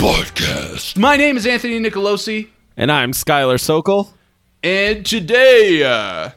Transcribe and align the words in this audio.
Podcast. 0.00 0.96
My 0.96 1.18
name 1.18 1.36
is 1.36 1.46
Anthony 1.46 1.78
Nicolosi, 1.78 2.48
And 2.74 2.90
I'm 2.90 3.12
Skylar 3.12 3.60
Sokol. 3.60 4.14
and 4.62 5.04
today 5.04 5.82
uh, 5.84 6.30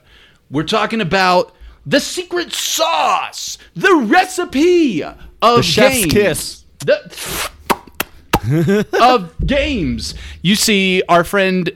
we're 0.51 0.63
talking 0.65 0.99
about 0.99 1.55
the 1.85 2.01
secret 2.01 2.51
sauce, 2.51 3.57
the 3.73 3.95
recipe 4.05 5.01
of 5.01 5.15
The 5.41 5.61
chef's 5.63 6.01
games. 6.07 6.13
kiss. 6.13 6.65
The- 6.79 8.85
of 9.01 9.33
games. 9.47 10.13
You 10.41 10.55
see, 10.55 11.01
our 11.07 11.23
friend. 11.23 11.71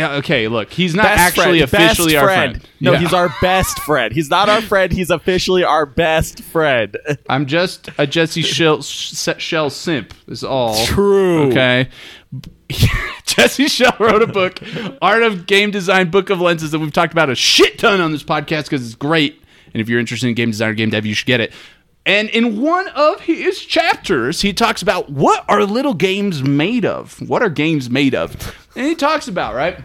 Yeah, 0.00 0.14
okay, 0.16 0.48
look, 0.48 0.70
he's 0.72 0.94
not 0.94 1.04
Best 1.04 1.20
actually 1.38 1.60
friend. 1.60 1.74
officially 1.82 2.12
best 2.14 2.22
our 2.22 2.28
friend. 2.28 2.52
friend. 2.56 2.68
No, 2.80 2.92
Yeah. 2.92 2.98
he's 3.00 3.12
our 3.12 3.34
best 3.42 3.78
friend. 3.80 4.12
He's 4.14 4.30
not 4.30 4.48
our 4.48 4.62
friend. 4.62 4.90
He's 4.92 5.10
officially 5.10 5.62
our 5.62 5.84
best 5.86 6.42
friend. 6.42 6.96
I'm 7.28 7.46
just 7.46 7.90
a 7.98 8.06
Jesse 8.06 8.42
Schell, 8.42 8.82
Schell 8.82 9.68
simp. 9.70 10.14
Is 10.26 10.42
all 10.42 10.84
True. 10.86 11.48
Okay. 11.50 11.88
Jesse 13.26 13.68
Schell 13.68 13.94
wrote 13.98 14.22
a 14.22 14.26
book, 14.26 14.60
Art 15.02 15.22
of 15.22 15.46
Game 15.46 15.70
Design, 15.70 16.10
Book 16.10 16.30
of 16.30 16.40
Lenses, 16.40 16.70
that 16.70 16.78
we've 16.78 16.92
talked 16.92 17.12
about 17.12 17.30
a 17.30 17.34
shit 17.34 17.78
ton 17.78 18.00
on 18.00 18.12
this 18.12 18.22
podcast 18.22 18.64
because 18.64 18.84
it's 18.84 18.94
great. 18.94 19.42
And 19.72 19.80
if 19.80 19.88
you're 19.88 20.00
interested 20.00 20.28
in 20.28 20.34
game 20.34 20.50
design 20.50 20.70
or 20.70 20.74
game 20.74 20.90
dev, 20.90 21.06
you 21.06 21.14
should 21.14 21.26
get 21.26 21.40
it. 21.40 21.52
And 22.06 22.28
in 22.30 22.60
one 22.60 22.88
of 22.88 23.20
his 23.20 23.60
chapters, 23.60 24.40
he 24.40 24.52
talks 24.52 24.80
about 24.82 25.10
what 25.10 25.44
are 25.48 25.64
little 25.64 25.94
games 25.94 26.42
made 26.42 26.84
of? 26.84 27.20
What 27.28 27.42
are 27.42 27.50
games 27.50 27.90
made 27.90 28.14
of? 28.14 28.34
And 28.74 28.86
he 28.86 28.94
talks 28.94 29.28
about, 29.28 29.54
right? 29.54 29.78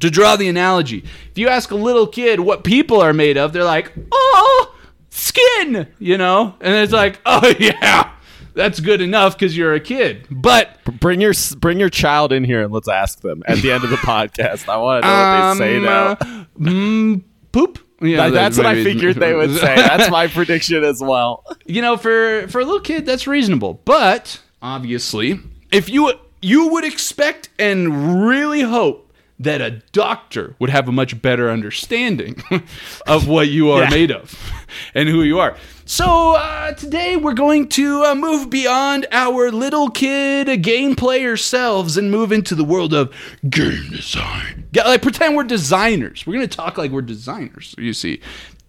To 0.00 0.10
draw 0.10 0.36
the 0.36 0.48
analogy, 0.48 0.98
if 1.30 1.36
you 1.38 1.48
ask 1.48 1.70
a 1.70 1.74
little 1.76 2.06
kid 2.06 2.40
what 2.40 2.62
people 2.64 3.00
are 3.00 3.12
made 3.12 3.36
of, 3.36 3.52
they're 3.52 3.64
like, 3.64 3.92
oh, 4.12 4.74
skin, 5.10 5.88
you 5.98 6.16
know? 6.18 6.54
And 6.60 6.74
it's 6.76 6.92
like, 6.92 7.20
oh, 7.26 7.52
yeah, 7.58 8.12
that's 8.54 8.80
good 8.80 9.00
enough 9.00 9.36
because 9.36 9.56
you're 9.56 9.74
a 9.74 9.80
kid. 9.80 10.26
But 10.30 10.76
Bring 11.00 11.20
your 11.20 11.32
bring 11.58 11.78
your 11.80 11.90
child 11.90 12.32
in 12.32 12.44
here 12.44 12.62
and 12.62 12.72
let's 12.72 12.88
ask 12.88 13.20
them 13.20 13.42
at 13.46 13.58
the 13.58 13.72
end 13.72 13.84
of 13.84 13.90
the 13.90 13.96
podcast. 14.12 14.68
I 14.68 14.76
want 14.78 15.02
to 15.04 15.08
know 15.08 15.14
what 15.14 15.54
they 15.54 15.64
say 15.64 15.76
Um, 15.76 15.84
now. 15.84 16.06
uh, 16.12 16.44
mm, 16.58 17.22
poop. 17.52 17.78
Yeah, 18.00 18.28
That- 18.28 18.34
that's 18.34 18.56
what 18.56 18.66
I 18.66 18.82
figured 18.84 19.16
they 19.16 19.34
would 19.34 19.54
say. 19.56 19.74
That's 19.76 20.08
my 20.10 20.28
prediction 20.28 20.84
as 20.84 21.00
well. 21.00 21.44
you 21.66 21.82
know, 21.82 21.96
for 21.96 22.46
for 22.48 22.60
a 22.60 22.64
little 22.64 22.80
kid, 22.80 23.04
that's 23.06 23.26
reasonable. 23.26 23.80
But 23.84 24.40
obviously, 24.62 25.40
if 25.72 25.88
you 25.88 26.12
you 26.40 26.68
would 26.68 26.84
expect 26.84 27.48
and 27.58 28.24
really 28.28 28.60
hope 28.60 29.07
that 29.40 29.60
a 29.60 29.70
doctor 29.92 30.54
would 30.58 30.68
have 30.70 30.88
a 30.88 30.92
much 30.92 31.20
better 31.22 31.48
understanding 31.50 32.42
of 33.06 33.28
what 33.28 33.48
you 33.48 33.70
are 33.70 33.82
Yeah. 33.84 33.90
made 33.90 34.10
of 34.10 34.34
and 34.94 35.08
who 35.08 35.22
you 35.22 35.38
are. 35.38 35.56
So 35.84 36.34
uh, 36.34 36.72
today 36.72 37.16
we're 37.16 37.34
going 37.34 37.68
to 37.70 38.02
uh, 38.04 38.14
move 38.14 38.50
beyond 38.50 39.06
our 39.12 39.50
little 39.50 39.90
kid 39.90 40.62
game 40.62 40.96
player 40.96 41.36
selves 41.36 41.96
and 41.96 42.10
move 42.10 42.32
into 42.32 42.54
the 42.54 42.64
world 42.64 42.92
of 42.92 43.14
game 43.48 43.88
design. 43.90 44.66
Yeah, 44.72 44.84
like 44.88 45.02
pretend 45.02 45.36
we're 45.36 45.44
designers. 45.44 46.26
We're 46.26 46.34
going 46.34 46.48
to 46.48 46.56
talk 46.56 46.76
like 46.76 46.90
we're 46.90 47.00
designers. 47.02 47.74
You 47.78 47.92
see, 47.94 48.20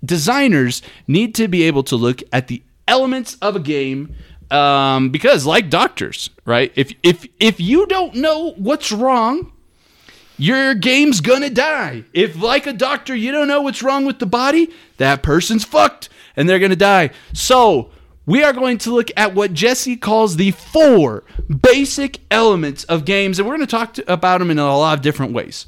designers 0.05 0.81
need 1.07 1.35
to 1.35 1.47
be 1.47 1.63
able 1.63 1.83
to 1.83 1.95
look 1.95 2.21
at 2.31 2.47
the 2.47 2.61
elements 2.87 3.35
of 3.41 3.55
a 3.55 3.59
game 3.59 4.15
um, 4.51 5.09
because, 5.09 5.45
like 5.45 5.69
doctors, 5.69 6.29
right? 6.45 6.71
If 6.75 6.91
if 7.03 7.27
if 7.39 7.59
you 7.59 7.85
don't 7.87 8.15
know 8.15 8.51
what's 8.53 8.91
wrong 8.91 9.51
your 10.39 10.73
game's 10.73 11.21
gonna 11.21 11.49
die. 11.49 12.05
If, 12.13 12.41
like 12.41 12.65
a 12.65 12.73
doctor, 12.73 13.15
you 13.15 13.31
don't 13.31 13.47
know 13.47 13.61
what's 13.61 13.83
wrong 13.83 14.05
with 14.05 14.19
the 14.19 14.25
body, 14.25 14.69
that 14.97 15.21
person's 15.21 15.63
fucked 15.63 16.09
and 16.35 16.47
they're 16.47 16.59
gonna 16.59 16.75
die. 16.75 17.11
So, 17.33 17.91
we 18.25 18.43
are 18.43 18.53
going 18.53 18.77
to 18.79 18.93
look 18.93 19.09
at 19.17 19.33
what 19.33 19.53
Jesse 19.53 19.97
calls 19.97 20.35
the 20.35 20.51
four 20.51 21.23
basic 21.49 22.19
elements 22.29 22.83
of 22.85 23.03
games, 23.03 23.39
and 23.39 23.47
we're 23.47 23.55
gonna 23.55 23.67
talk 23.67 23.93
to, 23.95 24.11
about 24.11 24.39
them 24.39 24.51
in 24.51 24.59
a 24.59 24.77
lot 24.77 24.97
of 24.97 25.01
different 25.01 25.33
ways. 25.33 25.67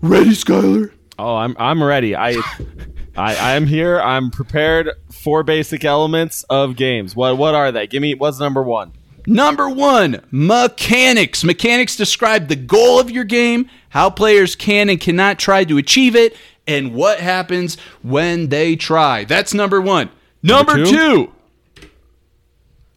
Ready, 0.00 0.30
Skylar? 0.30 0.92
Oh, 1.18 1.36
I'm 1.36 1.56
I'm 1.58 1.82
ready. 1.82 2.16
I 2.16 2.30
I 3.16 3.54
I'm 3.54 3.66
here. 3.66 4.00
I'm 4.00 4.30
prepared. 4.30 4.90
Four 5.10 5.42
basic 5.42 5.84
elements 5.84 6.44
of 6.44 6.76
games. 6.76 7.16
What 7.16 7.36
what 7.36 7.54
are 7.54 7.72
they? 7.72 7.86
Give 7.86 8.00
me 8.00 8.14
what's 8.14 8.38
number 8.38 8.62
one? 8.62 8.92
Number 9.26 9.68
one, 9.68 10.22
mechanics. 10.30 11.42
Mechanics 11.44 11.96
describe 11.96 12.48
the 12.48 12.56
goal 12.56 13.00
of 13.00 13.10
your 13.10 13.24
game, 13.24 13.68
how 13.88 14.10
players 14.10 14.54
can 14.54 14.88
and 14.88 15.00
cannot 15.00 15.38
try 15.38 15.64
to 15.64 15.78
achieve 15.78 16.14
it, 16.14 16.36
and 16.66 16.94
what 16.94 17.20
happens 17.20 17.76
when 18.02 18.48
they 18.48 18.76
try. 18.76 19.24
That's 19.24 19.52
number 19.54 19.80
one. 19.80 20.10
Number, 20.42 20.76
Number 20.76 20.90
two, 20.90 21.32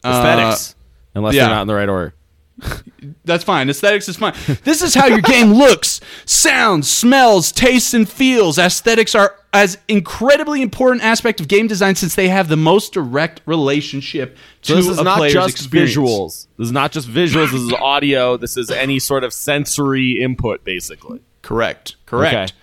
Aesthetics. 0.05 0.71
Uh, 0.71 0.75
Unless 1.15 1.35
yeah. 1.35 1.45
they're 1.45 1.55
not 1.55 1.61
in 1.63 1.67
the 1.67 1.73
right 1.75 1.89
order. 1.89 2.13
That's 3.23 3.43
fine. 3.43 3.69
Aesthetics 3.69 4.09
is 4.09 4.17
fine. 4.17 4.33
This 4.63 4.81
is 4.81 4.93
how 4.93 5.07
your 5.07 5.21
game 5.21 5.53
looks, 5.53 6.01
sounds, 6.25 6.89
smells, 6.89 7.51
tastes, 7.51 7.93
and 7.93 8.09
feels. 8.09 8.57
Aesthetics 8.57 9.15
are 9.15 9.35
as 9.53 9.77
incredibly 9.87 10.61
important 10.61 11.03
aspect 11.03 11.39
of 11.39 11.47
game 11.47 11.67
design 11.67 11.95
since 11.95 12.15
they 12.15 12.27
have 12.29 12.49
the 12.49 12.57
most 12.57 12.93
direct 12.93 13.41
relationship 13.45 14.37
to 14.63 14.73
So 14.73 14.75
this 14.75 14.87
is 14.87 14.99
a 14.99 15.03
not 15.03 15.17
player's 15.17 15.33
just 15.33 15.49
experience. 15.49 15.95
visuals. 15.95 16.47
This 16.57 16.67
is 16.67 16.71
not 16.71 16.91
just 16.91 17.07
visuals. 17.07 17.51
This 17.51 17.61
is 17.61 17.73
audio. 17.73 18.37
This 18.37 18.57
is 18.57 18.69
any 18.69 18.99
sort 18.99 19.23
of 19.23 19.33
sensory 19.33 20.21
input, 20.21 20.63
basically. 20.63 21.21
Correct. 21.41 21.95
Correct. 22.05 22.33
Okay. 22.51 22.59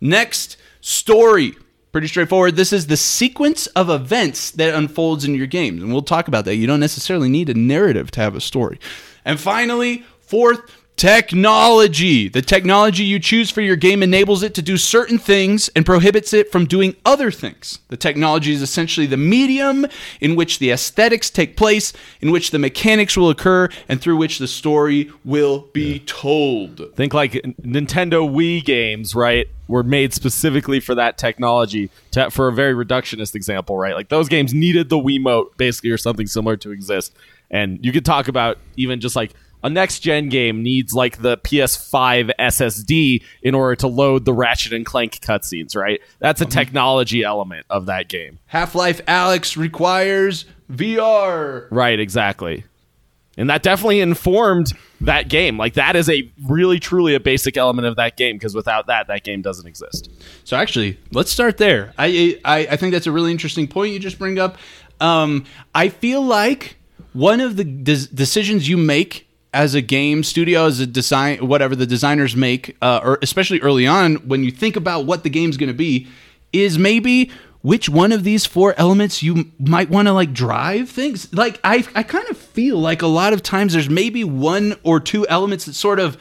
Next, 0.00 0.56
story. 0.80 1.54
Pretty 1.92 2.06
straightforward. 2.06 2.54
This 2.54 2.72
is 2.72 2.86
the 2.86 2.96
sequence 2.96 3.66
of 3.68 3.90
events 3.90 4.52
that 4.52 4.72
unfolds 4.72 5.24
in 5.24 5.34
your 5.34 5.48
games. 5.48 5.82
And 5.82 5.92
we'll 5.92 6.02
talk 6.02 6.28
about 6.28 6.44
that. 6.44 6.54
You 6.54 6.68
don't 6.68 6.78
necessarily 6.78 7.28
need 7.28 7.48
a 7.48 7.54
narrative 7.54 8.12
to 8.12 8.20
have 8.20 8.36
a 8.36 8.40
story. 8.40 8.78
And 9.24 9.38
finally, 9.38 10.04
fourth, 10.20 10.62
technology. 11.00 12.28
The 12.28 12.42
technology 12.42 13.04
you 13.04 13.18
choose 13.18 13.50
for 13.50 13.62
your 13.62 13.74
game 13.74 14.02
enables 14.02 14.42
it 14.42 14.52
to 14.56 14.60
do 14.60 14.76
certain 14.76 15.16
things 15.16 15.70
and 15.74 15.86
prohibits 15.86 16.34
it 16.34 16.52
from 16.52 16.66
doing 16.66 16.94
other 17.06 17.30
things. 17.30 17.78
The 17.88 17.96
technology 17.96 18.52
is 18.52 18.60
essentially 18.60 19.06
the 19.06 19.16
medium 19.16 19.86
in 20.20 20.36
which 20.36 20.58
the 20.58 20.70
aesthetics 20.70 21.30
take 21.30 21.56
place, 21.56 21.94
in 22.20 22.30
which 22.30 22.50
the 22.50 22.58
mechanics 22.58 23.16
will 23.16 23.30
occur, 23.30 23.70
and 23.88 23.98
through 23.98 24.18
which 24.18 24.40
the 24.40 24.46
story 24.46 25.10
will 25.24 25.70
be 25.72 26.00
told. 26.00 26.94
Think 26.96 27.14
like 27.14 27.32
Nintendo 27.32 28.30
Wii 28.30 28.62
games, 28.62 29.14
right? 29.14 29.48
Were 29.68 29.82
made 29.82 30.12
specifically 30.12 30.80
for 30.80 30.94
that 30.96 31.16
technology. 31.16 31.88
To, 32.10 32.30
for 32.30 32.48
a 32.48 32.52
very 32.52 32.74
reductionist 32.74 33.34
example, 33.34 33.78
right? 33.78 33.94
Like 33.94 34.10
those 34.10 34.28
games 34.28 34.52
needed 34.52 34.90
the 34.90 34.98
Wiimote, 34.98 35.56
basically, 35.56 35.92
or 35.92 35.96
something 35.96 36.26
similar 36.26 36.58
to 36.58 36.72
exist. 36.72 37.14
And 37.50 37.84
you 37.84 37.92
could 37.92 38.04
talk 38.04 38.28
about 38.28 38.58
even 38.76 39.00
just 39.00 39.16
like 39.16 39.32
a 39.62 39.70
next 39.70 40.00
gen 40.00 40.28
game 40.28 40.62
needs 40.62 40.94
like 40.94 41.20
the 41.20 41.36
PS5 41.38 42.30
SSD 42.38 43.22
in 43.42 43.54
order 43.54 43.76
to 43.76 43.88
load 43.88 44.24
the 44.24 44.32
Ratchet 44.32 44.72
and 44.72 44.86
Clank 44.86 45.20
cutscenes, 45.20 45.76
right? 45.76 46.00
That's 46.18 46.40
a 46.40 46.46
technology 46.46 47.22
element 47.22 47.66
of 47.68 47.86
that 47.86 48.08
game. 48.08 48.38
Half 48.46 48.74
Life 48.74 49.04
Alyx 49.06 49.56
requires 49.56 50.46
VR. 50.70 51.66
Right, 51.70 51.98
exactly. 51.98 52.64
And 53.36 53.48
that 53.48 53.62
definitely 53.62 54.00
informed 54.00 54.72
that 55.00 55.28
game. 55.28 55.56
Like 55.56 55.74
that 55.74 55.96
is 55.96 56.10
a 56.10 56.30
really 56.46 56.78
truly 56.78 57.14
a 57.14 57.20
basic 57.20 57.56
element 57.56 57.86
of 57.86 57.96
that 57.96 58.16
game 58.16 58.36
because 58.36 58.54
without 58.54 58.86
that 58.88 59.06
that 59.06 59.24
game 59.24 59.40
doesn't 59.40 59.66
exist. 59.66 60.10
So 60.44 60.56
actually, 60.56 60.98
let's 61.12 61.30
start 61.30 61.56
there. 61.56 61.94
I 61.96 62.38
I, 62.44 62.58
I 62.72 62.76
think 62.76 62.92
that's 62.92 63.06
a 63.06 63.12
really 63.12 63.30
interesting 63.30 63.66
point 63.66 63.92
you 63.92 63.98
just 63.98 64.18
bring 64.18 64.38
up. 64.38 64.58
Um, 65.00 65.46
I 65.74 65.88
feel 65.88 66.22
like 66.22 66.76
one 67.12 67.40
of 67.40 67.56
the 67.56 67.64
des- 67.64 68.06
decisions 68.14 68.68
you 68.68 68.76
make 68.76 69.26
as 69.52 69.74
a 69.74 69.80
game 69.80 70.22
studio, 70.22 70.66
as 70.66 70.80
a 70.80 70.86
design, 70.86 71.46
whatever 71.46 71.74
the 71.74 71.86
designers 71.86 72.36
make, 72.36 72.76
uh, 72.80 73.00
or 73.02 73.18
especially 73.22 73.60
early 73.60 73.86
on 73.86 74.16
when 74.28 74.44
you 74.44 74.50
think 74.50 74.76
about 74.76 75.06
what 75.06 75.22
the 75.24 75.30
game's 75.30 75.56
going 75.56 75.68
to 75.68 75.74
be, 75.74 76.06
is 76.52 76.78
maybe 76.78 77.30
which 77.62 77.88
one 77.88 78.12
of 78.12 78.24
these 78.24 78.46
four 78.46 78.74
elements 78.78 79.22
you 79.22 79.50
might 79.58 79.90
want 79.90 80.08
to 80.08 80.12
like 80.12 80.32
drive 80.32 80.88
things. 80.88 81.32
Like 81.34 81.60
I 81.64 81.84
I 81.94 82.02
kind 82.02 82.28
of 82.30 82.38
feel 82.38 82.78
like 82.78 83.02
a 83.02 83.06
lot 83.06 83.32
of 83.32 83.42
times 83.42 83.72
there's 83.72 83.90
maybe 83.90 84.24
one 84.24 84.76
or 84.82 85.00
two 85.00 85.26
elements 85.28 85.66
that 85.66 85.74
sort 85.74 86.00
of 86.00 86.16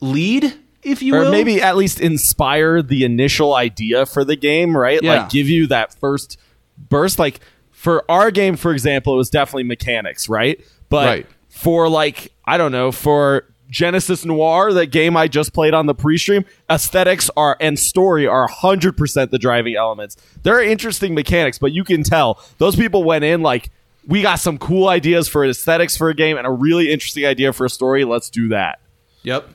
lead, 0.00 0.52
if 0.82 1.02
you 1.02 1.14
or 1.14 1.20
will, 1.20 1.30
maybe 1.30 1.62
at 1.62 1.76
least 1.76 2.00
inspire 2.00 2.82
the 2.82 3.04
initial 3.04 3.54
idea 3.54 4.06
for 4.06 4.24
the 4.24 4.36
game, 4.36 4.76
right? 4.76 5.02
Yeah. 5.02 5.22
Like 5.22 5.30
give 5.30 5.48
you 5.48 5.66
that 5.68 5.94
first 5.94 6.36
burst. 6.76 7.18
Like 7.18 7.40
for 7.76 8.10
our 8.10 8.30
game, 8.30 8.56
for 8.56 8.72
example, 8.72 9.14
it 9.14 9.16
was 9.18 9.30
definitely 9.30 9.64
mechanics, 9.64 10.28
right? 10.28 10.58
But 10.88 11.06
Right. 11.06 11.26
for 11.48 11.88
like 11.88 12.32
I 12.46 12.56
don't 12.56 12.72
know 12.72 12.90
for 12.90 13.44
Genesis 13.68 14.24
Noir, 14.24 14.72
that 14.72 14.86
game 14.86 15.16
I 15.16 15.28
just 15.28 15.52
played 15.52 15.74
on 15.74 15.86
the 15.86 15.94
pre-stream, 15.94 16.44
aesthetics 16.70 17.28
are 17.36 17.56
and 17.60 17.78
story 17.78 18.26
are 18.26 18.48
100% 18.48 19.30
the 19.30 19.38
driving 19.38 19.74
elements. 19.76 20.16
There 20.42 20.54
are 20.56 20.62
interesting 20.62 21.14
mechanics, 21.14 21.58
but 21.58 21.72
you 21.72 21.84
can 21.84 22.02
tell 22.02 22.40
those 22.58 22.76
people 22.76 23.04
went 23.04 23.24
in 23.24 23.42
like 23.42 23.70
we 24.06 24.22
got 24.22 24.36
some 24.36 24.56
cool 24.56 24.88
ideas 24.88 25.28
for 25.28 25.44
aesthetics 25.44 25.96
for 25.96 26.08
a 26.08 26.14
game 26.14 26.36
and 26.38 26.46
a 26.46 26.50
really 26.50 26.92
interesting 26.92 27.26
idea 27.26 27.52
for 27.52 27.66
a 27.66 27.70
story. 27.70 28.04
Let's 28.04 28.30
do 28.30 28.48
that. 28.48 28.78
Yep, 29.24 29.48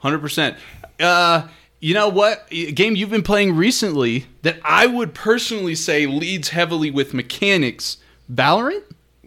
hundred 0.00 0.18
percent. 0.18 0.56
Uh, 1.00 1.46
you 1.84 1.92
know 1.92 2.08
what? 2.08 2.48
A 2.50 2.72
game 2.72 2.96
you've 2.96 3.10
been 3.10 3.22
playing 3.22 3.56
recently 3.56 4.24
that 4.40 4.56
I 4.64 4.86
would 4.86 5.12
personally 5.12 5.74
say 5.74 6.06
leads 6.06 6.48
heavily 6.48 6.90
with 6.90 7.12
mechanics. 7.12 7.98
Valorant. 8.32 8.84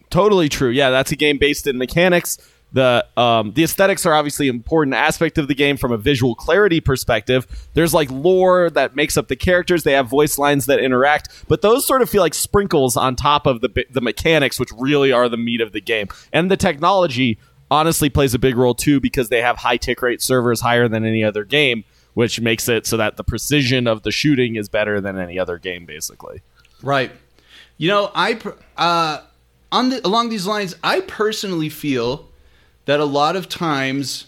Totally 0.09 0.50
true. 0.50 0.71
Yeah, 0.71 0.89
that's 0.89 1.12
a 1.12 1.15
game 1.15 1.38
based 1.38 1.68
in 1.68 1.77
mechanics. 1.77 2.39
The 2.74 3.06
um, 3.15 3.54
the 3.54 3.63
aesthetics 3.63 4.07
are 4.07 4.15
obviously 4.15 4.50
an 4.50 4.56
important 4.56 4.95
aspect 4.95 5.38
of 5.38 5.48
the 5.48 5.54
game 5.54 5.77
from 5.77 5.92
a 5.92 5.98
visual 5.98 6.33
clarity 6.33 6.80
perspective. 6.80 7.45
There's 7.75 7.94
like 7.94 8.09
lore 8.09 8.71
that 8.71 8.95
makes 8.95 9.18
up 9.18 9.27
the 9.27 9.36
characters. 9.36 9.83
They 9.83 9.94
have 9.94 10.07
voice 10.07 10.39
lines 10.39 10.65
that 10.65 10.80
interact, 10.80 11.45
but 11.48 11.62
those 11.62 11.86
sort 11.86 12.01
of 12.01 12.10
feel 12.10 12.24
like 12.24 12.33
sprinkles 12.33 12.98
on 12.98 13.15
top 13.15 13.45
of 13.45 13.62
the 13.62 13.86
the 13.92 14.01
mechanics, 14.01 14.60
which 14.60 14.71
really 14.75 15.12
are 15.12 15.30
the 15.30 15.38
meat 15.38 15.62
of 15.62 15.74
the 15.74 15.81
game. 15.81 16.07
And 16.33 16.50
the 16.50 16.57
technology 16.57 17.38
honestly 17.69 18.10
plays 18.10 18.33
a 18.33 18.39
big 18.39 18.57
role 18.57 18.74
too 18.74 19.00
because 19.00 19.30
they 19.30 19.44
have 19.44 19.57
high 19.57 19.77
tick 19.77 20.01
rate 20.01 20.24
servers 20.24 20.62
higher 20.62 20.88
than 20.88 21.06
any 21.06 21.24
other 21.24 21.44
game, 21.44 21.83
which 22.18 22.42
makes 22.42 22.68
it 22.68 22.88
so 22.88 22.98
that 22.98 23.16
the 23.16 23.24
precision 23.24 23.86
of 23.86 24.02
the 24.02 24.10
shooting 24.10 24.56
is 24.56 24.68
better 24.68 25.00
than 25.00 25.19
any 25.19 25.38
other 25.38 25.60
game, 25.60 25.86
basically. 25.86 26.42
Right. 26.81 27.12
You 27.78 27.90
know, 27.90 28.10
I 28.16 28.40
uh, 28.75 29.22
on 29.72 29.90
the, 29.90 30.04
along 30.04 30.30
these 30.30 30.48
lines, 30.48 30.75
I 30.84 31.02
personally 31.02 31.69
feel 31.69 32.28
that 32.86 33.00
a 33.00 33.06
lot 33.06 33.36
of 33.36 33.48
times 33.48 34.25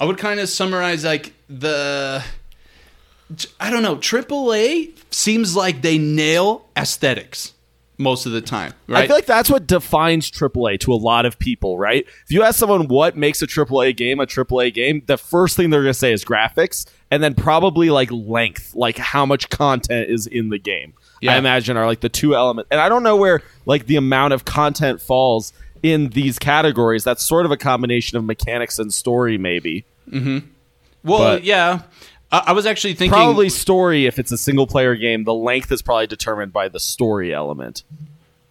I 0.00 0.04
would 0.04 0.18
kind 0.18 0.40
of 0.40 0.48
summarize 0.48 1.04
like 1.04 1.32
the 1.48 2.24
I 3.60 3.70
don't 3.70 3.84
know, 3.84 3.94
AAA 3.94 4.98
seems 5.12 5.54
like 5.54 5.80
they 5.82 5.96
nail 5.96 6.66
aesthetics 6.76 7.52
most 7.98 8.26
of 8.26 8.32
the 8.32 8.40
time, 8.40 8.72
right? 8.86 9.04
I 9.04 9.06
feel 9.06 9.16
like 9.16 9.26
that's 9.26 9.50
what 9.50 9.66
defines 9.66 10.30
AAA 10.30 10.80
to 10.80 10.92
a 10.92 10.96
lot 10.96 11.26
of 11.26 11.38
people, 11.38 11.76
right? 11.76 12.06
If 12.24 12.30
you 12.30 12.44
ask 12.44 12.58
someone 12.58 12.86
what 12.86 13.16
makes 13.16 13.42
a 13.42 13.46
AAA 13.46 13.96
game 13.96 14.20
a 14.20 14.26
AAA 14.26 14.72
game, 14.72 15.02
the 15.06 15.18
first 15.18 15.56
thing 15.56 15.70
they're 15.70 15.82
going 15.82 15.92
to 15.92 15.98
say 15.98 16.12
is 16.12 16.24
graphics 16.24 16.86
and 17.10 17.22
then 17.22 17.34
probably 17.34 17.90
like 17.90 18.10
length, 18.12 18.74
like 18.74 18.96
how 18.96 19.26
much 19.26 19.50
content 19.50 20.08
is 20.08 20.26
in 20.26 20.48
the 20.48 20.58
game. 20.58 20.94
Yeah. 21.20 21.34
I 21.34 21.38
imagine 21.38 21.76
are 21.76 21.86
like 21.86 22.00
the 22.00 22.08
two 22.08 22.36
elements. 22.36 22.68
And 22.70 22.80
I 22.80 22.88
don't 22.88 23.02
know 23.02 23.16
where 23.16 23.42
like 23.66 23.86
the 23.86 23.96
amount 23.96 24.32
of 24.32 24.44
content 24.44 25.02
falls 25.02 25.52
in 25.82 26.10
these 26.10 26.38
categories. 26.38 27.02
That's 27.02 27.24
sort 27.24 27.46
of 27.46 27.50
a 27.50 27.56
combination 27.56 28.16
of 28.16 28.24
mechanics 28.24 28.78
and 28.78 28.94
story, 28.94 29.38
maybe. 29.38 29.84
Mm-hmm. 30.08 30.46
Well, 31.02 31.18
but 31.18 31.44
yeah. 31.44 31.82
I, 32.30 32.44
I 32.46 32.52
was 32.52 32.66
actually 32.66 32.94
thinking 32.94 33.12
probably 33.12 33.48
story 33.48 34.06
if 34.06 34.18
it's 34.18 34.32
a 34.32 34.38
single 34.38 34.66
player 34.66 34.94
game. 34.94 35.24
The 35.24 35.34
length 35.34 35.72
is 35.72 35.82
probably 35.82 36.06
determined 36.06 36.52
by 36.52 36.68
the 36.68 36.80
story 36.80 37.32
element. 37.32 37.82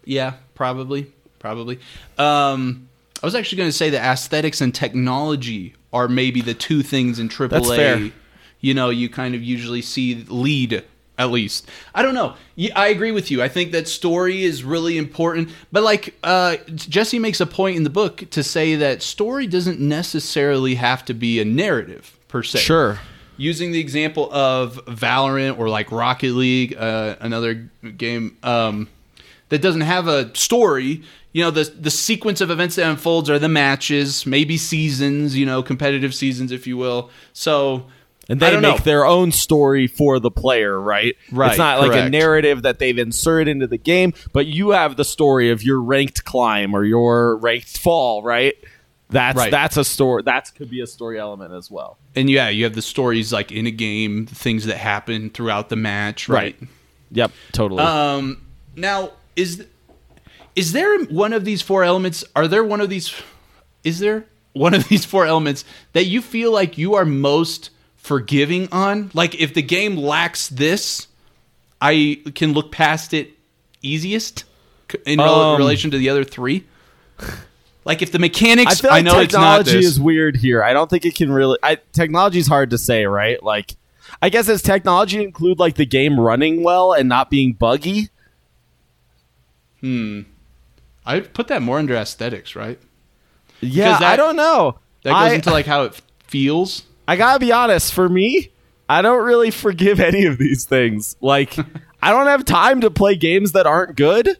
Yeah, 0.06 0.34
probably, 0.56 1.12
probably. 1.40 1.80
Um, 2.18 2.88
I 3.22 3.26
was 3.26 3.36
actually 3.36 3.58
going 3.58 3.70
to 3.70 3.76
say 3.76 3.90
the 3.90 4.00
aesthetics 4.00 4.62
and 4.62 4.74
technology 4.74 5.76
are 5.92 6.08
maybe 6.08 6.42
the 6.42 6.54
two 6.54 6.84
things 6.84 7.20
in 7.20 7.30
AAA. 7.30 8.12
You 8.60 8.74
know, 8.74 8.90
you 8.90 9.10
kind 9.10 9.36
of 9.36 9.44
usually 9.44 9.82
see 9.82 10.26
lead 10.28 10.84
at 11.18 11.32
least. 11.32 11.70
I 11.96 12.04
don't 12.04 12.14
know. 12.14 12.36
I 12.76 12.88
agree 12.90 13.12
with 13.12 13.32
you. 13.32 13.42
I 13.42 13.50
think 13.50 13.72
that 13.72 13.88
story 13.88 14.44
is 14.44 14.64
really 14.64 14.98
important. 14.98 15.50
But 15.72 15.84
like 15.84 16.16
uh, 16.24 16.58
Jesse 16.76 17.20
makes 17.20 17.40
a 17.40 17.46
point 17.46 17.78
in 17.78 17.84
the 17.84 17.90
book 17.90 18.30
to 18.32 18.44
say 18.44 18.76
that 18.76 19.02
story 19.02 19.48
doesn't 19.48 19.80
necessarily 19.80 20.76
have 20.76 21.04
to 21.06 21.14
be 21.14 21.40
a 21.40 21.46
narrative 21.46 22.18
per 22.28 22.44
se. 22.44 22.60
Sure. 22.60 23.00
Using 23.38 23.72
the 23.72 23.80
example 23.80 24.32
of 24.34 24.84
Valorant 24.86 25.60
or 25.60 25.70
like 25.70 25.92
Rocket 25.92 26.34
League, 26.34 26.76
uh, 26.76 27.16
another 27.20 27.70
game 27.96 28.38
um, 28.44 28.90
that 29.50 29.62
doesn't 29.62 29.82
have 29.82 30.08
a 30.08 30.36
story. 30.36 31.04
You 31.34 31.44
know, 31.44 31.52
the 31.52 31.64
the 31.64 31.92
sequence 31.92 32.42
of 32.42 32.50
events 32.50 32.76
that 32.76 32.90
unfolds 32.90 33.30
are 33.30 33.40
the 33.40 33.50
matches, 33.50 34.26
maybe 34.26 34.58
seasons. 34.58 35.38
You 35.38 35.46
know, 35.46 35.62
competitive 35.62 36.16
seasons, 36.16 36.52
if 36.52 36.66
you 36.66 36.78
will. 36.78 37.12
So 37.34 37.86
and 38.30 38.40
they 38.40 38.54
make 38.54 38.62
know. 38.62 38.78
their 38.78 39.06
own 39.06 39.32
story 39.32 39.88
for 39.88 40.20
the 40.20 40.32
player, 40.32 40.80
right? 40.80 41.16
Right. 41.32 41.50
It's 41.50 41.58
not 41.58 41.80
correct. 41.80 41.94
like 41.94 42.06
a 42.06 42.10
narrative 42.10 42.64
that 42.64 42.80
they've 42.80 42.98
inserted 42.98 43.48
into 43.48 43.68
the 43.68 43.78
game, 43.78 44.14
but 44.34 44.46
you 44.46 44.72
have 44.72 44.98
the 44.98 45.06
story 45.06 45.52
of 45.52 45.64
your 45.64 45.82
ranked 45.82 46.26
climb 46.26 46.74
or 46.74 46.84
your 46.84 47.38
ranked 47.38 47.78
fall, 47.78 48.24
right? 48.24 48.56
That's 49.10 49.38
right. 49.38 49.52
that's 49.52 49.78
a 49.78 49.86
story. 49.86 50.24
That 50.24 50.52
could 50.56 50.70
be 50.70 50.82
a 50.82 50.88
story 50.88 51.18
element 51.18 51.54
as 51.54 51.72
well. 51.72 51.98
And 52.16 52.30
yeah, 52.30 52.50
you 52.50 52.66
have 52.66 52.76
the 52.76 52.82
stories 52.82 53.32
like 53.32 53.52
in 53.52 53.66
a 53.66 53.72
game, 53.72 54.26
things 54.26 54.66
that 54.66 54.78
happen 54.78 55.30
throughout 55.30 55.70
the 55.70 55.78
match, 55.78 56.28
right? 56.28 56.58
right. 56.60 56.70
Yep, 57.12 57.32
totally. 57.54 57.84
Um, 57.84 58.46
now 58.76 59.12
is 59.36 59.66
is 60.56 60.74
there 60.74 61.06
one 61.06 61.32
of 61.32 61.46
these 61.46 61.62
four 61.62 61.84
elements? 61.84 62.26
Are 62.36 62.48
there 62.48 62.64
one 62.64 62.82
of 62.82 62.90
these? 62.90 63.14
Is 63.84 64.00
there 64.00 64.26
one 64.58 64.74
of 64.74 64.88
these 64.90 65.06
four 65.06 65.26
elements 65.26 65.64
that 65.94 66.06
you 66.06 66.22
feel 66.22 66.52
like 66.52 66.78
you 66.78 66.96
are 66.96 67.06
most 67.06 67.70
forgiving 67.96 68.70
on. 68.72 69.12
Like 69.14 69.36
if 69.36 69.54
the 69.54 69.62
game 69.62 69.98
lacks 69.98 70.48
this, 70.50 71.08
I 71.82 72.22
can 72.36 72.54
look 72.54 72.72
past 72.72 73.14
it 73.14 73.32
easiest 73.82 74.46
in 75.06 75.20
um, 75.20 75.58
relation 75.58 75.92
to 75.92 75.98
the 75.98 76.10
other 76.10 76.24
three. 76.24 76.66
Like 77.88 78.02
if 78.02 78.12
the 78.12 78.20
mechanics, 78.20 78.74
I, 78.74 78.76
feel 78.76 78.92
like 78.92 79.00
I 79.00 79.02
know 79.02 79.22
technology 79.22 79.80
is 79.80 79.98
weird 79.98 80.36
here. 80.36 80.62
I 80.62 80.74
don't 80.74 80.90
think 80.90 81.06
it 81.06 81.16
can 81.16 81.32
really. 81.32 81.58
Technology 81.94 82.38
is 82.38 82.46
hard 82.46 82.72
to 82.72 82.78
say, 82.78 83.06
right? 83.06 83.42
Like, 83.42 83.78
I 84.22 84.28
guess 84.28 84.48
does 84.48 84.62
technology 84.62 85.24
include 85.24 85.58
like 85.58 85.76
the 85.76 85.86
game 85.86 86.20
running 86.20 86.64
well 86.64 86.92
and 86.92 87.08
not 87.08 87.30
being 87.30 87.54
buggy? 87.54 88.10
Hmm. 89.80 90.24
I 91.06 91.22
put 91.22 91.48
that 91.48 91.62
more 91.62 91.80
under 91.80 91.96
aesthetics, 91.96 92.58
right? 92.58 92.78
Yeah, 93.62 94.00
that, 94.00 94.04
I 94.04 94.16
don't 94.18 94.36
know. 94.36 94.80
That 95.04 95.12
goes 95.12 95.32
I, 95.32 95.36
into 95.36 95.52
like 95.52 95.66
how 95.66 95.84
it 95.84 96.02
feels. 96.26 96.84
I 97.08 97.16
gotta 97.16 97.40
be 97.40 97.54
honest, 97.54 97.94
for 97.94 98.10
me, 98.10 98.52
I 98.90 99.02
don't 99.02 99.24
really 99.24 99.50
forgive 99.50 100.00
any 100.02 100.26
of 100.26 100.38
these 100.38 100.66
things. 100.66 101.16
Like, 101.22 101.58
I 102.02 102.12
don't 102.12 102.28
have 102.28 102.44
time 102.44 102.82
to 102.82 102.92
play 102.92 103.16
games 103.16 103.54
that 103.54 103.66
aren't 103.66 103.96
good. 103.96 104.38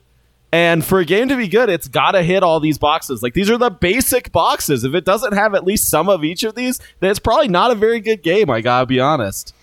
And 0.52 0.84
for 0.84 1.00
a 1.00 1.06
game 1.06 1.28
to 1.28 1.36
be 1.36 1.48
good, 1.48 1.70
it's 1.70 1.90
got 1.90 2.12
to 2.12 2.24
hit 2.24 2.42
all 2.42 2.60
these 2.60 2.78
boxes. 2.78 3.22
Like, 3.22 3.34
these 3.34 3.50
are 3.50 3.58
the 3.58 3.70
basic 3.70 4.32
boxes. 4.32 4.86
If 4.86 4.94
it 4.94 5.04
doesn't 5.04 5.34
have 5.34 5.54
at 5.54 5.66
least 5.66 5.90
some 5.90 6.08
of 6.08 6.24
each 6.24 6.44
of 6.44 6.56
these, 6.56 6.80
then 7.00 7.12
it's 7.12 7.20
probably 7.20 7.50
not 7.50 7.72
a 7.72 7.76
very 7.76 8.00
good 8.00 8.24
game. 8.24 8.50
I 8.50 8.62
gotta 8.62 8.86
be 8.86 9.00
honest. 9.00 9.54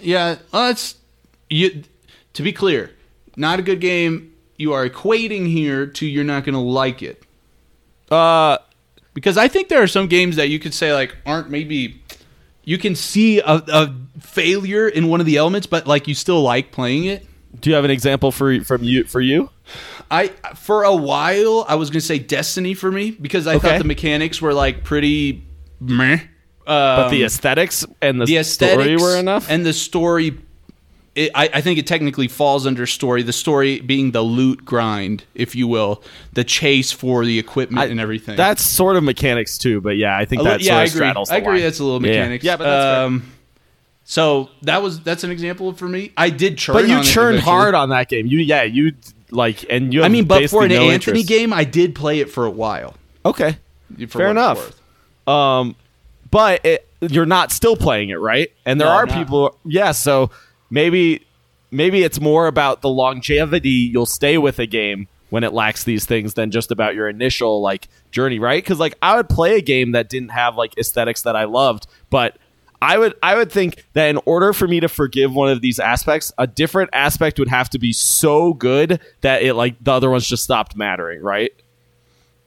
Yeah, 0.00 0.36
well, 0.52 0.70
it's 0.70 0.96
you. 1.48 1.84
To 2.34 2.42
be 2.42 2.52
clear, 2.52 2.90
not 3.36 3.58
a 3.58 3.62
good 3.62 3.80
game. 3.80 4.34
You 4.56 4.72
are 4.72 4.88
equating 4.88 5.48
here 5.48 5.86
to 5.86 6.06
you're 6.06 6.24
not 6.24 6.44
going 6.44 6.54
to 6.54 6.60
like 6.60 7.02
it. 7.02 7.22
Uh, 8.10 8.58
because 9.12 9.36
I 9.36 9.48
think 9.48 9.68
there 9.68 9.82
are 9.82 9.86
some 9.86 10.06
games 10.06 10.36
that 10.36 10.48
you 10.48 10.58
could 10.58 10.72
say 10.72 10.92
like 10.94 11.16
aren't 11.26 11.50
maybe 11.50 12.02
you 12.64 12.78
can 12.78 12.94
see 12.94 13.40
a, 13.40 13.62
a, 13.68 13.94
failure 14.20 14.88
in 14.88 15.08
one 15.08 15.20
of 15.20 15.26
the 15.26 15.36
elements, 15.36 15.66
but 15.66 15.86
like 15.86 16.08
you 16.08 16.14
still 16.14 16.42
like 16.42 16.70
playing 16.72 17.04
it. 17.04 17.26
Do 17.60 17.70
you 17.70 17.76
have 17.76 17.84
an 17.84 17.90
example 17.90 18.32
for 18.32 18.62
from 18.62 18.82
you 18.82 19.04
for 19.04 19.20
you? 19.20 19.50
I 20.10 20.28
for 20.54 20.84
a 20.84 20.94
while 20.94 21.64
I 21.68 21.76
was 21.76 21.90
gonna 21.90 22.00
say 22.00 22.18
Destiny 22.18 22.74
for 22.74 22.90
me 22.90 23.12
because 23.12 23.46
I 23.46 23.54
okay. 23.54 23.68
thought 23.68 23.78
the 23.78 23.84
mechanics 23.84 24.40
were 24.42 24.54
like 24.54 24.84
pretty 24.84 25.44
meh. 25.80 26.20
Um, 26.64 26.96
but 26.96 27.08
the 27.08 27.24
aesthetics 27.24 27.84
and 28.00 28.20
the, 28.20 28.24
the 28.24 28.44
story 28.44 28.96
were 28.96 29.16
enough, 29.16 29.50
and 29.50 29.66
the 29.66 29.72
story 29.72 30.38
it, 31.14 31.30
I, 31.34 31.50
I, 31.54 31.60
think 31.60 31.78
it 31.78 31.86
technically 31.86 32.28
falls 32.28 32.66
under 32.66 32.86
story. 32.86 33.22
The 33.22 33.34
story 33.34 33.80
being 33.80 34.12
the 34.12 34.22
loot 34.22 34.64
grind, 34.64 35.24
if 35.34 35.54
you 35.54 35.68
will, 35.68 36.02
the 36.32 36.42
chase 36.42 36.90
for 36.90 37.24
the 37.24 37.38
equipment 37.38 37.86
I, 37.86 37.90
and 37.90 38.00
everything. 38.00 38.36
That's 38.36 38.62
sort 38.62 38.96
of 38.96 39.04
mechanics 39.04 39.58
too, 39.58 39.80
but 39.80 39.96
yeah, 39.96 40.16
I 40.16 40.24
think 40.24 40.42
that 40.44 40.62
yeah, 40.62 40.78
I 40.78 40.84
agree. 40.84 41.06
I 41.06 41.36
agree. 41.36 41.60
That's 41.60 41.80
a 41.80 41.84
little 41.84 42.00
mechanics. 42.00 42.44
Yeah, 42.44 42.52
yeah 42.52 42.56
but 42.56 42.64
that's 42.64 43.06
um, 43.06 43.32
so 44.04 44.50
that 44.62 44.82
was 44.82 45.00
that's 45.00 45.22
an 45.22 45.30
example 45.30 45.72
for 45.74 45.88
me. 45.88 46.12
I 46.16 46.30
did 46.30 46.56
churn, 46.56 46.74
but 46.74 46.88
you 46.88 47.02
churned 47.02 47.40
hard 47.40 47.74
on 47.74 47.90
that 47.90 48.08
game. 48.08 48.26
You 48.26 48.38
yeah, 48.38 48.62
you 48.62 48.92
like 49.32 49.64
and 49.68 49.92
you. 49.92 50.02
I 50.02 50.08
mean, 50.08 50.26
but 50.26 50.48
for 50.50 50.64
an 50.64 50.70
no 50.70 50.90
Anthony 50.90 51.20
interest. 51.20 51.28
game, 51.28 51.52
I 51.52 51.64
did 51.64 51.94
play 51.94 52.20
it 52.20 52.30
for 52.30 52.44
a 52.44 52.50
while. 52.50 52.94
Okay, 53.24 53.56
fair 54.08 54.30
enough. 54.30 54.78
Um, 55.26 55.76
but 56.30 56.64
it, 56.64 56.88
you're 57.00 57.26
not 57.26 57.52
still 57.52 57.76
playing 57.76 58.10
it, 58.10 58.20
right? 58.20 58.50
And 58.64 58.80
there 58.80 58.88
no, 58.88 58.94
are 58.94 59.06
people. 59.06 59.58
Yeah, 59.64 59.92
so 59.92 60.30
maybe 60.70 61.24
maybe 61.70 62.02
it's 62.02 62.20
more 62.20 62.46
about 62.46 62.82
the 62.82 62.88
longevity 62.88 63.70
you'll 63.70 64.06
stay 64.06 64.38
with 64.38 64.58
a 64.58 64.66
game 64.66 65.08
when 65.30 65.44
it 65.44 65.52
lacks 65.54 65.84
these 65.84 66.04
things 66.04 66.34
than 66.34 66.50
just 66.50 66.70
about 66.70 66.94
your 66.94 67.08
initial 67.08 67.62
like 67.62 67.88
journey, 68.10 68.38
right? 68.38 68.62
Because 68.62 68.78
like 68.78 68.94
I 69.00 69.16
would 69.16 69.28
play 69.28 69.56
a 69.56 69.62
game 69.62 69.92
that 69.92 70.08
didn't 70.08 70.28
have 70.28 70.56
like 70.56 70.76
aesthetics 70.76 71.22
that 71.22 71.34
I 71.34 71.44
loved, 71.44 71.86
but 72.10 72.36
I 72.82 72.98
would 72.98 73.14
I 73.22 73.36
would 73.36 73.52
think 73.52 73.84
that 73.92 74.08
in 74.08 74.18
order 74.26 74.52
for 74.52 74.66
me 74.66 74.80
to 74.80 74.88
forgive 74.88 75.32
one 75.32 75.48
of 75.50 75.60
these 75.62 75.78
aspects, 75.78 76.32
a 76.36 76.46
different 76.48 76.90
aspect 76.92 77.38
would 77.38 77.48
have 77.48 77.70
to 77.70 77.78
be 77.78 77.92
so 77.92 78.52
good 78.54 78.98
that 79.20 79.42
it 79.42 79.54
like 79.54 79.76
the 79.80 79.92
other 79.92 80.10
ones 80.10 80.26
just 80.26 80.42
stopped 80.42 80.74
mattering, 80.76 81.22
right? 81.22 81.52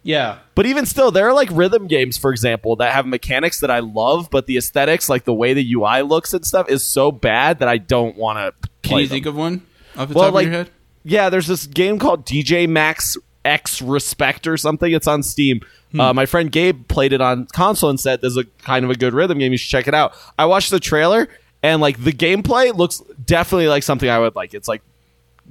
Yeah. 0.04 0.40
But 0.54 0.66
even 0.68 0.86
still, 0.86 1.10
there 1.10 1.28
are 1.28 1.34
like 1.34 1.50
rhythm 1.52 1.88
games, 1.88 2.18
for 2.18 2.32
example, 2.32 2.76
that 2.76 2.92
have 2.94 3.08
mechanics 3.08 3.62
that 3.62 3.72
I 3.72 3.80
love, 3.80 4.30
but 4.30 4.46
the 4.46 4.58
aesthetics, 4.58 5.10
like 5.10 5.24
the 5.24 5.34
way 5.34 5.54
the 5.54 5.74
UI 5.74 6.02
looks 6.04 6.34
and 6.34 6.46
stuff, 6.46 6.70
is 6.70 6.86
so 6.86 7.12
bad 7.12 7.60
that 7.60 7.68
I 7.68 7.78
don't 7.78 8.16
want 8.18 8.38
to 8.38 8.70
Can 8.84 9.00
you 9.00 9.06
them. 9.08 9.16
think 9.16 9.26
of 9.26 9.36
one 9.36 9.64
off 9.98 10.10
the 10.10 10.14
Well, 10.16 10.26
top 10.26 10.34
like- 10.36 10.46
of 10.48 10.52
your 10.54 10.64
head? 10.66 10.72
yeah, 11.04 11.30
there's 11.30 11.48
this 11.48 11.66
game 11.66 11.98
called 11.98 12.26
DJ 12.26 12.68
Max 12.68 13.18
X 13.46 13.82
Respect 13.82 14.48
or 14.48 14.58
something. 14.58 14.92
It's 14.92 15.08
on 15.08 15.24
Steam. 15.24 15.62
Uh, 15.98 16.12
my 16.12 16.26
friend 16.26 16.52
Gabe 16.52 16.90
played 16.90 17.14
it 17.14 17.22
on 17.22 17.46
console 17.54 17.90
and 17.90 17.98
said, 17.98 18.20
"There's 18.20 18.36
a 18.36 18.44
kind 18.64 18.84
of 18.84 18.92
a 18.92 18.96
good 18.96 19.14
rhythm 19.14 19.38
game. 19.38 19.54
You 19.54 19.58
should 19.58 19.70
check 19.70 19.88
it 19.88 19.94
out." 19.94 20.14
I 20.38 20.46
watched 20.46 20.72
the 20.72 20.80
trailer 20.82 21.30
and 21.66 21.82
like 21.82 22.04
the 22.04 22.12
gameplay 22.12 22.76
looks 22.76 23.02
definitely 23.26 23.68
like 23.68 23.82
something 23.82 24.08
I 24.10 24.20
would 24.20 24.36
like. 24.36 24.54
It's 24.54 24.68
like 24.68 24.82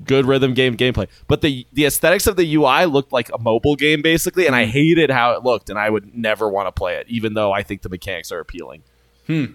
good 0.05 0.27
rhythm 0.27 0.55
game 0.55 0.77
gameplay, 0.77 1.09
but 1.29 1.41
the 1.41 1.67
the 1.73 1.87
aesthetics 1.87 2.27
of 2.27 2.37
the 2.37 2.55
UI 2.55 2.85
looked 2.85 3.13
like 3.13 3.31
a 3.33 3.39
mobile 3.39 3.75
game 3.75 4.01
basically, 4.01 4.47
and 4.47 4.55
I 4.55 4.67
hated 4.67 5.11
how 5.11 5.33
it 5.33 5.43
looked, 5.43 5.71
and 5.71 5.79
I 5.79 5.91
would 5.91 6.15
never 6.15 6.49
want 6.49 6.69
to 6.69 6.73
play 6.73 6.97
it, 6.97 7.07
even 7.09 7.35
though 7.35 7.53
I 7.53 7.63
think 7.63 7.83
the 7.83 7.89
mechanics 7.89 8.31
are 8.31 8.39
appealing. 8.39 8.83
Hmm. 9.27 9.47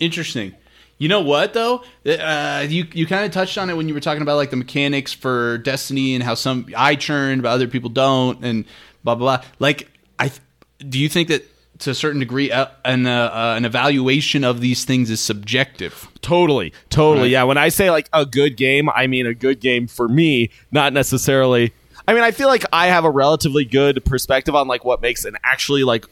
Interesting. 0.00 0.54
You 0.98 1.08
know 1.08 1.20
what 1.20 1.52
though? 1.54 1.82
Uh, 2.06 2.66
you 2.68 2.86
you 2.92 3.06
kind 3.06 3.24
of 3.24 3.32
touched 3.32 3.58
on 3.58 3.68
it 3.68 3.76
when 3.76 3.88
you 3.88 3.94
were 3.94 4.00
talking 4.00 4.22
about 4.22 4.36
like 4.36 4.50
the 4.50 4.56
mechanics 4.56 5.12
for 5.12 5.58
Destiny 5.58 6.14
and 6.14 6.22
how 6.22 6.34
some 6.34 6.68
I 6.76 6.94
churn 6.94 7.40
but 7.40 7.48
other 7.48 7.66
people 7.66 7.90
don't 7.90 8.44
and 8.44 8.64
blah 9.02 9.14
blah 9.14 9.38
blah. 9.38 9.46
Like 9.58 9.90
I 10.18 10.30
do 10.78 10.98
you 10.98 11.08
think 11.08 11.28
that 11.28 11.44
to 11.80 11.90
a 11.90 11.94
certain 11.94 12.20
degree 12.20 12.52
uh, 12.52 12.66
an 12.84 13.06
uh, 13.06 13.30
uh, 13.32 13.54
an 13.56 13.64
evaluation 13.64 14.44
of 14.44 14.60
these 14.60 14.84
things 14.84 15.10
is 15.10 15.20
subjective? 15.20 16.08
Totally, 16.20 16.72
totally. 16.90 17.22
Right. 17.22 17.30
Yeah, 17.32 17.42
when 17.44 17.58
I 17.58 17.68
say 17.70 17.90
like 17.90 18.08
a 18.12 18.24
good 18.24 18.56
game, 18.56 18.88
I 18.88 19.06
mean 19.06 19.26
a 19.26 19.34
good 19.34 19.60
game 19.60 19.88
for 19.88 20.08
me, 20.08 20.50
not 20.70 20.92
necessarily. 20.92 21.72
I 22.06 22.12
mean, 22.12 22.22
I 22.22 22.32
feel 22.32 22.48
like 22.48 22.64
I 22.72 22.88
have 22.88 23.04
a 23.04 23.10
relatively 23.10 23.64
good 23.64 24.04
perspective 24.04 24.54
on 24.54 24.68
like 24.68 24.84
what 24.84 25.00
makes 25.00 25.24
an 25.24 25.36
actually 25.42 25.84
like 25.84 26.06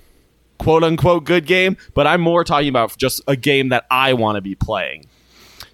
quote 0.63 0.85
unquote 0.85 1.25
good 1.25 1.47
game, 1.47 1.77
but 1.95 2.07
I'm 2.07 2.21
more 2.21 2.45
talking 2.45 2.69
about 2.69 2.97
just 2.97 3.21
a 3.27 3.37
game 3.37 3.71
that 3.71 3.85
I 3.91 4.13
want 4.15 4.37
to 4.37 4.41
be 4.41 4.55
playing. 4.55 5.07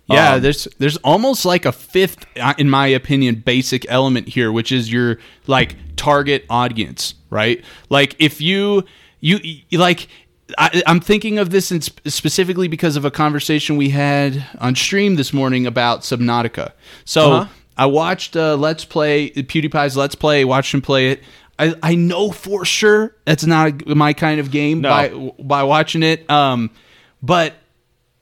Yeah, 0.06 0.34
Um, 0.34 0.40
there's 0.42 0.66
there's 0.78 0.96
almost 0.98 1.44
like 1.44 1.66
a 1.66 1.72
fifth, 1.72 2.24
uh, 2.40 2.54
in 2.56 2.70
my 2.70 2.86
opinion, 2.86 3.36
basic 3.44 3.84
element 3.90 4.28
here, 4.28 4.50
which 4.50 4.72
is 4.72 4.90
your 4.90 5.18
like 5.46 5.76
target 5.96 6.46
audience, 6.48 7.14
right? 7.30 7.62
Like 7.90 8.16
if 8.18 8.40
you 8.40 8.84
you, 9.20 9.38
you 9.42 9.78
like. 9.78 10.08
I, 10.56 10.82
I'm 10.86 11.00
thinking 11.00 11.38
of 11.38 11.50
this 11.50 11.70
in 11.70 11.82
sp- 11.84 12.00
specifically 12.08 12.68
because 12.68 12.96
of 12.96 13.04
a 13.04 13.10
conversation 13.10 13.76
we 13.76 13.90
had 13.90 14.42
on 14.60 14.74
stream 14.74 15.16
this 15.16 15.34
morning 15.34 15.66
about 15.66 16.00
Subnautica. 16.00 16.72
So 17.04 17.32
Uh-huh. 17.32 17.48
I 17.76 17.84
watched 17.84 18.34
uh, 18.34 18.56
Let's 18.56 18.86
Play 18.86 19.28
PewDiePie's 19.30 19.94
Let's 19.94 20.14
Play, 20.14 20.46
watched 20.46 20.72
him 20.72 20.80
play 20.80 21.10
it. 21.10 21.22
I, 21.58 21.74
I 21.82 21.94
know 21.96 22.30
for 22.30 22.64
sure 22.64 23.16
that's 23.24 23.44
not 23.44 23.86
my 23.86 24.12
kind 24.12 24.38
of 24.40 24.50
game 24.50 24.80
No. 24.80 24.90
by 24.90 25.42
by 25.42 25.62
watching 25.64 26.02
it. 26.02 26.28
Um, 26.30 26.70
but 27.22 27.54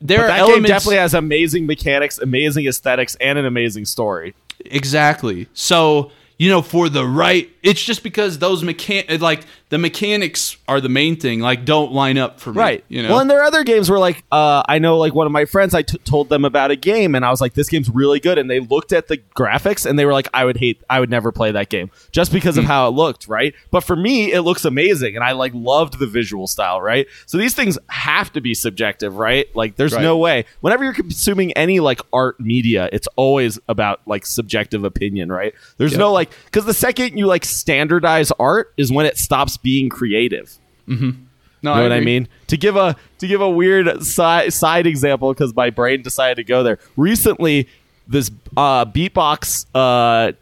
there 0.00 0.19
But 0.19 0.25
are 0.25 0.28
that 0.28 0.38
elements 0.40 0.69
game 0.69 0.75
definitely 0.75 0.97
has 0.97 1.14
amazing 1.14 1.66
mechanics, 1.66 2.19
amazing 2.19 2.66
aesthetics, 2.66 3.14
and 3.16 3.38
an 3.38 3.45
amazing 3.47 3.85
story. 3.85 4.35
Exactly. 4.64 5.49
So, 5.55 6.11
you 6.38 6.50
know, 6.50 6.62
for 6.62 6.88
the 6.88 7.07
right, 7.07 7.50
it's 7.62 7.83
just 7.83 8.02
because 8.02 8.38
those 8.38 8.62
mechan 8.62 9.21
like 9.21 9.45
the 9.69 9.78
mechanics 9.78 10.57
are 10.69 10.81
the 10.81 10.88
main 10.88 11.16
thing. 11.16 11.40
Like, 11.40 11.64
don't 11.64 11.90
line 11.93 12.19
up 12.19 12.38
for 12.38 12.52
me. 12.52 12.59
Right. 12.59 12.85
You 12.88 13.02
know. 13.02 13.09
Well, 13.11 13.19
and 13.19 13.28
there 13.28 13.40
are 13.40 13.45
other 13.45 13.64
games 13.64 13.90
where, 13.90 13.99
like, 13.99 14.23
uh, 14.31 14.62
I 14.69 14.78
know, 14.78 14.97
like, 14.97 15.12
one 15.12 15.26
of 15.26 15.33
my 15.33 15.45
friends, 15.45 15.75
I 15.75 15.83
t- 15.83 15.99
told 15.99 16.28
them 16.28 16.45
about 16.45 16.71
a 16.71 16.76
game, 16.76 17.16
and 17.16 17.25
I 17.25 17.31
was 17.31 17.40
like, 17.40 17.55
"This 17.55 17.69
game's 17.69 17.90
really 17.90 18.21
good," 18.21 18.38
and 18.38 18.49
they 18.49 18.61
looked 18.61 18.93
at 18.93 19.09
the 19.09 19.16
graphics, 19.37 19.85
and 19.85 19.99
they 19.99 20.05
were 20.05 20.12
like, 20.12 20.28
"I 20.33 20.45
would 20.45 20.57
hate, 20.59 20.81
I 20.88 21.00
would 21.00 21.11
never 21.11 21.33
play 21.33 21.50
that 21.50 21.69
game 21.69 21.90
just 22.12 22.33
because 22.33 22.57
of 22.59 22.62
Hmm. 22.64 22.69
how 22.71 22.88
it 22.88 22.90
looked." 22.93 23.26
Right. 23.26 23.55
But 23.73 23.81
for 23.83 23.97
me, 23.97 24.31
it 24.33 24.43
looks 24.43 24.64
amazing, 24.64 25.16
and 25.16 25.25
I 25.25 25.33
like 25.33 25.50
loved 25.55 25.99
the 25.99 26.07
visual 26.07 26.47
style. 26.47 26.81
Right. 26.81 27.07
So 27.26 27.37
these 27.37 27.55
things 27.55 27.76
have 27.88 28.33
to 28.35 28.40
be 28.40 28.55
subjective, 28.55 29.16
right? 29.16 29.47
Like, 29.57 29.75
there's 29.75 29.95
Right. 29.95 30.02
no 30.02 30.16
way. 30.16 30.45
Whenever 30.61 30.85
you're 30.85 30.93
consuming 30.93 31.52
any 31.55 31.81
like 31.81 32.00
art 32.12 32.38
media, 32.38 32.88
it's 32.93 33.09
always 33.16 33.59
about 33.69 34.00
like 34.07 34.26
subjective 34.26 34.85
opinion, 34.85 35.33
right? 35.33 35.55
There's 35.78 35.93
Yep. 35.93 35.99
no 35.99 36.12
like 36.12 36.25
because 36.47 36.64
the 36.64 36.75
second 36.75 37.16
you 37.16 37.26
like 37.26 37.45
standardize 37.45 38.30
art 38.33 38.73
is 38.76 38.92
when 38.92 39.06
it 39.06 39.18
stops 39.18 39.56
being 39.56 39.88
creative. 39.88 40.56
no, 40.87 40.95
You 40.95 41.14
know 41.62 41.83
what 41.83 41.92
I 41.92 42.00
mean? 42.00 42.28
To 42.49 42.56
give 42.56 42.76
a 42.76 42.97
to 43.18 43.26
give 43.26 43.40
a 43.40 43.50
weird 43.50 44.02
side 44.04 44.52
side 44.52 44.87
example 44.87 45.33
because 45.33 45.54
my 45.54 45.71
brain 45.71 46.02
decided 46.02 46.37
to 46.37 46.45
go 46.45 46.62
there. 46.62 46.78
Recently, 46.97 47.68
this 48.06 48.30
uh, 48.56 48.85
beatbox 48.85 49.66
uh, 49.75 50.33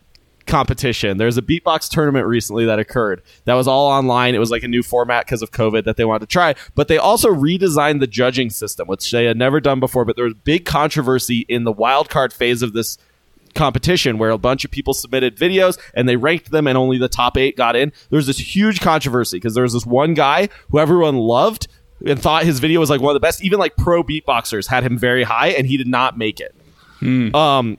competition. 0.47 1.17
There's 1.17 1.39
a 1.39 1.43
beatbox 1.43 1.89
tournament 1.89 2.27
recently 2.27 2.67
that 2.67 2.79
occurred. 2.79 3.23
That 3.45 3.55
was 3.55 3.67
all 3.67 3.87
online. 3.91 4.35
It 4.35 4.39
was 4.39 4.51
like 4.51 4.63
a 4.63 4.69
new 4.69 4.83
format 4.83 5.25
because 5.25 5.43
of 5.43 5.51
COVID 5.51 5.85
that 5.85 5.97
they 5.97 6.05
wanted 6.05 6.21
to 6.21 6.27
try. 6.33 6.55
But 6.75 6.89
they 6.89 6.99
also 6.99 7.31
redesigned 7.33 8.01
the 8.01 8.07
judging 8.07 8.51
system, 8.51 8.87
which 8.87 9.11
they 9.11 9.25
had 9.25 9.37
never 9.37 9.61
done 9.61 9.81
before. 9.81 10.05
But 10.05 10.17
there 10.17 10.25
was 10.25 10.35
big 10.35 10.65
controversy 10.65 11.47
in 11.49 11.65
the 11.65 11.73
wild 11.73 12.11
card 12.11 12.33
phase 12.33 12.63
of 12.63 12.73
this 12.73 12.99
competition 13.55 14.19
where 14.19 14.31
a 14.31 14.39
bunch 14.39 14.65
of 14.65 14.71
people 14.71 14.95
submitted 14.95 15.37
videos 15.37 15.79
and 15.95 16.09
they 16.09 16.17
ranked 16.17 16.51
them 16.51 16.67
and 16.67 16.77
only 16.77 16.99
the 16.99 17.09
top 17.09 17.37
eight 17.37 17.57
got 17.57 17.77
in. 17.77 17.93
There 18.11 18.17
was 18.17 18.27
this 18.27 18.39
huge 18.39 18.81
controversy 18.81 19.39
because 19.39 19.55
there 19.55 19.63
was 19.63 19.73
this 19.73 19.87
one 19.87 20.15
guy 20.15 20.49
who 20.71 20.79
everyone 20.79 21.17
loved 21.17 21.69
and 22.07 22.21
thought 22.21 22.45
his 22.45 22.61
video 22.61 22.81
was 22.81 22.91
like 22.91 23.01
one 23.01 23.11
of 23.11 23.15
the 23.15 23.27
best. 23.27 23.43
Even 23.43 23.59
like 23.59 23.77
pro 23.77 24.03
beatboxers 24.03 24.67
had 24.67 24.83
him 24.85 24.99
very 24.99 25.23
high 25.23 25.49
and 25.49 25.67
he 25.67 25.77
did 25.77 25.89
not 25.89 26.19
make 26.19 26.41
it. 26.41 26.55
Um, 27.35 27.79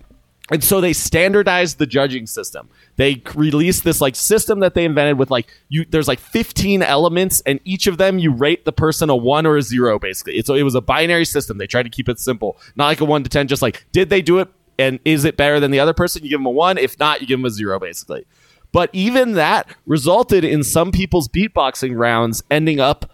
and 0.52 0.64
so 0.64 0.80
they 0.80 0.94
standardized 0.94 1.80
the 1.80 1.88
judging 1.88 2.28
system. 2.28 2.70
They 2.98 3.24
released 3.34 3.84
this 3.84 4.00
like 4.00 4.16
system 4.16 4.60
that 4.60 4.76
they 4.76 4.86
invented 4.86 5.18
with 5.18 5.32
like 5.32 5.48
you. 5.70 5.86
There's 5.90 6.08
like 6.08 6.20
15 6.20 6.84
elements, 6.84 7.42
and 7.42 7.60
each 7.66 7.88
of 7.88 7.98
them 7.98 8.20
you 8.20 8.32
rate 8.32 8.64
the 8.64 8.72
person 8.72 9.10
a 9.10 9.16
one 9.16 9.48
or 9.48 9.58
a 9.58 9.64
zero. 9.64 9.98
Basically, 9.98 10.36
it's 10.36 10.48
it 10.48 10.62
was 10.62 10.76
a 10.76 10.82
binary 10.82 11.26
system. 11.26 11.58
They 11.58 11.66
tried 11.66 11.84
to 11.84 11.90
keep 11.90 12.08
it 12.08 12.20
simple, 12.20 12.58
not 12.76 12.86
like 12.86 13.02
a 13.02 13.06
one 13.06 13.24
to 13.24 13.30
ten. 13.30 13.48
Just 13.48 13.64
like 13.64 13.88
did 13.92 14.10
they 14.10 14.22
do 14.22 14.38
it, 14.38 14.48
and 14.78 15.00
is 15.06 15.26
it 15.26 15.38
better 15.38 15.60
than 15.60 15.72
the 15.72 15.80
other 15.80 15.94
person? 15.94 16.24
You 16.24 16.30
give 16.30 16.40
them 16.40 16.46
a 16.46 16.52
one. 16.52 16.78
If 16.78 17.00
not, 17.00 17.22
you 17.22 17.28
give 17.28 17.40
them 17.40 17.46
a 17.46 17.50
zero. 17.50 17.80
Basically, 17.80 18.26
but 18.72 18.90
even 18.94 19.34
that 19.34 19.68
resulted 19.86 20.44
in 20.44 20.64
some 20.64 20.92
people's 20.92 21.28
beatboxing 21.28 21.98
rounds 21.98 22.44
ending 22.52 22.80
up 22.80 23.12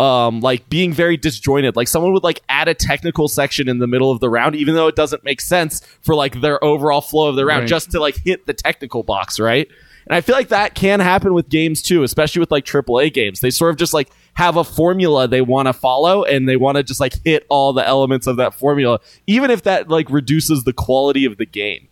um 0.00 0.40
like 0.40 0.68
being 0.68 0.92
very 0.92 1.16
disjointed 1.16 1.76
like 1.76 1.86
someone 1.86 2.12
would 2.12 2.24
like 2.24 2.42
add 2.48 2.66
a 2.66 2.74
technical 2.74 3.28
section 3.28 3.68
in 3.68 3.78
the 3.78 3.86
middle 3.86 4.10
of 4.10 4.18
the 4.18 4.28
round 4.28 4.56
even 4.56 4.74
though 4.74 4.88
it 4.88 4.96
doesn't 4.96 5.22
make 5.22 5.40
sense 5.40 5.82
for 6.00 6.16
like 6.16 6.40
their 6.40 6.62
overall 6.64 7.00
flow 7.00 7.28
of 7.28 7.36
the 7.36 7.46
round 7.46 7.60
Right. 7.60 7.68
just 7.68 7.92
to 7.92 8.00
like 8.00 8.16
hit 8.16 8.44
the 8.46 8.54
technical 8.54 9.04
box 9.04 9.38
right 9.38 9.68
and 10.06 10.14
i 10.14 10.20
feel 10.20 10.34
like 10.34 10.48
that 10.48 10.74
can 10.74 11.00
happen 11.00 11.34
with 11.34 11.48
games 11.48 11.82
too 11.82 12.02
especially 12.02 12.40
with 12.40 12.50
like 12.50 12.64
aaa 12.64 13.12
games 13.12 13.40
they 13.40 13.50
sort 13.50 13.70
of 13.70 13.76
just 13.76 13.94
like 13.94 14.10
have 14.34 14.56
a 14.56 14.64
formula 14.64 15.28
they 15.28 15.40
want 15.40 15.66
to 15.66 15.72
follow 15.72 16.24
and 16.24 16.48
they 16.48 16.56
want 16.56 16.76
to 16.76 16.82
just 16.82 17.00
like 17.00 17.14
hit 17.24 17.46
all 17.48 17.72
the 17.72 17.86
elements 17.86 18.26
of 18.26 18.36
that 18.36 18.52
formula 18.54 18.98
even 19.26 19.50
if 19.50 19.62
that 19.62 19.88
like 19.88 20.10
reduces 20.10 20.64
the 20.64 20.72
quality 20.72 21.24
of 21.24 21.36
the 21.36 21.46
game 21.46 21.88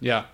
Yeah. 0.00 0.24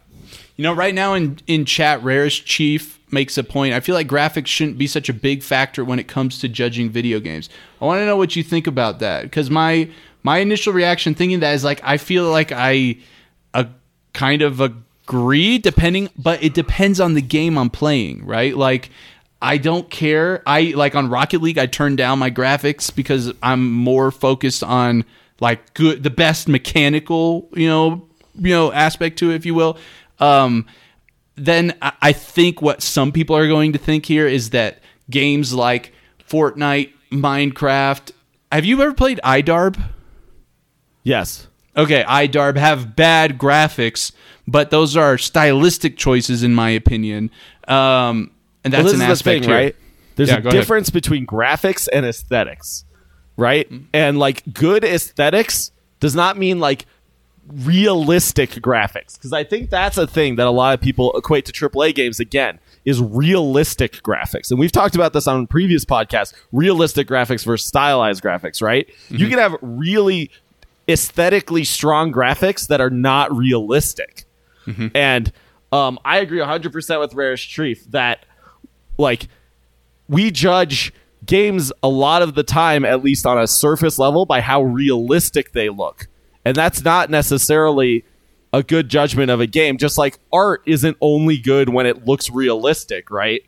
You 0.57 0.65
know, 0.65 0.75
right 0.75 0.95
now 0.95 1.15
in, 1.15 1.39
in 1.47 1.65
chat, 1.65 2.03
Rarest 2.03 2.45
Chief 2.45 2.99
makes 3.11 3.39
a 3.39 3.45
point. 3.45 3.73
I 3.73 3.81
feel 3.81 3.95
like 3.95 4.07
graphics 4.09 4.49
shouldn't 4.49 4.77
be 4.77 4.87
such 4.87 5.09
a 5.09 5.15
big 5.15 5.43
factor 5.43 5.85
when 5.85 5.99
it 5.99 6.07
comes 6.07 6.39
to 6.41 6.49
judging 6.49 6.91
video 6.91 7.19
games. 7.19 7.49
I 7.81 7.87
want 7.87 8.01
to 8.01 8.05
know 8.07 8.17
what 8.17 8.37
you 8.37 8.43
think 8.43 8.67
about 8.67 8.99
that 8.99 9.23
because 9.23 9.49
my 9.49 9.89
my 10.23 10.39
initial 10.39 10.73
reaction 10.75 11.15
thinking 11.15 11.41
that 11.41 11.55
is 11.55 11.65
like 11.65 11.81
I 11.83 11.97
feel 11.97 12.31
like 12.31 12.53
I 12.53 12.99
a 13.55 13.69
kind 14.13 14.43
of 14.43 14.61
agree 15.11 15.59
depending, 15.59 16.09
but 16.17 16.41
it 16.43 16.55
depends 16.55 17.01
on 17.01 17.15
the 17.15 17.21
game 17.21 17.59
I'm 17.59 17.69
playing, 17.69 18.25
right? 18.25 18.57
Like 18.57 18.91
I 19.43 19.59
don't 19.59 19.91
care. 19.91 20.41
I 20.47 20.73
like 20.77 20.95
on 20.95 21.09
Rocket 21.09 21.43
League, 21.43 21.59
I 21.59 21.67
turn 21.67 21.97
down 21.97 22.21
my 22.21 22.31
graphics 22.31 22.95
because 22.95 23.33
I'm 23.43 23.73
more 23.73 24.13
focused 24.13 24.63
on 24.63 25.05
like 25.41 25.75
good, 25.75 26.05
the 26.05 26.11
best 26.11 26.47
mechanical, 26.47 27.49
you 27.55 27.67
know, 27.67 28.07
you 28.37 28.51
know, 28.51 28.73
aspect 28.73 29.19
to 29.19 29.33
it, 29.33 29.35
if 29.35 29.47
you 29.47 29.55
will. 29.55 29.79
Um, 30.21 30.67
then 31.35 31.77
I 31.83 31.93
I 32.01 32.13
think 32.13 32.63
what 32.63 32.81
some 32.81 33.11
people 33.11 33.37
are 33.37 33.49
going 33.49 33.73
to 33.73 33.79
think 33.79 34.07
here 34.07 34.29
is 34.29 34.51
that 34.51 34.81
games 35.11 35.53
like 35.53 35.93
Fortnite, 36.29 36.93
Minecraft. 37.11 38.13
Have 38.53 38.65
you 38.65 38.81
ever 38.81 38.95
played 38.95 39.19
iDarb? 39.25 39.83
yes 41.03 41.49
Okay, 41.77 42.03
iDarb 42.03 42.57
have 42.57 42.97
bad 42.97 43.39
graphics, 43.39 44.13
but 44.51 44.71
those 44.71 44.97
are 44.97 45.17
stylistic 45.17 45.97
choices, 45.97 46.43
in 46.43 46.55
my 46.55 46.71
opinion. 46.71 47.31
Um, 47.69 48.33
and 48.65 48.73
that's 48.73 48.85
well, 48.85 48.95
an 48.95 49.01
is 49.01 49.07
the 49.07 49.13
aspect 49.13 49.45
thing, 49.45 49.53
right? 49.53 49.77
There's 50.17 50.29
Yeah, 50.29 50.39
a 50.39 50.41
go 50.41 50.49
ahead. 50.49 50.61
difference 50.61 50.91
between 50.91 51.25
graphics 51.27 51.89
and 51.93 52.05
aesthetics, 52.05 52.85
right? 53.37 53.71
And 53.95 54.19
like 54.19 54.43
good 54.53 54.85
aesthetics 54.85 55.71
does 56.01 56.15
not 56.15 56.37
mean 56.37 56.59
like 56.59 56.87
realistic 57.65 58.51
graphics 58.51 59.15
because 59.17 59.33
I 59.33 59.45
think 59.45 59.71
that's 59.71 59.97
a 59.99 60.07
thing 60.07 60.37
that 60.37 60.47
a 60.47 60.51
lot 60.51 60.75
of 60.75 60.81
people 60.81 61.13
equate 61.17 61.47
to 61.47 61.53
AAA 61.53 61.95
games 61.95 62.21
again 62.21 62.59
is 62.85 63.01
realistic 63.01 64.03
graphics. 64.03 64.51
And 64.51 64.59
we've 64.61 64.73
talked 64.73 64.95
about 64.95 65.13
this 65.13 65.27
on 65.27 65.47
previous 65.47 65.85
podcasts, 65.85 66.33
realistic 66.53 67.07
graphics 67.09 67.45
versus 67.45 67.67
stylized 67.67 68.23
graphics, 68.23 68.63
right? 68.63 68.89
You 69.09 69.29
can 69.29 69.39
have 69.39 69.57
really 69.63 70.31
aesthetically 70.89 71.65
strong 71.65 72.13
graphics 72.13 72.67
that 72.69 72.81
are 72.81 72.91
not 72.91 73.35
realistic. 73.35 74.25
And 74.95 75.33
um, 75.73 75.99
I 76.05 76.19
agree 76.19 76.41
100% 76.41 77.01
with 77.01 77.15
Rarest 77.15 77.49
Chief 77.49 77.85
that 77.91 78.25
like 78.99 79.29
we 80.09 80.31
judge 80.31 80.93
games 81.25 81.73
a 81.83 81.89
lot 81.89 82.23
of 82.23 82.35
the 82.35 82.43
time, 82.43 82.85
at 82.85 83.03
least 83.03 83.27
on 83.27 83.39
a 83.39 83.47
surface 83.47 83.99
level, 83.99 84.27
by 84.27 84.41
how 84.41 84.63
realistic 84.63 85.53
they 85.53 85.69
look. 85.69 86.09
And 86.45 86.57
that's 86.57 86.83
not 86.83 87.11
necessarily 87.11 88.05
a 88.53 88.63
good 88.63 88.89
judgment 88.89 89.31
of 89.31 89.41
a 89.41 89.47
game. 89.47 89.79
Just 89.79 89.99
like 89.99 90.19
art 90.33 90.63
isn't 90.67 90.97
only 91.01 91.39
good 91.39 91.69
when 91.69 91.87
it 91.87 92.05
looks 92.07 92.31
realistic, 92.31 93.11
right? 93.11 93.43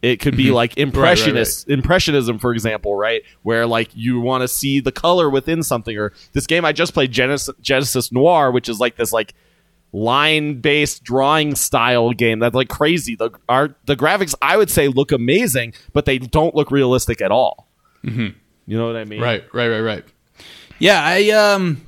It 0.00 0.20
could 0.20 0.36
be 0.36 0.50
like 0.52 0.78
impressionist 0.78 1.68
impressionism, 1.68 2.38
for 2.38 2.52
example, 2.52 2.94
right? 2.94 3.22
Where 3.42 3.66
like 3.66 3.90
you 3.94 4.20
want 4.20 4.42
to 4.42 4.48
see 4.48 4.80
the 4.80 4.92
color 4.92 5.28
within 5.28 5.62
something. 5.62 5.96
Or 5.98 6.12
this 6.32 6.46
game 6.46 6.64
I 6.64 6.72
just 6.72 6.94
played, 6.94 7.10
Genesis, 7.10 7.54
Genesis 7.60 8.12
Noir, 8.12 8.52
which 8.52 8.68
is 8.68 8.78
like 8.78 8.96
this 8.96 9.12
like 9.12 9.34
line 9.92 10.60
based 10.60 11.02
drawing 11.02 11.54
style 11.54 12.12
game 12.12 12.38
that's 12.38 12.54
like 12.54 12.68
crazy. 12.68 13.16
The 13.16 13.30
art, 13.48 13.76
the 13.86 13.96
graphics, 13.96 14.34
I 14.42 14.56
would 14.56 14.70
say, 14.70 14.88
look 14.88 15.12
amazing, 15.12 15.74
but 15.92 16.04
they 16.04 16.18
don't 16.18 16.54
look 16.54 16.70
realistic 16.70 17.20
at 17.20 17.30
all. 17.30 17.66
You 18.66 18.76
know 18.76 18.86
what 18.86 18.96
I 18.96 19.04
mean? 19.04 19.20
Right, 19.20 19.42
right, 19.52 19.68
right, 19.68 19.80
right. 19.80 20.04
Yeah, 20.78 21.02
I 21.02 21.30
um, 21.30 21.80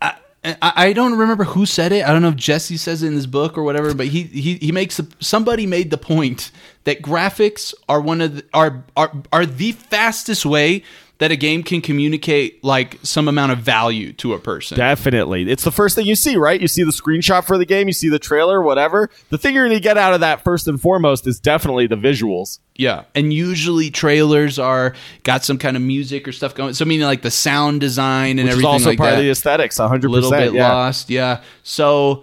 I, 0.00 0.14
I 0.44 0.56
I 0.62 0.92
don't 0.92 1.18
remember 1.18 1.44
who 1.44 1.66
said 1.66 1.92
it. 1.92 2.04
I 2.04 2.12
don't 2.12 2.22
know 2.22 2.28
if 2.28 2.36
Jesse 2.36 2.76
says 2.76 3.02
it 3.02 3.08
in 3.08 3.14
his 3.14 3.26
book 3.26 3.58
or 3.58 3.62
whatever, 3.62 3.92
but 3.94 4.06
he 4.06 4.22
he 4.22 4.54
he 4.54 4.72
makes 4.72 4.98
a, 4.98 5.06
somebody 5.20 5.66
made 5.66 5.90
the 5.90 5.98
point 5.98 6.50
that 6.84 7.02
graphics 7.02 7.74
are 7.88 8.00
one 8.00 8.20
of 8.20 8.36
the, 8.36 8.44
are 8.54 8.84
are 8.96 9.12
are 9.32 9.44
the 9.44 9.72
fastest 9.72 10.46
way 10.46 10.82
that 11.18 11.32
a 11.32 11.36
game 11.36 11.62
can 11.64 11.80
communicate 11.80 12.62
like 12.62 12.98
some 13.02 13.26
amount 13.26 13.52
of 13.52 13.58
value 13.58 14.12
to 14.14 14.34
a 14.34 14.38
person. 14.38 14.78
Definitely. 14.78 15.50
It's 15.50 15.64
the 15.64 15.72
first 15.72 15.96
thing 15.96 16.06
you 16.06 16.14
see, 16.14 16.36
right? 16.36 16.60
You 16.60 16.68
see 16.68 16.84
the 16.84 16.92
screenshot 16.92 17.44
for 17.44 17.58
the 17.58 17.64
game, 17.64 17.88
you 17.88 17.92
see 17.92 18.08
the 18.08 18.20
trailer, 18.20 18.62
whatever. 18.62 19.10
The 19.30 19.38
thing 19.38 19.54
you're 19.54 19.66
going 19.66 19.76
to 19.76 19.82
get 19.82 19.98
out 19.98 20.14
of 20.14 20.20
that 20.20 20.44
first 20.44 20.68
and 20.68 20.80
foremost 20.80 21.26
is 21.26 21.40
definitely 21.40 21.88
the 21.88 21.96
visuals. 21.96 22.60
Yeah, 22.76 23.04
and 23.16 23.32
usually 23.32 23.90
trailers 23.90 24.56
are 24.56 24.94
got 25.24 25.44
some 25.44 25.58
kind 25.58 25.76
of 25.76 25.82
music 25.82 26.28
or 26.28 26.32
stuff 26.32 26.54
going. 26.54 26.74
So 26.74 26.84
I 26.84 26.88
mean, 26.88 27.00
like 27.00 27.22
the 27.22 27.30
sound 27.30 27.80
design 27.80 28.38
and 28.38 28.46
Which 28.46 28.50
is 28.50 28.52
everything 28.52 28.70
also 28.70 28.88
like 28.90 28.98
part 28.98 29.10
that. 29.10 29.18
of 29.18 29.24
the 29.24 29.30
aesthetics, 29.30 29.78
100%. 29.78 30.04
a 30.04 30.08
little 30.08 30.30
bit 30.30 30.52
yeah. 30.52 30.72
lost. 30.72 31.10
Yeah. 31.10 31.42
So 31.64 32.22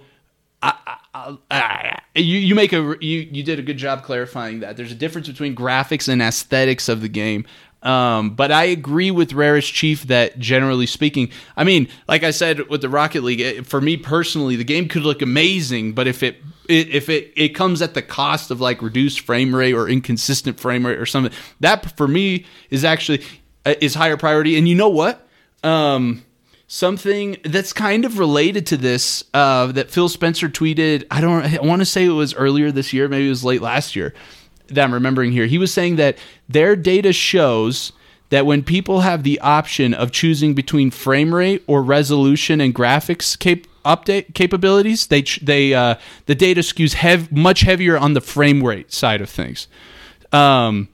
I, 0.64 0.98
I, 1.14 1.38
I, 1.52 2.00
you 2.16 2.38
you 2.40 2.56
make 2.56 2.74
a 2.74 2.96
you 3.02 3.20
you 3.32 3.44
did 3.44 3.60
a 3.60 3.62
good 3.62 3.78
job 3.78 4.04
clarifying 4.04 4.62
that. 4.62 4.78
There's 4.78 4.92
a 4.92 4.96
difference 4.96 5.28
between 5.28 5.56
graphics 5.56 6.08
and 6.08 6.22
aesthetics 6.22 6.90
of 6.90 7.02
the 7.02 7.10
game. 7.10 7.46
Um, 7.86 8.32
but 8.32 8.52
I 8.52 8.64
agree 8.64 9.12
with 9.12 9.34
Rarest 9.34 9.72
Chief 9.72 10.08
that 10.08 10.40
generally 10.40 10.88
speaking, 10.88 11.30
I 11.56 11.64
mean, 11.64 11.88
like 12.08 12.24
I 12.24 12.32
said 12.32 12.68
with 12.68 12.82
the 12.82 12.90
Rocket 12.90 13.24
League, 13.24 13.40
it, 13.40 13.68
for 13.68 13.80
me 13.80 13.96
personally, 13.96 14.56
the 14.56 14.64
game 14.64 14.88
could 14.88 15.04
look 15.04 15.22
amazing, 15.22 15.94
but 15.94 16.08
if 16.08 16.24
it, 16.24 16.38
it 16.68 16.90
if 16.90 17.10
it 17.10 17.32
it 17.36 17.50
comes 17.50 17.84
at 17.84 17.94
the 17.94 18.02
cost 18.02 18.50
of 18.50 18.60
like 18.60 18.82
reduced 18.82 19.20
frame 19.20 19.56
rate 19.56 19.74
or 19.74 19.88
inconsistent 19.88 20.60
frame 20.60 20.84
rate 20.84 20.98
or 20.98 21.06
something, 21.06 21.32
that 21.60 21.96
for 21.96 22.08
me 22.08 22.46
is 22.72 22.84
actually 22.84 23.22
uh, 23.68 23.76
is 23.80 23.94
higher 23.94 24.18
priority. 24.18 24.58
And 24.58 24.68
you 24.68 24.74
know 24.74 24.90
what? 24.90 25.28
Um, 25.64 26.26
something 26.66 27.38
that's 27.44 27.72
kind 27.72 28.04
of 28.04 28.18
related 28.18 28.66
to 28.68 28.78
this 28.78 29.24
uh, 29.36 29.68
that 29.74 29.92
Phil 29.92 30.10
Spencer 30.10 30.50
tweeted. 30.50 31.06
I 31.12 31.22
don't. 31.22 31.46
I 31.46 31.62
want 31.62 31.82
to 31.82 31.86
say 31.86 32.06
it 32.06 32.10
was 32.10 32.34
earlier 32.34 32.72
this 32.72 32.94
year. 32.94 33.08
Maybe 33.08 33.28
it 33.28 33.30
was 33.30 33.44
late 33.44 33.62
last 33.62 33.96
year. 33.96 34.16
That 34.68 34.84
I'm 34.84 34.94
remembering 34.94 35.32
here. 35.32 35.46
He 35.46 35.58
was 35.58 35.74
saying 35.74 35.98
that 35.98 36.18
their 36.48 36.76
data 36.76 37.14
shows 37.14 37.92
that 38.30 38.46
when 38.46 38.64
people 38.64 39.02
have 39.02 39.24
the 39.24 39.40
option 39.40 39.94
of 39.94 40.12
choosing 40.12 40.54
between 40.54 40.92
frame 40.92 41.34
rate 41.34 41.64
or 41.68 41.84
resolution 41.84 42.60
and 42.60 42.74
graphics 42.74 43.38
cap- 43.38 43.68
update 43.86 44.34
capabilities, 44.34 45.08
they 45.08 45.22
ch- 45.22 45.40
they 45.42 45.74
uh, 45.74 45.96
the 46.26 46.36
data 46.36 46.62
skews 46.62 46.94
hev- 46.94 47.32
much 47.32 47.62
heavier 47.62 47.98
on 47.98 48.14
the 48.14 48.22
frame 48.22 48.64
rate 48.64 48.92
side 48.92 49.22
of 49.22 49.30
things. 49.30 49.68
Um, 50.32 50.90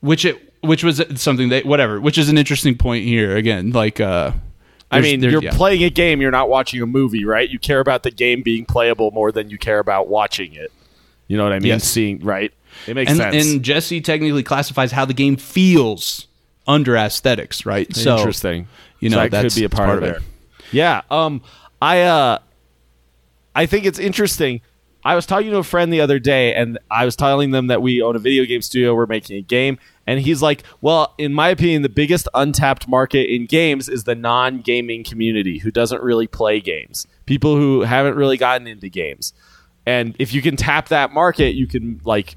which 0.00 0.24
it 0.24 0.52
which 0.60 0.84
was 0.84 1.02
something 1.16 1.48
that 1.48 1.66
whatever, 1.66 2.00
which 2.00 2.18
is 2.18 2.28
an 2.28 2.38
interesting 2.38 2.76
point 2.76 3.04
here. 3.04 3.36
Again, 3.36 3.70
like 3.70 4.00
uh, 4.00 4.32
I 4.92 5.00
mean, 5.00 5.22
you're 5.22 5.42
yeah. 5.42 5.56
playing 5.56 5.82
a 5.82 5.90
game, 5.90 6.20
you're 6.20 6.30
not 6.30 6.50
watching 6.50 6.82
a 6.82 6.86
movie, 6.86 7.24
right? 7.24 7.48
You 7.48 7.58
care 7.58 7.80
about 7.80 8.02
the 8.02 8.10
game 8.10 8.42
being 8.42 8.66
playable 8.66 9.10
more 9.10 9.32
than 9.32 9.48
you 9.48 9.58
care 9.58 9.78
about 9.78 10.08
watching 10.08 10.52
it. 10.52 10.70
You 11.32 11.38
know 11.38 11.44
what 11.44 11.54
I 11.54 11.60
mean? 11.60 11.68
Yes. 11.68 11.84
Seeing, 11.84 12.18
right? 12.18 12.52
It 12.86 12.92
makes 12.92 13.10
and, 13.10 13.16
sense. 13.16 13.46
and 13.46 13.62
Jesse 13.62 14.02
technically 14.02 14.42
classifies 14.42 14.92
how 14.92 15.06
the 15.06 15.14
game 15.14 15.36
feels 15.36 16.26
under 16.66 16.94
aesthetics, 16.94 17.64
right? 17.64 17.90
So 17.96 18.18
Interesting. 18.18 18.68
You 19.00 19.08
know, 19.08 19.16
So 19.16 19.20
that 19.22 19.30
that's 19.30 19.54
could 19.54 19.60
be 19.60 19.64
a 19.64 19.68
that's 19.70 19.78
part, 19.78 20.02
of 20.02 20.04
it. 20.04 20.22
Yeah. 20.72 21.00
Um. 21.10 21.40
I 21.80 22.02
uh. 22.02 22.38
I 23.56 23.64
think 23.64 23.86
it's 23.86 23.98
interesting. 23.98 24.60
I 25.06 25.14
was 25.14 25.24
talking 25.24 25.50
to 25.52 25.56
a 25.56 25.62
friend 25.62 25.90
the 25.90 26.02
other 26.02 26.18
day, 26.18 26.54
and 26.54 26.78
I 26.90 27.06
was 27.06 27.16
telling 27.16 27.50
them 27.50 27.68
that 27.68 27.80
we 27.80 28.02
own 28.02 28.14
a 28.14 28.18
video 28.18 28.44
game 28.44 28.60
studio. 28.60 28.94
We're 28.94 29.06
making 29.06 29.38
a 29.38 29.40
game, 29.40 29.78
and 30.06 30.20
he's 30.20 30.42
like, 30.42 30.64
"Well, 30.82 31.14
in 31.16 31.32
my 31.32 31.48
opinion, 31.48 31.80
the 31.80 31.88
biggest 31.88 32.28
untapped 32.34 32.86
market 32.88 33.32
in 33.32 33.46
games 33.46 33.88
is 33.88 34.04
the 34.04 34.14
non-gaming 34.14 35.04
community 35.04 35.60
who 35.60 35.70
doesn't 35.70 36.02
really 36.02 36.26
play 36.26 36.60
games. 36.60 37.06
People 37.24 37.56
who 37.56 37.80
haven't 37.80 38.16
really 38.16 38.36
gotten 38.36 38.66
into 38.66 38.90
games. 38.90 39.32
And 39.86 40.14
if 40.18 40.32
you 40.32 40.42
can 40.42 40.56
tap 40.56 40.88
that 40.88 41.12
market, 41.12 41.54
you 41.54 41.66
can 41.66 42.00
like 42.04 42.36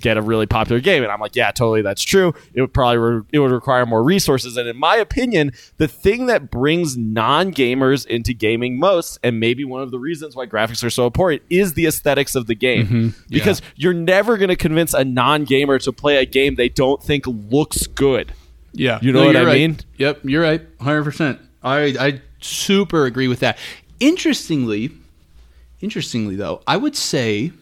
get 0.00 0.16
a 0.16 0.22
really 0.22 0.46
popular 0.46 0.80
game 0.80 1.02
and 1.02 1.12
i'm 1.12 1.20
like 1.20 1.36
yeah 1.36 1.50
totally 1.50 1.82
that's 1.82 2.02
true 2.02 2.32
it 2.54 2.62
would 2.62 2.72
probably 2.72 2.96
re- 2.96 3.22
it 3.30 3.40
would 3.40 3.50
require 3.50 3.84
more 3.84 4.02
resources 4.02 4.56
and 4.56 4.66
in 4.66 4.74
my 4.74 4.96
opinion 4.96 5.52
the 5.76 5.86
thing 5.86 6.26
that 6.26 6.50
brings 6.50 6.96
non-gamers 6.96 8.06
into 8.06 8.32
gaming 8.32 8.78
most 8.78 9.18
and 9.22 9.38
maybe 9.38 9.64
one 9.64 9.82
of 9.82 9.90
the 9.90 9.98
reasons 9.98 10.34
why 10.34 10.46
graphics 10.46 10.82
are 10.82 10.88
so 10.88 11.04
important 11.04 11.42
is 11.50 11.74
the 11.74 11.84
aesthetics 11.86 12.34
of 12.34 12.46
the 12.46 12.54
game 12.54 12.86
mm-hmm. 12.86 13.08
because 13.28 13.60
you're 13.76 13.92
never 13.92 14.38
going 14.38 14.48
to 14.48 14.56
convince 14.56 14.94
a 14.94 15.04
non-gamer 15.04 15.78
to 15.78 15.92
play 15.92 16.16
a 16.16 16.24
game 16.24 16.54
they 16.54 16.70
don't 16.70 17.02
think 17.02 17.26
looks 17.26 17.86
good 17.86 18.32
Yeah, 18.72 18.98
You 19.02 19.12
know 19.12 19.26
what 19.26 19.36
I 19.36 19.44
right. 19.44 19.60
mean? 19.60 19.78
Yep, 19.98 20.20
you're 20.24 20.42
right, 20.42 20.62
hundred 20.80 21.04
percent. 21.04 21.38
I 21.62 21.94
I 22.00 22.22
super 22.40 23.04
agree 23.04 23.28
with 23.28 23.40
that. 23.40 23.58
Interestingly, 24.00 24.90
interestingly 25.82 26.36
though, 26.36 26.62
I 26.66 26.76
would 26.76 26.96
say 26.96 27.52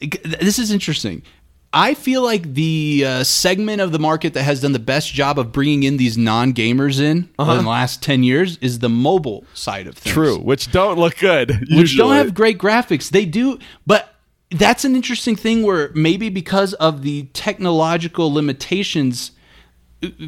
this 0.00 0.58
is 0.58 0.70
interesting. 0.70 1.22
I 1.70 1.92
feel 1.92 2.22
like 2.22 2.54
the 2.54 3.04
uh, 3.06 3.24
segment 3.24 3.82
of 3.82 3.92
the 3.92 3.98
market 3.98 4.32
that 4.34 4.44
has 4.44 4.62
done 4.62 4.72
the 4.72 4.78
best 4.78 5.12
job 5.12 5.38
of 5.38 5.52
bringing 5.52 5.82
in 5.82 5.98
these 5.98 6.16
non-gamers 6.16 6.98
in 6.98 7.28
in 7.38 7.64
the 7.64 7.68
last 7.68 8.02
ten 8.02 8.22
years 8.22 8.56
is 8.58 8.78
the 8.78 8.88
mobile 8.88 9.44
side 9.52 9.86
of 9.86 9.94
things. 9.94 10.14
true 10.14 10.38
which 10.38 10.72
don't 10.72 10.98
look 10.98 11.18
good 11.18 11.66
which 11.70 11.96
don't 11.96 12.14
have 12.14 12.32
great 12.34 12.58
graphics. 12.58 13.10
They 13.10 13.26
do, 13.26 13.58
but 13.86 14.14
that's 14.50 14.86
an 14.86 14.96
interesting 14.96 15.36
thing 15.36 15.62
where 15.62 15.90
maybe 15.94 16.30
because 16.30 16.72
of 16.74 17.02
the 17.02 17.24
technological 17.34 18.32
limitations, 18.32 19.32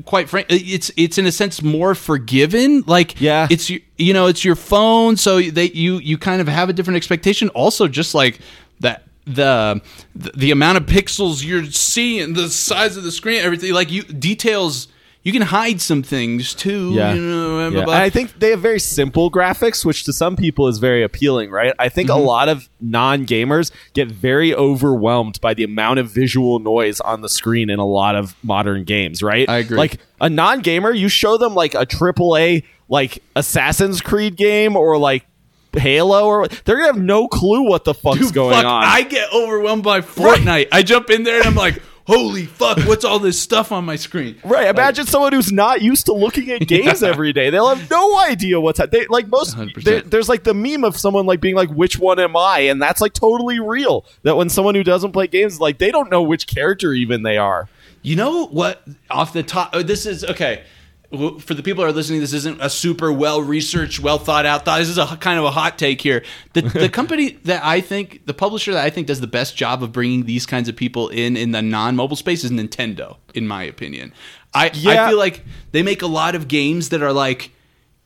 quite 0.04 0.28
frankly, 0.28 0.58
it's 0.58 0.90
it's 0.96 1.18
in 1.18 1.26
a 1.26 1.32
sense 1.32 1.62
more 1.62 1.94
forgiven. 1.94 2.82
Like 2.86 3.20
Yeah. 3.20 3.46
it's 3.50 3.70
you 3.70 4.12
know 4.12 4.26
it's 4.26 4.44
your 4.44 4.56
phone, 4.56 5.16
so 5.16 5.40
they 5.40 5.70
you 5.70 5.98
you 5.98 6.18
kind 6.18 6.40
of 6.40 6.48
have 6.48 6.68
a 6.68 6.72
different 6.72 6.96
expectation. 6.96 7.48
Also, 7.50 7.88
just 7.88 8.14
like 8.14 8.40
that. 8.80 9.04
The 9.26 9.80
the 10.14 10.50
amount 10.50 10.78
of 10.78 10.86
pixels 10.86 11.44
you're 11.44 11.66
seeing, 11.66 12.32
the 12.32 12.48
size 12.48 12.96
of 12.96 13.04
the 13.04 13.12
screen, 13.12 13.40
everything 13.42 13.72
like 13.72 13.92
you 13.92 14.02
details, 14.02 14.88
you 15.22 15.32
can 15.32 15.42
hide 15.42 15.80
some 15.82 16.02
things 16.02 16.54
too. 16.54 16.92
Yeah. 16.92 17.12
you 17.14 17.20
know, 17.20 17.48
blah, 17.48 17.64
Yeah. 17.64 17.70
blah, 17.70 17.84
blah. 17.84 17.94
I 17.94 18.08
think 18.10 18.38
they 18.38 18.50
have 18.50 18.60
very 18.60 18.80
simple 18.80 19.30
graphics, 19.30 19.84
which 19.84 20.04
to 20.04 20.12
some 20.14 20.34
people 20.36 20.66
is 20.68 20.78
very 20.78 21.02
appealing, 21.02 21.50
right? 21.50 21.74
I 21.78 21.88
think 21.90 22.08
Mm-hmm. 22.08 22.18
a 22.20 22.22
lot 22.22 22.48
of 22.48 22.68
non 22.80 23.26
gamers 23.26 23.70
get 23.92 24.08
very 24.08 24.54
overwhelmed 24.54 25.40
by 25.40 25.52
the 25.54 25.64
amount 25.64 25.98
of 25.98 26.10
visual 26.10 26.58
noise 26.58 27.00
on 27.00 27.20
the 27.20 27.28
screen 27.28 27.68
in 27.68 27.78
a 27.78 27.84
lot 27.86 28.16
of 28.16 28.34
modern 28.42 28.84
games, 28.84 29.22
right? 29.22 29.48
I 29.48 29.58
agree. 29.58 29.76
Like 29.76 29.98
a 30.20 30.30
non 30.30 30.60
gamer, 30.60 30.92
you 30.92 31.08
show 31.08 31.36
them 31.36 31.54
like 31.54 31.74
a 31.74 31.84
triple 31.84 32.36
A 32.36 32.62
like 32.88 33.22
Assassin's 33.36 34.00
Creed 34.00 34.36
game 34.36 34.74
or 34.76 34.96
like 34.98 35.24
Halo 35.72 36.26
or 36.26 36.48
they're 36.48 36.76
gonna 36.76 36.86
have 36.88 36.98
no 37.00 37.28
clue 37.28 37.62
what 37.68 37.84
the 37.84 37.94
fuck's 37.94 38.18
Dude, 38.18 38.34
going 38.34 38.54
fuck, 38.56 38.64
on. 38.64 38.82
I 38.84 39.02
get 39.02 39.32
overwhelmed 39.32 39.84
by 39.84 40.00
Fortnite. 40.00 40.66
I 40.72 40.82
jump 40.82 41.10
in 41.10 41.22
there 41.22 41.36
and 41.38 41.46
I'm 41.46 41.54
like, 41.54 41.80
holy 42.10 42.46
fuck, 42.46 42.78
what's 42.86 43.04
all 43.04 43.18
this 43.18 43.40
stuff 43.40 43.72
on 43.72 43.84
my 43.84 43.96
screen? 43.96 44.36
Right. 44.50 44.66
Imagine 44.68 45.06
someone 45.06 45.32
who's 45.32 45.52
not 45.52 45.80
used 45.80 46.06
to 46.06 46.12
looking 46.12 46.50
at 46.50 46.60
games 46.66 47.02
every 47.02 47.32
day. 47.32 47.50
They'll 47.50 47.68
have 47.74 47.88
no 47.88 48.18
idea 48.18 48.60
what's 48.60 48.78
happening. 48.78 49.06
Like 49.08 49.28
most, 49.28 49.56
100%. 49.56 50.10
there's 50.10 50.28
like 50.28 50.42
the 50.42 50.54
meme 50.54 50.82
of 50.84 50.96
someone 50.96 51.24
like 51.26 51.40
being 51.40 51.54
like, 51.54 51.70
"Which 51.70 51.98
one 51.98 52.18
am 52.18 52.36
I?" 52.36 52.60
And 52.60 52.82
that's 52.82 53.00
like 53.00 53.12
totally 53.12 53.60
real. 53.60 54.04
That 54.24 54.36
when 54.36 54.48
someone 54.48 54.74
who 54.74 54.82
doesn't 54.82 55.12
play 55.12 55.28
games, 55.28 55.60
like 55.60 55.78
they 55.78 55.90
don't 55.90 56.10
know 56.10 56.22
which 56.22 56.46
character 56.46 56.92
even 56.92 57.22
they 57.22 57.38
are. 57.38 57.68
You 58.02 58.16
know 58.16 58.46
what? 58.46 58.82
Off 59.10 59.32
the 59.32 59.42
top, 59.42 59.70
oh, 59.72 59.82
this 59.82 60.06
is 60.06 60.24
okay. 60.24 60.64
For 61.10 61.54
the 61.54 61.62
people 61.64 61.82
who 61.82 61.90
are 61.90 61.92
listening, 61.92 62.20
this 62.20 62.32
isn't 62.32 62.60
a 62.60 62.70
super 62.70 63.12
well 63.12 63.42
researched, 63.42 63.98
well 63.98 64.18
thought 64.18 64.46
out 64.46 64.64
thought. 64.64 64.78
This 64.78 64.88
is 64.88 64.98
a 64.98 65.16
kind 65.16 65.40
of 65.40 65.44
a 65.44 65.50
hot 65.50 65.76
take 65.76 66.00
here. 66.00 66.22
The, 66.52 66.62
the 66.62 66.88
company 66.92 67.32
that 67.44 67.64
I 67.64 67.80
think, 67.80 68.26
the 68.26 68.34
publisher 68.34 68.72
that 68.74 68.84
I 68.84 68.90
think 68.90 69.08
does 69.08 69.20
the 69.20 69.26
best 69.26 69.56
job 69.56 69.82
of 69.82 69.90
bringing 69.90 70.26
these 70.26 70.46
kinds 70.46 70.68
of 70.68 70.76
people 70.76 71.08
in 71.08 71.36
in 71.36 71.50
the 71.50 71.62
non 71.62 71.96
mobile 71.96 72.16
space 72.16 72.44
is 72.44 72.52
Nintendo, 72.52 73.16
in 73.34 73.48
my 73.48 73.64
opinion. 73.64 74.12
I, 74.54 74.70
Yeah. 74.72 75.06
I 75.06 75.08
feel 75.08 75.18
like 75.18 75.44
they 75.72 75.82
make 75.82 76.02
a 76.02 76.06
lot 76.06 76.36
of 76.36 76.46
games 76.46 76.90
that 76.90 77.02
are 77.02 77.12
like 77.12 77.50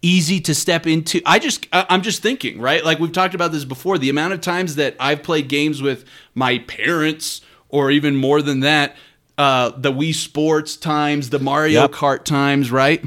easy 0.01 0.39
to 0.39 0.55
step 0.55 0.87
into. 0.87 1.21
I 1.27 1.39
just 1.39 1.67
I'm 1.73 2.03
just 2.03 2.23
thinking, 2.23 2.61
right? 2.61 2.85
Like 2.85 2.99
we've 2.99 3.13
talked 3.13 3.35
about 3.35 3.53
this 3.53 3.65
before, 3.65 3.99
the 3.99 4.11
amount 4.11 4.35
of 4.35 4.41
times 4.41 4.77
that 4.77 4.97
I've 5.01 5.23
played 5.23 5.49
games 5.49 5.83
with 5.83 6.05
my 6.35 6.59
parents 6.59 7.41
or 7.69 7.91
even 7.91 8.15
more 8.15 8.41
than 8.41 8.61
that, 8.61 8.97
uh, 9.39 9.71
the 9.77 9.93
Wii 9.93 10.15
Sports 10.15 10.77
times, 10.77 11.31
the 11.31 11.39
Mario 11.39 11.83
Yep. 11.83 11.93
Kart 11.93 12.25
times, 12.25 12.71
right? 12.71 13.05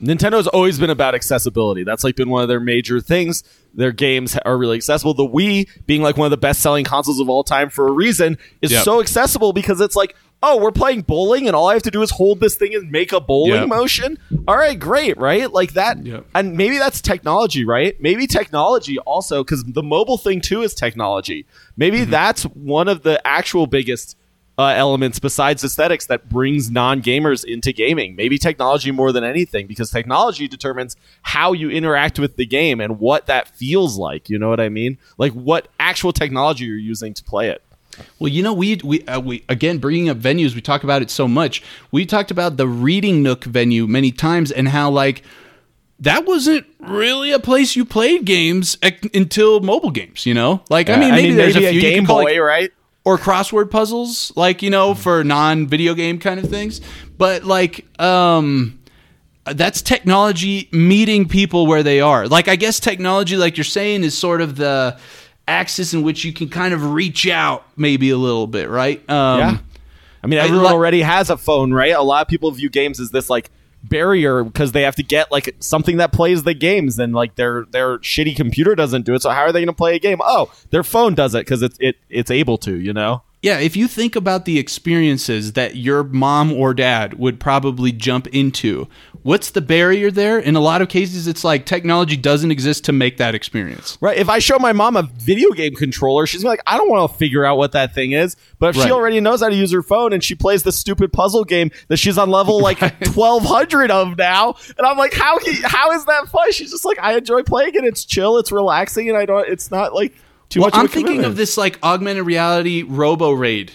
Nintendo's 0.00 0.46
always 0.46 0.78
been 0.78 0.90
about 0.90 1.16
accessibility. 1.16 1.82
That's 1.82 2.04
like 2.04 2.14
been 2.14 2.28
one 2.30 2.42
of 2.42 2.48
their 2.48 2.60
major 2.60 3.00
things. 3.00 3.42
Their 3.74 3.90
games 3.90 4.36
are 4.44 4.56
really 4.56 4.76
accessible. 4.76 5.12
The 5.14 5.26
Wii, 5.26 5.68
being 5.86 6.02
like 6.02 6.16
one 6.16 6.26
of 6.26 6.30
the 6.30 6.36
best 6.36 6.60
selling 6.60 6.84
consoles 6.84 7.18
of 7.18 7.28
all 7.28 7.42
time 7.42 7.68
for 7.68 7.88
a 7.88 7.92
reason, 7.92 8.38
is 8.62 8.70
Yep. 8.70 8.84
so 8.84 9.00
accessible 9.00 9.52
because 9.52 9.80
it's 9.80 9.96
like, 9.96 10.14
oh, 10.40 10.56
we're 10.62 10.70
playing 10.70 11.00
bowling 11.00 11.48
and 11.48 11.56
all 11.56 11.66
I 11.68 11.72
have 11.72 11.82
to 11.82 11.90
do 11.90 12.00
is 12.02 12.12
hold 12.12 12.38
this 12.38 12.54
thing 12.54 12.72
and 12.76 12.92
make 12.92 13.12
a 13.12 13.18
bowling 13.20 13.54
Yep. 13.62 13.68
motion. 13.68 14.18
All 14.46 14.56
right, 14.56 14.78
great, 14.78 15.18
right? 15.18 15.52
Like 15.52 15.72
that. 15.72 16.06
Yep. 16.06 16.26
And 16.32 16.56
maybe 16.56 16.78
that's 16.78 17.00
technology, 17.00 17.64
right? 17.64 18.00
Maybe 18.00 18.28
technology 18.28 19.00
also, 19.00 19.42
because 19.42 19.64
the 19.64 19.82
mobile 19.82 20.16
thing 20.16 20.40
too 20.40 20.62
is 20.62 20.74
technology. 20.74 21.44
Maybe 21.76 22.02
Mm-hmm. 22.02 22.12
that's 22.12 22.44
one 22.44 22.86
of 22.86 23.02
the 23.02 23.20
actual 23.26 23.66
biggest 23.66 24.16
uh, 24.58 24.74
elements 24.76 25.20
besides 25.20 25.62
aesthetics 25.62 26.06
that 26.06 26.28
brings 26.28 26.70
non-gamers 26.70 27.44
into 27.44 27.72
gaming. 27.72 28.16
Maybe 28.16 28.38
technology 28.38 28.90
more 28.90 29.12
than 29.12 29.22
anything, 29.22 29.68
because 29.68 29.90
technology 29.90 30.48
determines 30.48 30.96
how 31.22 31.52
you 31.52 31.70
interact 31.70 32.18
with 32.18 32.36
the 32.36 32.44
game 32.44 32.80
and 32.80 32.98
what 32.98 33.26
that 33.26 33.48
feels 33.48 33.96
like. 33.96 34.28
You 34.28 34.38
know 34.38 34.48
what 34.48 34.60
I 34.60 34.68
mean? 34.68 34.98
Like 35.16 35.32
what 35.32 35.68
actual 35.78 36.12
technology 36.12 36.64
you're 36.64 36.76
using 36.76 37.14
to 37.14 37.22
play 37.22 37.50
it. 37.50 37.62
Well, 38.18 38.28
you 38.28 38.42
know, 38.42 38.52
we 38.52 38.76
we 38.84 39.04
uh, 39.06 39.20
we 39.20 39.44
again 39.48 39.78
bringing 39.78 40.08
up 40.08 40.18
venues. 40.18 40.54
We 40.54 40.60
talk 40.60 40.84
about 40.84 41.02
it 41.02 41.10
so 41.10 41.26
much. 41.26 41.62
We 41.90 42.06
talked 42.06 42.30
about 42.30 42.56
the 42.56 42.66
Reading 42.66 43.22
Nook 43.22 43.44
venue 43.44 43.86
many 43.86 44.12
times, 44.12 44.52
and 44.52 44.68
how 44.68 44.90
like 44.90 45.22
that 46.00 46.24
wasn't 46.24 46.66
really 46.78 47.32
a 47.32 47.40
place 47.40 47.74
you 47.74 47.84
played 47.84 48.24
games 48.24 48.78
ec- 48.82 49.12
until 49.14 49.60
mobile 49.60 49.90
games. 49.90 50.26
You 50.26 50.34
know, 50.34 50.62
like 50.70 50.88
I 50.90 50.98
mean, 50.98 51.10
maybe, 51.10 51.34
there's 51.34 51.56
a 51.56 51.60
few 51.60 51.70
you 51.70 51.80
Game 51.80 52.04
Boy, 52.04 52.24
like, 52.24 52.38
right? 52.40 52.72
Or 53.08 53.16
crossword 53.16 53.70
puzzles, 53.70 54.34
like 54.36 54.60
you 54.60 54.68
know, 54.68 54.94
for 54.94 55.24
non-video 55.24 55.94
game 55.94 56.18
kind 56.18 56.38
of 56.38 56.50
things. 56.50 56.82
But 57.16 57.42
like, 57.42 57.86
um, 57.98 58.78
that's 59.46 59.80
technology 59.80 60.68
meeting 60.72 61.26
people 61.26 61.66
where 61.66 61.82
they 61.82 62.02
are. 62.02 62.28
Like, 62.28 62.48
I 62.48 62.56
guess 62.56 62.78
technology, 62.78 63.38
like 63.38 63.56
you're 63.56 63.64
saying, 63.64 64.04
is 64.04 64.16
sort 64.16 64.42
of 64.42 64.56
the 64.56 64.98
axis 65.46 65.94
in 65.94 66.02
which 66.02 66.22
you 66.22 66.34
can 66.34 66.50
kind 66.50 66.74
of 66.74 66.92
reach 66.92 67.26
out, 67.26 67.64
maybe 67.78 68.10
a 68.10 68.18
little 68.18 68.46
bit, 68.46 68.68
right? 68.68 68.98
Um, 69.08 69.38
Yeah. 69.38 69.58
I 70.22 70.26
mean, 70.26 70.38
I 70.40 70.44
everyone 70.44 70.66
already 70.66 71.00
has 71.00 71.30
a 71.30 71.38
phone, 71.38 71.72
right? 71.72 71.94
A 71.94 72.02
lot 72.02 72.20
of 72.20 72.28
people 72.28 72.50
view 72.50 72.68
games 72.68 73.00
as 73.00 73.10
this 73.10 73.30
like 73.30 73.50
barrier 73.82 74.44
because 74.44 74.72
they 74.72 74.82
have 74.82 74.96
to 74.96 75.02
get 75.02 75.30
like 75.30 75.54
something 75.60 75.98
that 75.98 76.12
plays 76.12 76.42
the 76.42 76.54
games, 76.54 76.98
and 76.98 77.14
like 77.14 77.36
their 77.36 77.64
their 77.70 77.98
shitty 77.98 78.36
computer 78.36 78.74
doesn't 78.74 79.04
do 79.04 79.14
it. 79.14 79.22
So 79.22 79.30
how 79.30 79.42
are 79.42 79.52
they 79.52 79.60
going 79.60 79.68
to 79.68 79.72
play 79.72 79.96
a 79.96 79.98
game? 79.98 80.18
Oh, 80.22 80.52
their 80.70 80.82
phone 80.82 81.14
does 81.14 81.34
it 81.34 81.40
because 81.40 81.62
it's 81.62 81.76
it 81.80 81.96
it's 82.08 82.30
able 82.30 82.58
to, 82.58 82.76
you 82.76 82.92
know. 82.92 83.22
Yeah, 83.40 83.60
if 83.60 83.76
you 83.76 83.86
think 83.86 84.16
about 84.16 84.46
the 84.46 84.58
experiences 84.58 85.52
that 85.52 85.76
your 85.76 86.02
mom 86.02 86.52
or 86.52 86.74
dad 86.74 87.14
would 87.14 87.38
probably 87.38 87.92
jump 87.92 88.26
into, 88.28 88.88
what's 89.22 89.50
the 89.52 89.60
barrier 89.60 90.10
there? 90.10 90.40
In 90.40 90.56
a 90.56 90.60
lot 90.60 90.82
of 90.82 90.88
cases, 90.88 91.28
it's 91.28 91.44
like 91.44 91.64
technology 91.64 92.16
doesn't 92.16 92.50
exist 92.50 92.84
to 92.86 92.92
make 92.92 93.18
that 93.18 93.36
experience. 93.36 93.96
Right. 94.00 94.18
If 94.18 94.28
I 94.28 94.40
show 94.40 94.58
my 94.58 94.72
mom 94.72 94.96
a 94.96 95.02
video 95.04 95.50
game 95.52 95.76
controller, 95.76 96.26
she's 96.26 96.42
like, 96.42 96.60
I 96.66 96.76
don't 96.76 96.90
want 96.90 97.12
to 97.12 97.16
figure 97.16 97.44
out 97.44 97.58
what 97.58 97.70
that 97.72 97.94
thing 97.94 98.10
is. 98.10 98.34
But 98.58 98.70
if 98.70 98.76
Right. 98.78 98.86
she 98.86 98.90
already 98.90 99.20
knows 99.20 99.40
how 99.40 99.48
to 99.50 99.54
use 99.54 99.70
her 99.70 99.82
phone 99.84 100.12
and 100.12 100.24
she 100.24 100.34
plays 100.34 100.64
the 100.64 100.72
stupid 100.72 101.12
puzzle 101.12 101.44
game 101.44 101.70
that 101.86 101.98
she's 101.98 102.18
on 102.18 102.30
level 102.30 102.60
like 102.60 102.78
twelve 103.04 103.44
hundred 103.44 103.92
of 103.92 104.18
now, 104.18 104.56
and 104.76 104.84
I'm 104.84 104.96
like, 104.98 105.14
how 105.14 105.38
how 105.62 105.92
is 105.92 106.04
that 106.06 106.26
fun? 106.26 106.50
She's 106.50 106.72
just 106.72 106.84
like, 106.84 106.98
I 107.00 107.16
enjoy 107.16 107.44
playing 107.44 107.76
it. 107.76 107.84
It's 107.84 108.04
chill. 108.04 108.38
It's 108.38 108.50
relaxing, 108.50 109.08
and 109.08 109.16
I 109.16 109.26
don't. 109.26 109.48
It's 109.48 109.70
not 109.70 109.94
like 109.94 110.12
too 110.48 110.60
Well, 110.60 110.68
much. 110.70 110.78
I'm 110.78 110.86
a 110.86 110.88
thinking 110.88 111.24
of 111.24 111.36
this 111.36 111.56
like 111.56 111.78
augmented 111.82 112.24
reality 112.26 112.82
Robo 112.82 113.32
Raid 113.32 113.72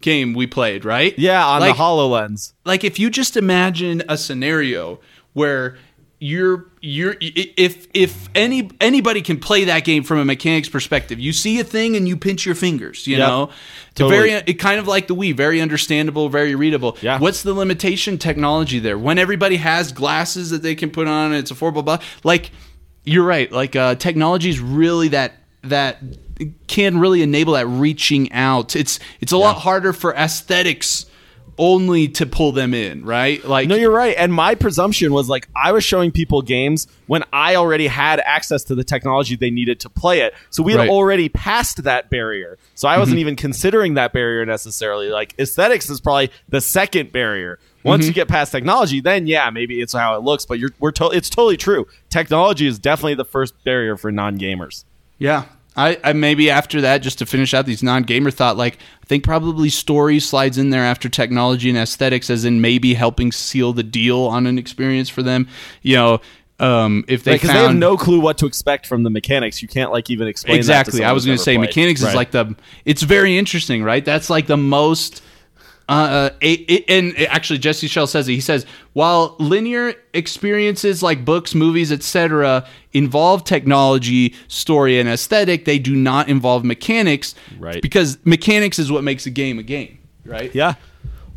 game 0.00 0.32
we 0.34 0.46
played, 0.46 0.84
right? 0.84 1.18
Yeah, 1.18 1.44
on 1.46 1.60
like, 1.60 1.76
the 1.76 1.82
Hololens. 1.82 2.52
like 2.64 2.84
if 2.84 2.98
you 2.98 3.10
just 3.10 3.36
imagine 3.36 4.02
a 4.08 4.16
scenario 4.16 5.00
where 5.32 5.76
you're 6.20 6.66
you're 6.80 7.14
if 7.20 7.86
if 7.94 8.28
any 8.34 8.68
anybody 8.80 9.22
can 9.22 9.38
play 9.38 9.62
that 9.64 9.84
game 9.84 10.02
from 10.02 10.18
a 10.18 10.24
mechanics 10.24 10.68
perspective 10.68 11.20
you 11.20 11.32
see 11.32 11.60
a 11.60 11.64
thing 11.64 11.94
and 11.94 12.08
you 12.08 12.16
pinch 12.16 12.44
your 12.44 12.56
fingers 12.56 13.06
you 13.06 13.16
Yep. 13.16 13.28
know 13.28 13.46
to 13.46 13.52
Totally. 14.02 14.16
very 14.30 14.42
it 14.48 14.54
kind 14.54 14.80
of 14.80 14.88
like 14.88 15.06
the 15.06 15.14
Wii 15.14 15.32
very 15.36 15.60
understandable 15.60 16.28
very 16.28 16.56
readable 16.56 16.98
Yeah. 17.02 17.20
what's 17.20 17.44
the 17.44 17.54
limitation 17.54 18.18
technology 18.18 18.80
there 18.80 18.98
when 18.98 19.16
everybody 19.16 19.56
has 19.58 19.92
glasses 19.92 20.50
that 20.50 20.60
they 20.64 20.74
can 20.74 20.90
put 20.90 21.06
on 21.06 21.26
and 21.26 21.36
it's 21.36 21.52
affordable 21.52 21.84
blah 21.84 21.98
like 22.24 22.50
you're 23.04 23.24
right 23.24 23.52
like 23.52 23.76
uh 23.76 23.94
technology 23.94 24.50
is 24.50 24.58
really 24.58 25.06
that 25.08 25.34
that 25.62 25.98
can 26.68 26.98
really 27.00 27.22
enable 27.22 27.54
that 27.54 27.66
reaching 27.66 28.30
out 28.32 28.76
it's 28.76 29.00
it's 29.20 29.32
a 29.32 29.36
lot 29.36 29.56
harder 29.56 29.92
for 29.92 30.14
aesthetics 30.14 31.06
only 31.60 32.06
to 32.06 32.24
pull 32.24 32.52
them 32.52 32.72
in, 32.72 33.04
right? 33.04 33.44
Like 33.44 33.66
No, 33.68 33.74
you're 33.74 33.90
right. 33.90 34.14
And 34.16 34.32
my 34.32 34.54
presumption 34.54 35.12
was 35.12 35.28
like 35.28 35.48
I 35.56 35.72
was 35.72 35.82
showing 35.82 36.12
people 36.12 36.40
games 36.40 36.86
when 37.08 37.24
I 37.32 37.56
already 37.56 37.88
had 37.88 38.20
access 38.20 38.62
to 38.64 38.76
the 38.76 38.84
technology 38.84 39.34
they 39.34 39.50
needed 39.50 39.80
to 39.80 39.90
play 39.90 40.20
it. 40.20 40.34
So 40.50 40.62
we 40.62 40.70
had 40.70 40.78
Right. 40.78 40.84
Mm-hmm. 40.84 40.92
already 40.92 41.28
passed 41.28 41.82
that 41.82 42.10
barrier. 42.10 42.58
So 42.76 42.86
I 42.86 42.96
wasn't 42.98 43.18
even 43.18 43.34
considering 43.34 43.94
that 43.94 44.12
barrier 44.12 44.46
necessarily. 44.46 45.08
Like 45.08 45.34
aesthetics 45.40 45.90
is 45.90 46.00
probably 46.00 46.30
the 46.48 46.60
second 46.60 47.10
barrier. 47.10 47.58
Once 47.82 48.02
Mm-hmm. 48.04 48.08
you 48.10 48.14
get 48.14 48.28
past 48.28 48.52
technology, 48.52 49.00
then 49.00 49.26
yeah, 49.26 49.50
maybe 49.50 49.80
it's 49.80 49.92
how 49.94 50.14
it 50.16 50.22
looks. 50.22 50.46
But 50.46 50.60
you're 50.60 50.70
we're 50.78 50.92
to- 50.92 51.10
it's 51.10 51.28
totally 51.28 51.56
true. 51.56 51.88
Technology 52.08 52.68
is 52.68 52.78
definitely 52.78 53.14
the 53.16 53.24
first 53.24 53.54
barrier 53.64 53.96
for 53.96 54.12
non 54.12 54.38
gamers. 54.38 54.84
Yeah. 55.18 55.44
I, 55.76 55.96
I 56.02 56.12
maybe 56.12 56.50
after 56.50 56.80
that, 56.80 56.98
just 56.98 57.18
to 57.18 57.26
finish 57.26 57.54
out 57.54 57.64
these 57.64 57.84
non-gamer 57.84 58.32
thought, 58.32 58.56
like 58.56 58.78
I 59.00 59.06
think 59.06 59.22
probably 59.22 59.68
story 59.68 60.18
slides 60.18 60.58
in 60.58 60.70
there 60.70 60.82
after 60.82 61.08
technology 61.08 61.68
and 61.68 61.78
aesthetics, 61.78 62.30
as 62.30 62.44
in 62.44 62.60
maybe 62.60 62.94
helping 62.94 63.30
seal 63.30 63.72
the 63.72 63.84
deal 63.84 64.22
on 64.22 64.48
an 64.48 64.58
experience 64.58 65.08
for 65.08 65.22
them. 65.22 65.46
You 65.82 65.94
know, 65.96 66.20
um, 66.58 67.04
if 67.06 67.22
they 67.22 67.34
Because 67.34 67.50
found 67.50 67.58
they 67.58 67.62
have 67.68 67.76
no 67.76 67.96
clue 67.96 68.18
what 68.18 68.38
to 68.38 68.46
expect 68.46 68.86
from 68.86 69.04
the 69.04 69.10
mechanics. 69.10 69.62
You 69.62 69.68
can't 69.68 69.92
like 69.92 70.10
even 70.10 70.26
explain 70.26 70.56
exactly. 70.56 71.04
I 71.04 71.12
was 71.12 71.24
going 71.24 71.38
to 71.38 71.42
say 71.42 71.56
played. 71.56 71.68
mechanics 71.68 72.02
Right. 72.02 72.08
is 72.08 72.14
like 72.16 72.32
the. 72.32 72.56
It's 72.84 73.02
very 73.02 73.38
interesting, 73.38 73.84
right? 73.84 74.04
That's 74.04 74.28
like 74.28 74.48
the 74.48 74.56
most. 74.56 75.22
Uh, 75.88 76.28
it, 76.42 76.84
and 76.88 77.16
actually, 77.28 77.58
Jesse 77.58 77.88
Schell 77.88 78.06
says 78.06 78.28
it. 78.28 78.32
He 78.32 78.40
says 78.42 78.66
while 78.92 79.36
linear 79.38 79.94
experiences 80.12 81.02
like 81.02 81.24
books, 81.24 81.54
movies, 81.54 81.90
etc., 81.90 82.66
involve 82.92 83.44
technology, 83.44 84.34
story, 84.48 85.00
and 85.00 85.08
aesthetic, 85.08 85.64
they 85.64 85.78
do 85.78 85.96
not 85.96 86.28
involve 86.28 86.62
mechanics. 86.62 87.34
Right. 87.58 87.80
Because 87.80 88.18
mechanics 88.24 88.78
is 88.78 88.92
what 88.92 89.02
makes 89.02 89.24
a 89.24 89.30
game 89.30 89.58
a 89.58 89.62
game. 89.62 89.98
Right. 90.26 90.54
Yeah. 90.54 90.74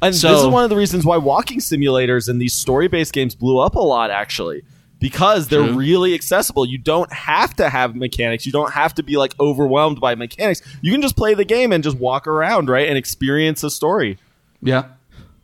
And 0.01 0.13
So- 0.13 0.29
this 0.33 0.41
is 0.41 0.47
one 0.47 0.63
of 0.65 0.69
the 0.69 0.75
reasons 0.75 1.05
why 1.05 1.15
walking 1.17 1.59
simulators 1.59 2.27
and 2.27 2.41
these 2.41 2.53
story 2.53 2.87
based 2.89 3.13
games 3.13 3.35
blew 3.35 3.59
up 3.59 3.75
a 3.75 3.79
lot, 3.81 4.11
actually. 4.11 4.63
Because 4.99 5.47
they're 5.47 5.65
True. 5.65 5.73
really 5.77 6.13
accessible. 6.13 6.63
You 6.65 6.77
don't 6.77 7.11
have 7.11 7.55
to 7.55 7.69
have 7.69 7.95
mechanics. 7.95 8.45
You 8.45 8.51
don't 8.51 8.71
have 8.73 8.93
to 8.95 9.03
be 9.03 9.17
like 9.17 9.33
overwhelmed 9.39 9.99
by 9.99 10.13
mechanics. 10.13 10.61
You 10.81 10.91
can 10.91 11.01
just 11.01 11.15
play 11.15 11.33
the 11.33 11.45
game 11.45 11.71
and 11.71 11.83
just 11.83 11.97
walk 11.97 12.27
around, 12.27 12.69
right? 12.69 12.87
And 12.87 12.97
experience 12.97 13.63
a 13.63 13.69
story. 13.71 14.17
Yeah, 14.61 14.85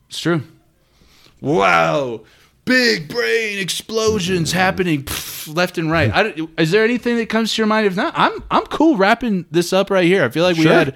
it's 0.10 0.20
true. 0.20 0.44
Wow, 1.42 2.22
big 2.66 3.08
brain 3.08 3.60
explosions 3.60 4.52
happening 4.52 5.04
pff, 5.04 5.56
left 5.56 5.78
and 5.78 5.92
right. 5.92 6.14
I 6.14 6.24
don't, 6.24 6.60
is 6.60 6.72
there 6.72 6.84
anything 6.84 7.18
that 7.18 7.30
comes 7.30 7.54
to 7.54 7.62
your 7.62 7.68
mind? 7.68 7.88
If 7.88 7.96
not, 7.96 8.14
I'm 8.16 8.44
I'm 8.52 8.66
cool 8.66 8.98
wrapping 8.98 9.46
this 9.50 9.74
up 9.74 9.90
right 9.90 10.06
here. 10.06 10.24
I 10.24 10.30
feel 10.30 10.44
like 10.44 10.58
we 10.58 10.66
had 10.66 10.96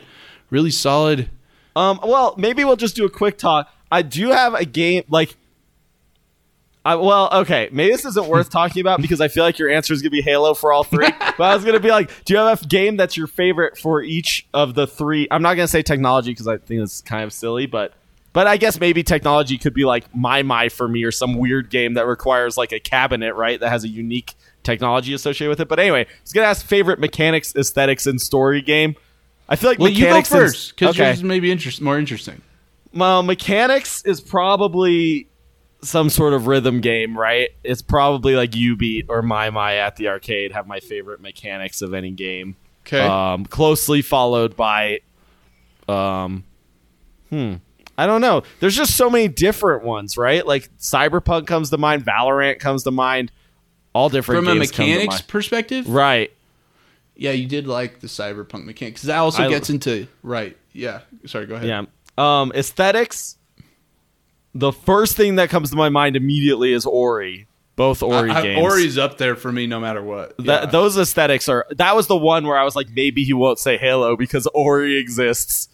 really 0.50 0.72
solid. 0.72 1.30
Um, 1.76 2.00
well, 2.04 2.36
maybe 2.38 2.64
we'll 2.64 2.76
just 2.76 2.96
do 2.96 3.06
a 3.06 3.10
quick 3.10 3.38
talk. 3.38 3.70
I 3.92 4.04
do 4.04 4.30
have 4.30 4.54
a 4.54 4.66
game 4.66 5.04
like. 5.10 5.36
I, 6.84 6.96
well, 6.96 7.30
okay, 7.32 7.70
maybe 7.72 7.92
this 7.92 8.06
isn't 8.06 8.26
worth 8.26 8.50
talking 8.50 8.82
about 8.82 9.04
because 9.04 9.22
I 9.22 9.28
feel 9.28 9.44
like 9.44 9.60
your 9.60 9.70
answer 9.70 9.94
is 9.94 10.02
gonna 10.02 10.10
be 10.10 10.22
Halo 10.24 10.56
for 10.56 10.74
all 10.74 10.84
three. 10.84 11.12
but 11.38 11.40
I 11.40 11.54
was 11.54 11.64
gonna 11.64 11.80
be 11.80 11.92
like, 11.92 12.10
do 12.26 12.34
you 12.34 12.40
have 12.40 12.64
a 12.64 12.66
game 12.66 12.98
that's 12.98 13.16
your 13.16 13.28
favorite 13.28 13.78
for 13.78 14.02
each 14.02 14.48
of 14.52 14.74
the 14.74 14.88
three? 14.88 15.28
I'm 15.30 15.44
not 15.44 15.54
gonna 15.54 15.68
say 15.68 15.84
technology 15.84 16.32
because 16.32 16.48
I 16.48 16.58
think 16.58 16.82
it's 16.82 17.02
kind 17.02 17.24
of 17.24 17.34
silly, 17.34 17.68
but 17.68 17.94
but 18.34 18.48
I 18.48 18.58
guess 18.58 18.80
maybe 18.80 19.04
technology 19.04 19.58
could 19.58 19.74
be 19.74 19.86
like 19.86 20.12
maimai 20.13 20.72
for 20.72 20.88
me 20.88 21.04
or 21.04 21.12
some 21.12 21.38
weird 21.38 21.70
game 21.70 21.96
that 21.96 22.06
requires 22.06 22.58
like 22.58 22.72
a 22.72 22.80
cabinet, 22.80 23.36
right? 23.36 23.60
That 23.60 23.70
has 23.70 23.84
a 23.84 23.89
unique 23.89 24.36
technology 24.63 25.13
associated 25.13 25.50
with 25.50 25.60
it. 25.60 25.67
But 25.67 25.80
anyway, 25.80 26.06
I 26.06 26.22
was 26.24 26.34
gonna 26.34 26.48
ask 26.48 26.65
favorite 26.65 27.00
mechanics, 27.00 27.56
aesthetics, 27.56 28.08
and 28.08 28.22
story 28.22 28.62
game. 28.62 28.96
I 29.50 29.56
feel 29.56 29.70
like 29.70 29.80
Well, 29.80 29.89
you 29.89 30.06
go 30.06 30.22
first 30.22 30.76
because 30.76 30.96
okay. 30.96 31.08
yours 31.08 31.24
may 31.24 31.39
be 31.39 31.52
interest, 31.52 31.82
more 31.82 32.00
interesting. 32.00 32.41
Well, 32.94 33.24
mechanics 33.24 34.02
is 34.04 34.22
probably 34.22 35.28
some 35.84 36.10
sort 36.10 36.34
of 36.34 36.48
rhythm 36.48 36.80
game, 36.82 37.17
right? 37.17 37.50
It's 37.63 37.82
probably 37.82 38.36
like 38.36 38.52
jubeat 38.52 39.06
or 39.10 39.22
maimai 39.22 39.78
at 39.80 39.96
the 39.96 40.10
arcade 40.10 40.52
have 40.52 40.67
my 40.67 40.80
favorite 40.80 41.22
mechanics 41.22 41.82
of 41.82 41.94
any 41.94 42.12
game. 42.12 42.56
Okay. 42.86 43.00
Um, 43.00 43.46
closely 43.46 44.02
followed 44.02 44.56
by, 44.56 45.00
um, 45.88 46.44
hmm, 47.30 47.56
I 47.98 48.08
don't 48.08 48.22
know. 48.22 48.44
There's 48.60 48.76
just 48.76 48.96
so 48.96 49.10
many 49.10 49.28
different 49.28 49.84
ones, 49.84 50.18
right? 50.18 50.46
Like 50.46 50.70
Cyberpunk 50.78 51.48
comes 51.48 51.70
to 51.70 51.78
mind, 51.78 52.06
Valorant 52.06 52.60
comes 52.60 52.84
to 52.84 52.92
mind, 52.92 53.32
all 53.94 54.10
different 54.10 54.40
From 54.46 54.48
a 54.48 54.54
games 54.56 54.72
come 54.72 54.86
to 54.86 54.92
mechanics 54.94 55.22
perspective, 55.22 55.88
right? 55.90 56.32
Yeah, 57.16 57.32
you 57.32 57.46
did 57.48 57.68
like 57.68 58.00
the 58.00 58.08
cyberpunk 58.08 58.66
mechanic 58.66 58.96
because 58.96 59.08
that 59.08 59.18
also 59.18 59.44
I- 59.44 59.50
gets 59.50 59.70
into 59.70 60.08
right. 60.24 60.58
Yeah, 60.74 61.02
sorry. 61.26 61.46
Go 61.46 61.56
ahead. 61.56 61.68
Yeah. 61.68 61.84
Um, 62.18 62.52
aesthetics. 62.56 63.38
The 64.54 64.72
first 64.72 65.16
thing 65.16 65.36
that 65.36 65.50
comes 65.50 65.70
to 65.70 65.76
my 65.78 65.90
mind 65.90 66.16
immediately 66.16 66.74
is 66.74 66.86
Ori. 66.86 67.48
Both 67.76 68.02
Ori 68.04 68.30
I- 68.32 68.40
I- 68.40 68.42
games. 68.42 68.62
Ori's 68.62 68.98
up 68.98 69.18
there 69.18 69.36
for 69.36 69.52
me 69.52 69.68
no 69.68 69.80
matter 69.80 70.02
what. 70.04 70.36
That, 70.40 70.64
Yeah. 70.64 70.66
Those 70.70 70.98
aesthetics 70.98 71.48
are. 71.48 71.66
That 71.72 71.96
was 71.96 72.08
the 72.08 72.18
one 72.18 72.46
where 72.48 72.58
I 72.58 72.64
was 72.64 72.76
like, 72.76 72.88
maybe 72.94 73.24
he 73.24 73.34
won't 73.34 73.60
say 73.60 73.78
Halo 73.78 74.16
because 74.18 74.48
Ori 74.54 74.98
exists. 74.98 75.70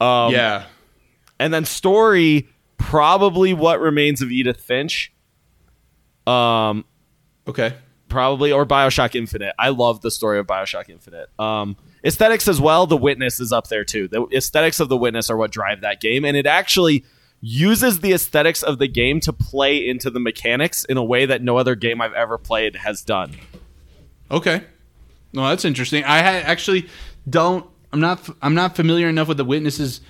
Um, 0.00 0.32
yeah. 0.32 0.64
And 1.40 1.52
then 1.52 1.64
story, 1.64 2.48
probably 2.76 3.52
what 3.54 3.80
remains 3.80 4.22
of 4.22 4.30
Edith 4.30 4.60
Finch. 4.60 5.12
Um, 6.26 6.84
Okay. 7.48 7.74
probably 8.08 8.52
or 8.52 8.64
Bioshock 8.66 9.14
Infinite. 9.16 9.54
I 9.58 9.70
love 9.70 10.02
the 10.02 10.10
story 10.10 10.38
of 10.38 10.46
Bioshock 10.46 10.88
Infinite. 10.88 11.28
Um, 11.38 11.76
aesthetics 12.04 12.46
as 12.46 12.60
well. 12.60 12.86
The 12.86 12.96
Witness 12.96 13.40
is 13.40 13.52
up 13.52 13.68
there 13.68 13.84
too. 13.84 14.06
The 14.06 14.26
aesthetics 14.32 14.78
of 14.80 14.88
the 14.88 14.96
Witness 14.96 15.30
are 15.30 15.36
what 15.36 15.50
drive 15.50 15.80
that 15.80 16.00
game, 16.00 16.24
and 16.24 16.36
it 16.36 16.46
actually 16.46 17.04
uses 17.40 18.00
the 18.00 18.12
aesthetics 18.12 18.62
of 18.62 18.78
the 18.78 18.86
game 18.86 19.18
to 19.20 19.32
play 19.32 19.88
into 19.88 20.10
the 20.10 20.20
mechanics 20.20 20.84
in 20.84 20.96
a 20.98 21.02
way 21.04 21.24
that 21.24 21.42
no 21.42 21.56
other 21.56 21.74
game 21.74 22.00
I've 22.00 22.12
ever 22.12 22.36
played 22.36 22.76
has 22.76 23.02
done. 23.02 23.34
Okay. 24.30 24.62
No, 25.32 25.48
that's 25.48 25.64
interesting. 25.64 26.04
I 26.04 26.18
actually 26.18 26.88
don't. 27.28 27.66
I'm 27.92 28.00
not. 28.00 28.28
I'm 28.42 28.54
not 28.54 28.76
familiar 28.76 29.08
enough 29.08 29.26
with 29.28 29.38
the 29.38 29.44
witnesses. 29.44 30.00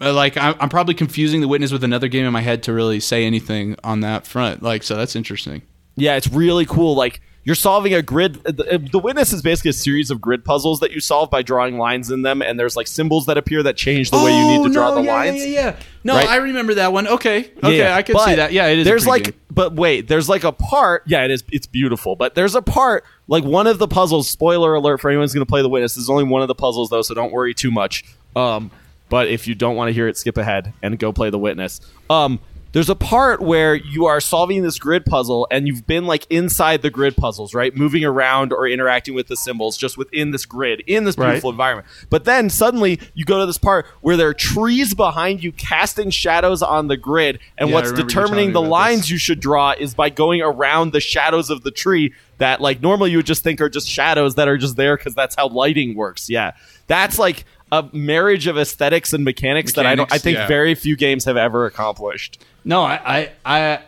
Uh, 0.00 0.12
like 0.12 0.36
I'm, 0.36 0.54
I'm 0.60 0.68
probably 0.68 0.94
confusing 0.94 1.40
the 1.40 1.48
witness 1.48 1.70
with 1.72 1.84
another 1.84 2.08
game 2.08 2.24
in 2.26 2.32
my 2.32 2.40
head 2.40 2.62
to 2.64 2.72
really 2.72 3.00
say 3.00 3.24
anything 3.24 3.76
on 3.84 4.00
that 4.00 4.26
front. 4.26 4.62
Like 4.62 4.82
so, 4.82 4.96
that's 4.96 5.14
interesting. 5.16 5.62
Yeah, 5.96 6.16
it's 6.16 6.28
really 6.28 6.66
cool. 6.66 6.96
Like 6.96 7.20
you're 7.44 7.54
solving 7.54 7.92
a 7.94 8.00
grid. 8.02 8.42
The, 8.42 8.82
the 8.90 8.98
witness 8.98 9.32
is 9.32 9.42
basically 9.42 9.68
a 9.68 9.74
series 9.74 10.10
of 10.10 10.18
grid 10.20 10.44
puzzles 10.44 10.80
that 10.80 10.92
you 10.92 11.00
solve 11.00 11.30
by 11.30 11.42
drawing 11.42 11.78
lines 11.78 12.10
in 12.10 12.22
them, 12.22 12.40
and 12.42 12.58
there's 12.58 12.74
like 12.74 12.86
symbols 12.86 13.26
that 13.26 13.36
appear 13.38 13.62
that 13.62 13.76
change 13.76 14.10
the 14.10 14.16
way 14.16 14.36
you 14.36 14.46
need 14.46 14.66
to 14.66 14.72
draw 14.72 14.90
Oh, 14.90 14.94
the 14.96 15.02
yeah, 15.02 15.12
lines. 15.14 15.36
Yeah, 15.44 15.44
yeah, 15.48 15.60
yeah. 15.66 15.76
No, 16.04 16.14
Right? 16.16 16.28
I 16.28 16.36
remember 16.36 16.74
that 16.74 16.92
one. 16.92 17.06
Okay. 17.06 17.50
Okay, 17.58 17.78
Yeah, 17.78 17.94
I 17.94 18.02
can 18.02 18.18
see 18.18 18.34
that. 18.34 18.52
Yeah, 18.52 18.66
it 18.68 18.78
is. 18.78 18.84
There's 18.86 19.06
like, 19.06 19.24
game. 19.24 19.34
but 19.50 19.74
wait, 19.74 20.08
there's 20.08 20.28
like 20.28 20.42
a 20.44 20.52
part. 20.52 21.02
Yeah, 21.06 21.24
it 21.24 21.30
is. 21.30 21.44
It's 21.52 21.66
beautiful, 21.66 22.16
but 22.16 22.34
there's 22.34 22.54
a 22.54 22.62
part 22.62 23.04
like 23.28 23.44
one 23.44 23.66
of 23.66 23.78
the 23.78 23.88
puzzles. 23.88 24.28
Spoiler 24.28 24.74
alert 24.74 24.98
for 25.00 25.08
anyone 25.10 25.22
who's 25.24 25.34
going 25.34 25.46
to 25.46 25.50
play 25.50 25.62
the 25.62 25.68
witness. 25.68 25.94
This 25.94 26.02
is 26.04 26.10
only 26.10 26.24
one 26.24 26.42
of 26.42 26.48
the 26.48 26.54
puzzles 26.54 26.88
though, 26.90 27.02
so 27.02 27.14
don't 27.14 27.30
worry 27.32 27.54
too 27.54 27.70
much. 27.70 28.04
Um, 28.34 28.70
but 29.14 29.28
if 29.28 29.46
you 29.46 29.54
don't 29.54 29.76
want 29.76 29.88
to 29.88 29.92
hear 29.92 30.08
it, 30.08 30.16
skip 30.16 30.36
ahead 30.36 30.72
and 30.82 30.98
go 30.98 31.12
play 31.12 31.30
the 31.30 31.38
witness. 31.38 31.80
Um, 32.10 32.40
there's 32.72 32.90
a 32.90 32.96
part 32.96 33.40
where 33.40 33.76
you 33.76 34.06
are 34.06 34.20
solving 34.20 34.64
this 34.64 34.76
grid 34.80 35.06
puzzle 35.06 35.46
and 35.52 35.68
you've 35.68 35.86
been 35.86 36.04
like 36.06 36.26
inside 36.30 36.82
the 36.82 36.90
grid 36.90 37.16
puzzles, 37.16 37.54
right? 37.54 37.72
Moving 37.76 38.04
around 38.04 38.52
or 38.52 38.66
interacting 38.66 39.14
with 39.14 39.28
the 39.28 39.36
symbols 39.36 39.76
just 39.76 39.96
within 39.96 40.32
this 40.32 40.44
grid, 40.44 40.82
in 40.88 41.04
this 41.04 41.16
Right. 41.16 41.28
beautiful 41.28 41.50
environment. 41.50 41.86
But 42.10 42.24
then 42.24 42.50
suddenly 42.50 42.98
you 43.14 43.24
go 43.24 43.38
to 43.38 43.46
this 43.46 43.58
part 43.58 43.86
where 44.00 44.16
there 44.16 44.26
are 44.26 44.34
trees 44.34 44.94
behind 44.94 45.44
you 45.44 45.52
casting 45.52 46.10
shadows 46.10 46.60
on 46.60 46.88
the 46.88 46.96
grid, 46.96 47.38
and 47.56 47.68
Yeah, 47.68 47.74
what's 47.76 47.92
determining 47.92 48.48
the 48.48 48.54
telling 48.54 48.64
me 48.64 48.66
about 48.66 48.70
lines 48.70 49.00
this. 49.02 49.10
you 49.12 49.18
should 49.18 49.38
draw 49.38 49.74
is 49.78 49.94
by 49.94 50.10
going 50.10 50.42
around 50.42 50.90
the 50.90 50.98
shadows 51.00 51.50
of 51.50 51.62
the 51.62 51.70
tree 51.70 52.12
that 52.38 52.60
like 52.60 52.82
normally 52.82 53.12
you 53.12 53.18
would 53.18 53.26
just 53.26 53.44
think 53.44 53.60
are 53.60 53.68
just 53.68 53.88
shadows 53.88 54.34
that 54.34 54.48
are 54.48 54.56
just 54.58 54.74
there 54.74 54.96
because 54.96 55.14
that's 55.14 55.36
how 55.36 55.46
lighting 55.46 55.94
works. 55.94 56.28
Yeah. 56.28 56.50
That's 56.88 57.20
like 57.20 57.44
a 57.78 57.88
marriage 57.96 58.46
of 58.46 58.56
aesthetics 58.58 59.12
and 59.12 59.24
mechanics, 59.24 59.72
that 59.74 59.86
I 59.86 59.94
don't 59.94 60.12
I 60.12 60.18
think 60.18 60.38
yeah. 60.38 60.46
very 60.46 60.74
few 60.74 60.96
games 60.96 61.24
have 61.24 61.36
ever 61.36 61.66
accomplished. 61.66 62.42
No, 62.64 62.82
I, 62.82 63.00
I, 63.04 63.30
I 63.44 63.80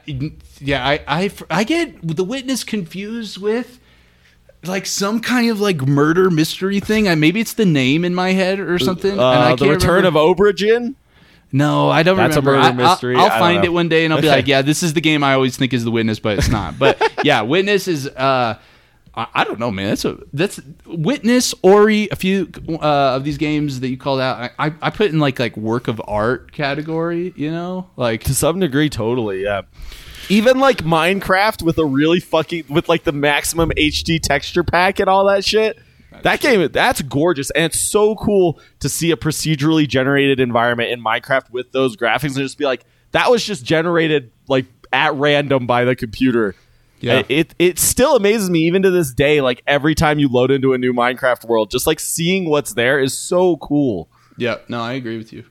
yeah, 0.61 0.87
I, 0.87 1.01
I, 1.07 1.31
I 1.51 1.65
get 1.65 1.97
the 2.17 2.25
witness 2.25 2.65
confused 2.65 3.39
with 3.39 3.79
like 4.65 4.85
some 4.87 5.21
kind 5.21 5.51
of 5.51 5.61
like 5.61 5.81
murder 5.87 6.31
mystery 6.31 6.81
thing. 6.81 7.09
I, 7.09 7.15
maybe 7.15 7.41
it's 7.41 7.55
the 7.55 7.65
name 7.67 8.05
in 8.05 8.15
my 8.15 8.33
head 8.33 8.59
or 8.61 8.79
something. 8.79 9.13
and 9.13 9.21
I 9.21 9.53
Uh, 9.53 9.57
the 9.57 9.65
can't 9.67 9.71
return 9.83 9.95
remember. 10.05 10.19
of 10.21 10.37
Obra 10.37 10.57
Dinn. 10.57 10.97
No, 11.53 11.89
I 11.89 12.03
don't 12.03 12.17
remember. 12.17 12.35
That's 12.35 12.37
a 12.39 12.43
murder 12.43 12.83
I- 12.83 12.91
mystery. 12.91 13.17
I'll, 13.17 13.27
I 13.31 13.39
find 13.39 13.59
know. 13.63 13.65
it 13.67 13.73
one 13.73 13.89
day 13.89 14.05
and 14.05 14.13
I'll 14.13 14.21
be 14.21 14.29
like, 14.29 14.47
yeah, 14.53 14.63
this 14.63 14.83
is 14.83 14.93
the 14.95 15.01
game 15.01 15.23
I 15.23 15.35
always 15.35 15.57
think 15.57 15.73
is 15.73 15.85
the 15.85 15.91
witness, 15.91 16.19
but 16.19 16.39
it's 16.39 16.49
not. 16.49 16.79
But 16.79 17.01
yeah, 17.25 17.43
witness 17.43 17.87
is. 17.89 18.09
uh 18.09 18.59
I 19.17 19.27
I 19.35 19.45
don't 19.45 19.59
know, 19.59 19.71
man. 19.71 19.89
That's 19.89 20.05
a 20.05 20.19
that's 20.33 20.61
witness 20.85 21.55
Ori. 21.63 22.09
A 22.11 22.17
few 22.17 22.51
uh, 22.69 23.17
of 23.17 23.25
these 23.25 23.39
games 23.39 23.81
that 23.81 23.89
you 23.89 23.97
called 23.97 24.21
out, 24.21 24.39
I, 24.59 24.67
I 24.67 24.75
I 24.83 24.91
put 24.91 25.11
in 25.11 25.19
like 25.19 25.39
like 25.39 25.57
work 25.57 25.89
of 25.89 26.01
art 26.07 26.53
category. 26.53 27.33
You 27.37 27.51
know, 27.51 27.91
like 27.97 28.25
To 28.25 28.35
some 28.35 28.61
degree, 28.61 28.91
totally, 28.91 29.43
yeah. 29.43 29.63
Even 30.29 30.59
like 30.59 30.79
Minecraft 30.79 31.63
with 31.63 31.79
a 31.79 31.85
really 31.85 32.21
fucking 32.21 32.65
with 32.69 32.89
like 32.89 33.05
the 33.05 33.13
maximum 33.13 33.71
HD 33.71 34.21
texture 34.21 34.65
pack 34.65 34.99
and 34.99 35.09
all 35.09 35.27
that 35.27 35.45
shit. 35.45 35.79
That 36.23 36.41
game, 36.41 36.67
that's 36.73 37.03
gorgeous, 37.03 37.51
and 37.51 37.67
it's 37.67 37.81
so 37.81 38.15
cool 38.17 38.59
to 38.81 38.89
see 38.89 39.11
a 39.11 39.17
procedurally 39.17 39.87
generated 39.87 40.41
environment 40.41 40.91
in 40.91 41.03
Minecraft 41.03 41.51
with 41.51 41.73
those 41.73 41.95
graphics, 41.95 42.25
and 42.25 42.37
just 42.37 42.57
be 42.57 42.65
like, 42.65 42.85
that 43.11 43.31
was 43.31 43.45
just 43.45 43.65
generated 43.65 44.33
like 44.49 44.65
at 44.93 45.15
random 45.15 45.67
by 45.67 45.85
the 45.85 45.95
computer. 45.95 46.55
Yeah. 47.01 47.23
It, 47.29 47.55
it 47.59 47.79
still 47.79 48.17
amazes 48.17 48.49
me 48.51 48.61
even 48.61 48.83
to 48.83 48.91
this 48.91 49.13
day. 49.13 49.41
Like 49.41 49.63
every 49.67 49.95
time 49.95 50.19
you 50.19 50.29
load 50.29 50.51
into 50.51 50.73
a 50.73 50.79
new 50.79 50.93
Minecraft 50.95 51.45
world, 51.45 51.71
just 51.71 51.87
like 51.87 52.01
seeing 52.01 52.49
what's 52.49 52.73
there 52.75 52.99
is 52.99 53.17
so 53.17 53.57
cool. 53.59 54.09
Yeah, 54.39 54.57
no, 54.69 54.81
I 54.81 54.95
agree 54.95 55.17
with 55.19 55.33
you, 55.33 55.45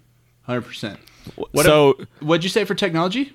hundred 0.43 0.61
percent. 0.63 0.99
so 1.55 1.99
What'd 2.19 2.43
you 2.43 2.49
say 2.49 2.65
for 2.65 2.75
technology? 2.75 3.33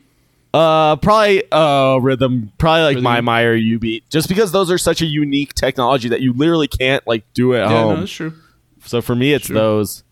Uh, 0.52 0.96
probably 0.96 1.44
uh 1.52 1.98
rhythm, 1.98 2.52
probably 2.58 2.82
like 2.82 2.96
Rhythm. 2.96 3.26
maimai 3.26 3.44
or 3.44 3.56
jubeat, 3.56 4.02
just 4.10 4.28
because 4.28 4.50
those 4.50 4.70
are 4.70 4.78
such 4.78 5.00
a 5.00 5.06
unique 5.06 5.54
technology 5.54 6.08
that 6.08 6.20
you 6.20 6.32
literally 6.32 6.66
can't 6.68 7.06
like 7.06 7.24
do 7.34 7.52
it 7.52 7.60
at 7.60 7.70
Yeah, 7.70 7.80
no, 7.82 7.88
home. 7.90 8.00
that's 8.00 8.10
true. 8.12 8.32
so 8.84 9.00
for 9.00 9.14
me, 9.14 9.32
it's 9.32 9.46
those. 9.46 10.02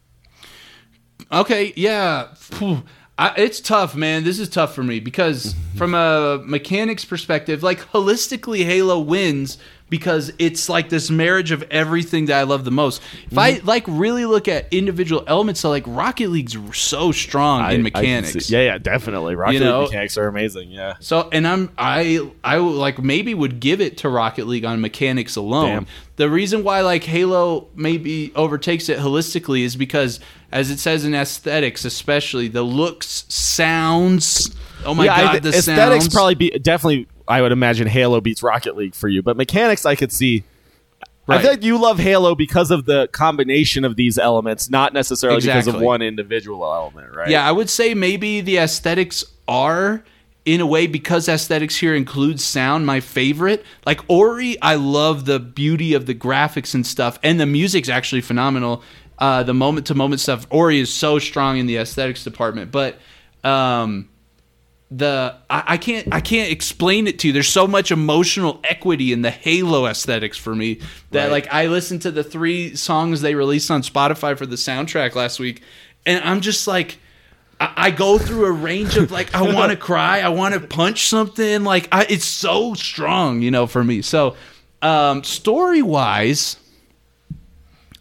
Okay, 1.30 1.72
yeah, 1.76 2.28
Phew. 2.36 2.82
I, 3.18 3.34
it's 3.36 3.60
tough, 3.60 3.96
man. 3.96 4.22
This 4.24 4.38
is 4.38 4.48
tough 4.48 4.74
for 4.74 4.82
me 4.84 5.00
because 5.00 5.54
from 5.76 5.94
a 5.94 6.40
mechanics 6.44 7.04
perspective, 7.04 7.62
like 7.62 7.80
holistically, 7.90 8.64
Halo 8.64 9.00
wins 9.00 9.58
because 9.90 10.30
it's 10.38 10.68
like 10.68 10.90
this 10.90 11.08
marriage 11.10 11.50
of 11.50 11.62
everything 11.70 12.26
that 12.26 12.38
I 12.38 12.42
love 12.42 12.64
the 12.66 12.70
most. 12.70 13.00
If 13.24 13.30
Mm-hmm. 13.30 13.38
I 13.38 13.60
like 13.64 13.84
really 13.88 14.26
look 14.26 14.46
at 14.46 14.70
individual 14.72 15.24
elements, 15.26 15.60
so 15.60 15.70
like 15.70 15.84
Rocket 15.86 16.28
League's 16.28 16.56
so 16.78 17.10
strong 17.10 17.62
I- 17.62 17.72
in 17.72 17.82
mechanics. 17.82 18.46
see- 18.46 18.54
yeah, 18.54 18.62
yeah, 18.64 18.78
definitely. 18.78 19.34
Rocket 19.34 19.54
You 19.54 19.60
know? 19.60 19.80
League 19.80 19.88
mechanics 19.90 20.18
are 20.18 20.28
amazing. 20.28 20.70
Yeah. 20.70 20.94
So, 21.00 21.28
and 21.32 21.48
I'm 21.48 21.70
I 21.78 22.20
I 22.44 22.58
like 22.58 23.02
maybe 23.02 23.32
would 23.34 23.60
give 23.60 23.80
it 23.80 23.96
to 23.98 24.08
Rocket 24.10 24.46
League 24.46 24.64
on 24.66 24.80
mechanics 24.82 25.36
alone. 25.36 25.66
Damn. 25.68 25.86
The 26.16 26.28
reason 26.28 26.64
why 26.64 26.82
like 26.82 27.04
Halo 27.04 27.68
maybe 27.74 28.30
overtakes 28.36 28.88
it 28.90 28.98
holistically 28.98 29.62
is 29.62 29.74
because, 29.74 30.20
as 30.50 30.70
it 30.70 30.78
says 30.78 31.04
in 31.04 31.14
aesthetics, 31.14 31.84
especially 31.84 32.48
the 32.48 32.62
looks, 32.62 33.24
sounds. 33.28 34.54
Oh 34.84 34.94
my 34.94 35.04
yeah, 35.04 35.22
god, 35.22 35.30
th- 35.32 35.42
the 35.42 35.48
aesthetics 35.50 36.04
sounds. 36.04 36.14
probably 36.14 36.34
be 36.34 36.50
definitely. 36.50 37.06
I 37.26 37.42
would 37.42 37.52
imagine 37.52 37.86
Halo 37.88 38.20
beats 38.22 38.42
Rocket 38.42 38.74
League 38.76 38.94
for 38.94 39.06
you, 39.08 39.22
but 39.22 39.36
mechanics 39.36 39.84
I 39.84 39.94
could 39.94 40.12
see. 40.12 40.44
I 41.02 41.32
Right. 41.34 41.42
feel 41.42 41.50
like 41.50 41.62
you 41.62 41.78
love 41.78 41.98
Halo 41.98 42.34
because 42.34 42.70
of 42.70 42.86
the 42.86 43.06
combination 43.08 43.84
of 43.84 43.96
these 43.96 44.16
elements, 44.16 44.70
not 44.70 44.94
necessarily 44.94 45.42
because 45.42 45.66
of 45.66 45.78
one 45.78 46.00
individual 46.00 46.64
element, 46.64 47.14
right? 47.14 47.28
Yeah, 47.28 47.46
I 47.46 47.52
would 47.52 47.68
say 47.68 47.92
maybe 47.92 48.40
the 48.40 48.56
aesthetics 48.56 49.24
are 49.46 50.02
in 50.46 50.62
a 50.62 50.66
way 50.66 50.86
because 50.86 51.28
aesthetics 51.28 51.76
here 51.76 51.94
includes 51.94 52.42
sound 52.42 52.86
my 52.86 53.00
favorite. 53.00 53.62
Like 53.84 54.00
Ori, 54.08 54.58
I 54.62 54.76
love 54.76 55.26
the 55.26 55.38
beauty 55.38 55.92
of 55.92 56.06
the 56.06 56.14
graphics 56.14 56.74
and 56.74 56.86
stuff 56.86 57.18
and 57.22 57.38
the 57.38 57.44
music's 57.44 57.90
actually 57.90 58.22
phenomenal. 58.22 58.82
Uh, 59.18 59.42
the 59.42 59.54
moment 59.54 59.86
to 59.88 59.94
moment 59.94 60.20
stuff 60.20 60.46
Ori 60.50 60.78
is 60.78 60.92
so 60.92 61.18
strong 61.18 61.58
in 61.58 61.66
the 61.66 61.76
aesthetics 61.78 62.22
department, 62.24 62.70
but 62.70 62.98
um 63.44 64.08
the 64.90 65.34
I, 65.50 65.64
I 65.66 65.76
can't 65.76 66.08
I 66.14 66.20
can't 66.20 66.50
explain 66.50 67.06
it 67.06 67.18
to 67.20 67.26
you. 67.28 67.32
There's 67.32 67.48
so 67.48 67.66
much 67.66 67.90
emotional 67.90 68.60
equity 68.64 69.12
in 69.12 69.22
the 69.22 69.30
Halo 69.30 69.86
aesthetics 69.86 70.38
for 70.38 70.54
me 70.54 70.80
that 71.10 71.24
Right. 71.24 71.32
like 71.32 71.52
I 71.52 71.66
listened 71.66 72.02
to 72.02 72.10
the 72.10 72.24
three 72.24 72.74
songs 72.74 73.20
they 73.20 73.34
released 73.34 73.70
on 73.70 73.82
Spotify 73.82 74.36
for 74.38 74.46
the 74.46 74.56
soundtrack 74.56 75.14
last 75.14 75.38
week, 75.40 75.62
and 76.06 76.24
I'm 76.24 76.40
just 76.40 76.66
like. 76.66 76.98
I 77.60 77.72
I 77.76 77.90
go 77.90 78.18
through 78.18 78.44
a 78.46 78.52
range 78.52 78.96
of 78.96 79.10
like 79.10 79.34
I 79.34 79.42
want 79.42 79.72
to 79.72 79.76
cry, 79.90 80.20
I 80.20 80.28
want 80.28 80.54
to 80.54 80.60
punch 80.60 81.08
something. 81.08 81.64
Like 81.64 81.88
I, 81.90 82.06
it's 82.08 82.24
so 82.24 82.74
strong, 82.74 83.42
you 83.42 83.50
know, 83.50 83.66
for 83.66 83.82
me. 83.82 84.00
So, 84.00 84.36
um, 84.80 85.24
story 85.24 85.82
wise, 85.82 86.56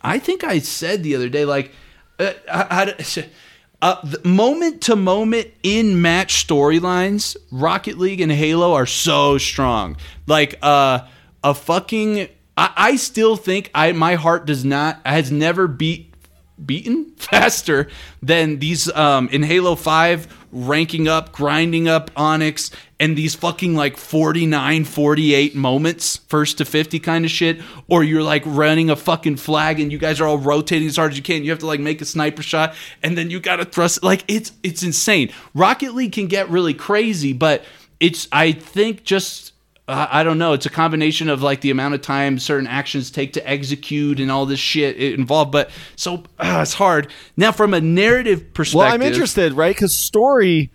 I 0.02 0.20
think 0.20 0.44
I 0.44 0.60
said 0.60 1.04
the 1.04 1.16
other 1.16 1.30
day, 1.30 1.46
like, 1.46 1.72
uh, 2.20 2.34
I, 2.52 2.96
I- 3.00 3.26
uh, 3.80 4.02
moment 4.24 4.82
to 4.82 4.96
moment 4.96 5.50
in 5.62 6.02
match 6.02 6.48
storylines, 6.48 7.38
Rocket 7.52 8.00
League 8.00 8.22
and 8.22 8.32
Halo 8.32 8.74
are 8.74 8.88
so 8.88 9.38
strong. 9.38 9.98
Like, 10.26 10.58
uh, 10.64 11.02
a 11.44 11.54
fucking, 11.54 12.28
I, 12.58 12.74
I 12.76 12.96
still 12.96 13.36
think 13.36 13.70
I 13.76 13.92
my 13.92 14.16
heart 14.16 14.48
does 14.48 14.66
not 14.66 15.00
has 15.06 15.32
never 15.32 15.68
beat 15.68 16.12
beaten 16.66 17.12
faster 17.18 17.88
than 18.24 18.58
these 18.58 18.92
um, 18.94 19.30
in 19.30 19.44
Halo 19.44 19.76
Five 19.76 20.37
ranking 20.66 21.08
up, 21.08 21.32
grinding 21.32 21.88
up 21.88 22.10
Onyx, 22.16 22.72
and 23.00 23.18
these 23.18 23.36
fucking 23.36 23.76
like 23.76 23.98
49, 23.98 24.86
48 24.86 25.56
moments, 25.56 26.18
first 26.18 26.58
to 26.58 26.66
50 26.66 27.00
kind 27.00 27.26
of 27.26 27.32
shit, 27.32 27.62
or 27.88 28.04
you're 28.04 28.24
like 28.24 28.44
running 28.46 28.90
a 28.90 28.96
fucking 28.96 29.38
flag 29.38 29.80
and 29.80 29.92
you 29.92 29.98
guys 29.98 30.20
are 30.20 30.28
all 30.28 30.38
rotating 30.38 30.88
as 30.88 30.96
hard 30.96 31.12
as 31.12 31.18
you 31.18 31.24
can. 31.24 31.44
You 31.44 31.52
have 31.52 31.60
to 31.60 31.68
like 31.68 31.80
make 31.80 32.02
a 32.02 32.06
sniper 32.06 32.42
shot 32.42 32.76
and 33.04 33.18
then 33.18 33.30
you 33.30 33.40
gotta 33.40 33.66
thrust 33.66 34.04
like 34.04 34.24
it's 34.28 34.52
it's 34.64 34.84
insane. 34.84 35.32
Rocket 35.54 35.94
League 35.94 36.14
can 36.14 36.28
get 36.28 36.50
really 36.50 36.74
crazy, 36.74 37.34
but 37.34 37.64
it's 38.00 38.28
I 38.32 38.52
think 38.52 39.04
just 39.04 39.54
uh, 39.88 40.08
I 40.10 40.24
don't 40.24 40.38
know. 40.38 40.54
It's 40.54 40.66
a 40.66 40.70
combination 40.70 41.30
of 41.30 41.42
like 41.42 41.62
the 41.62 41.72
amount 41.72 41.94
of 41.94 42.02
time 42.02 42.40
certain 42.40 42.68
actions 42.68 43.10
take 43.10 43.34
to 43.34 43.50
execute 43.50 44.20
and 44.20 44.30
all 44.30 44.46
this 44.46 44.60
shit 44.60 44.98
involved. 44.98 45.52
But 45.52 45.70
so 45.96 46.24
uh, 46.40 46.60
it's 46.62 46.74
hard. 46.74 47.12
Now, 47.38 47.52
from 47.52 47.74
a 47.74 47.80
narrative 47.80 48.54
perspective, 48.54 48.80
Well, 48.80 48.94
I'm 48.94 49.02
interested, 49.02 49.54
right? 49.54 49.74
Because 49.74 49.96
story, 49.96 50.72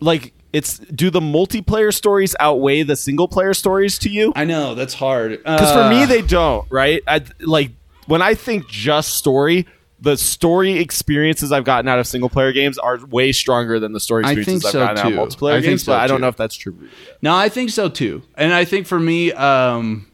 like, 0.00 0.32
it's 0.52 0.78
do 0.78 1.10
the 1.10 1.20
multiplayer 1.20 1.92
stories 1.92 2.34
outweigh 2.40 2.84
the 2.84 2.96
single 2.96 3.28
player 3.28 3.54
stories 3.54 3.98
to 3.98 4.08
you? 4.08 4.32
I 4.36 4.44
know 4.44 4.74
that's 4.74 4.94
hard. 4.94 5.32
Because 5.32 5.72
for 5.72 5.90
me, 5.90 6.06
they 6.06 6.22
don't, 6.22 6.64
right? 6.70 7.02
I, 7.06 7.22
like 7.40 7.72
when 8.06 8.22
I 8.22 8.34
think 8.34 8.68
just 8.68 9.14
story, 9.16 9.66
the 10.04 10.16
story 10.16 10.78
experiences 10.78 11.50
I've 11.50 11.64
gotten 11.64 11.88
out 11.88 11.98
of 11.98 12.06
single 12.06 12.28
player 12.28 12.52
games 12.52 12.78
are 12.78 13.04
way 13.06 13.32
stronger 13.32 13.80
than 13.80 13.92
the 13.92 14.00
story 14.00 14.24
I 14.24 14.32
experiences 14.32 14.62
think 14.62 14.66
I've 14.66 14.72
so, 14.72 14.78
gotten 14.78 14.98
out 14.98 15.08
too. 15.10 15.20
of 15.20 15.28
multiplayer 15.28 15.56
I 15.56 15.60
games. 15.60 15.82
so, 15.82 15.92
but 15.92 16.00
I 16.00 16.06
don't 16.06 16.20
know 16.20 16.28
if 16.28 16.36
that's 16.36 16.54
true. 16.54 16.76
No, 17.22 17.34
I 17.34 17.48
think 17.48 17.70
so 17.70 17.88
too. 17.88 18.22
And 18.36 18.52
I 18.52 18.64
think 18.64 18.86
for 18.86 19.00
me, 19.00 19.32
um, 19.32 20.10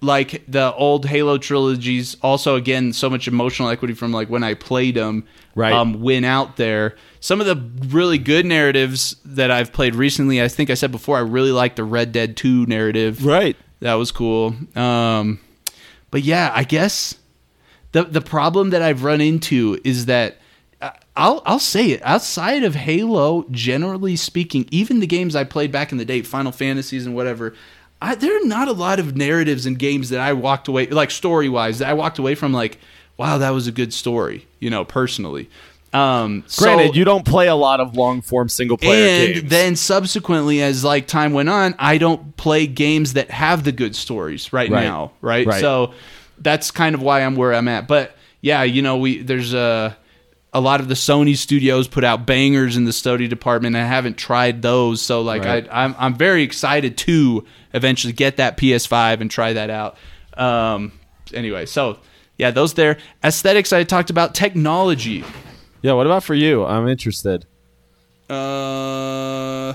like 0.00 0.44
the 0.46 0.72
old 0.74 1.06
Halo 1.06 1.38
trilogies, 1.38 2.16
also 2.22 2.56
again, 2.56 2.92
so 2.92 3.10
much 3.10 3.26
emotional 3.26 3.68
equity 3.68 3.94
from 3.94 4.12
like 4.12 4.28
when 4.28 4.44
I 4.44 4.54
played 4.54 4.94
them, 4.94 5.24
Right. 5.54 5.72
Um, 5.72 6.00
went 6.00 6.24
out 6.24 6.56
there. 6.56 6.96
Some 7.20 7.40
of 7.40 7.46
the 7.46 7.56
really 7.88 8.18
good 8.18 8.46
narratives 8.46 9.16
that 9.24 9.50
I've 9.50 9.72
played 9.72 9.94
recently, 9.94 10.42
I 10.42 10.48
think 10.48 10.70
I 10.70 10.74
said 10.74 10.90
before, 10.90 11.18
I 11.18 11.20
really 11.20 11.52
like 11.52 11.76
the 11.76 11.84
Red 11.84 12.12
Dead 12.12 12.36
Two 12.36 12.66
narrative. 12.66 13.24
Right. 13.24 13.56
That 13.80 13.94
was 13.94 14.12
cool. 14.12 14.54
Um, 14.74 15.40
but 16.10 16.22
yeah, 16.22 16.52
I 16.54 16.64
guess 16.64 17.16
the 17.92 18.04
the 18.04 18.20
problem 18.20 18.70
that 18.70 18.82
I've 18.82 19.04
run 19.04 19.20
into 19.20 19.78
is 19.84 20.06
that 20.06 20.38
uh, 20.80 20.90
I'll 21.16 21.42
I'll 21.46 21.58
say 21.58 21.90
it 21.90 22.00
outside 22.02 22.64
of 22.64 22.74
Halo, 22.74 23.44
generally 23.50 24.16
speaking, 24.16 24.66
even 24.70 25.00
the 25.00 25.06
games 25.06 25.36
I 25.36 25.44
played 25.44 25.70
back 25.70 25.92
in 25.92 25.98
the 25.98 26.04
day, 26.04 26.22
Final 26.22 26.52
Fantasies 26.52 27.06
and 27.06 27.14
whatever. 27.14 27.54
I, 28.00 28.16
there 28.16 28.36
are 28.36 28.44
not 28.46 28.66
a 28.66 28.72
lot 28.72 28.98
of 28.98 29.14
narratives 29.16 29.64
in 29.64 29.74
games 29.76 30.08
that 30.08 30.18
I 30.18 30.32
walked 30.32 30.66
away 30.68 30.88
like 30.88 31.10
story 31.12 31.48
wise 31.48 31.78
that 31.78 31.88
I 31.88 31.92
walked 31.94 32.18
away 32.18 32.34
from 32.34 32.52
like 32.52 32.78
wow 33.16 33.38
that 33.38 33.50
was 33.50 33.68
a 33.68 33.72
good 33.72 33.92
story 33.94 34.46
you 34.58 34.70
know 34.70 34.84
personally. 34.84 35.48
Um, 35.92 36.42
Granted, 36.56 36.88
so- 36.88 36.94
you 36.94 37.04
don't 37.04 37.24
play 37.26 37.48
a 37.48 37.54
lot 37.54 37.78
of 37.78 37.94
long 37.96 38.22
form 38.22 38.48
single 38.48 38.78
player 38.78 39.06
games. 39.06 39.24
and 39.26 39.34
games. 39.42 39.50
then 39.50 39.76
subsequently 39.76 40.62
as 40.62 40.82
like 40.82 41.06
time 41.06 41.34
went 41.34 41.50
on 41.50 41.74
i 41.78 41.98
don't 41.98 42.34
play 42.38 42.66
games 42.66 43.12
that 43.12 43.30
have 43.30 43.62
the 43.62 43.72
good 43.72 43.94
stories 43.94 44.54
right, 44.54 44.70
Right. 44.70 44.82
now 44.84 45.12
right? 45.20 45.46
Right. 45.46 45.60
so 45.60 45.92
that's 46.42 46.70
kind 46.70 46.94
of 46.94 47.02
why 47.02 47.20
i'm 47.20 47.36
where 47.36 47.54
i'm 47.54 47.68
at 47.68 47.86
but 47.88 48.16
yeah 48.40 48.62
you 48.62 48.82
know 48.82 48.96
we 48.98 49.22
there's 49.22 49.54
a 49.54 49.96
a 50.52 50.60
lot 50.60 50.80
of 50.80 50.88
the 50.88 50.94
sony 50.94 51.36
studios 51.36 51.88
put 51.88 52.04
out 52.04 52.26
bangers 52.26 52.76
in 52.76 52.84
the 52.84 52.92
study 52.92 53.28
department 53.28 53.74
i 53.76 53.84
haven't 53.84 54.16
tried 54.18 54.60
those 54.62 55.00
so 55.00 55.22
like 55.22 55.44
Right. 55.44 55.66
I, 55.70 55.84
I'm, 55.84 55.94
I'm 55.98 56.14
very 56.14 56.42
excited 56.42 56.96
to 56.98 57.44
eventually 57.72 58.12
get 58.12 58.36
that 58.36 58.56
ps5 58.56 59.20
and 59.20 59.30
try 59.30 59.52
that 59.54 59.70
out 59.70 59.96
um 60.36 60.92
anyway 61.32 61.64
so 61.66 61.98
yeah 62.38 62.50
those 62.50 62.74
there 62.74 62.98
aesthetics 63.24 63.72
i 63.72 63.84
talked 63.84 64.10
about 64.10 64.34
technology 64.34 65.24
yeah, 65.82 65.94
what 65.94 66.06
about 66.06 66.22
for 66.22 66.34
you? 66.34 66.64
I'm 66.64 66.86
interested. 66.86 67.44
Uh, 68.30 69.74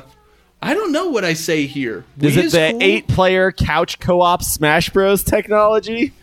I 0.61 0.73
don't 0.73 0.91
know 0.91 1.07
what 1.09 1.23
I 1.25 1.33
say 1.33 1.65
here. 1.67 2.05
Is 2.19 2.35
Wii 2.35 2.43
it 2.45 2.51
the 2.51 2.67
cool. 2.71 2.79
eight 2.81 3.07
player 3.07 3.51
couch 3.51 3.99
co 3.99 4.21
op 4.21 4.41
Smash 4.41 4.89
Bros 4.89 5.21
technology? 5.23 6.13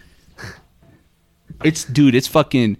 It's 1.64 1.84
dude. 1.84 2.14
It's 2.14 2.28
fucking 2.28 2.76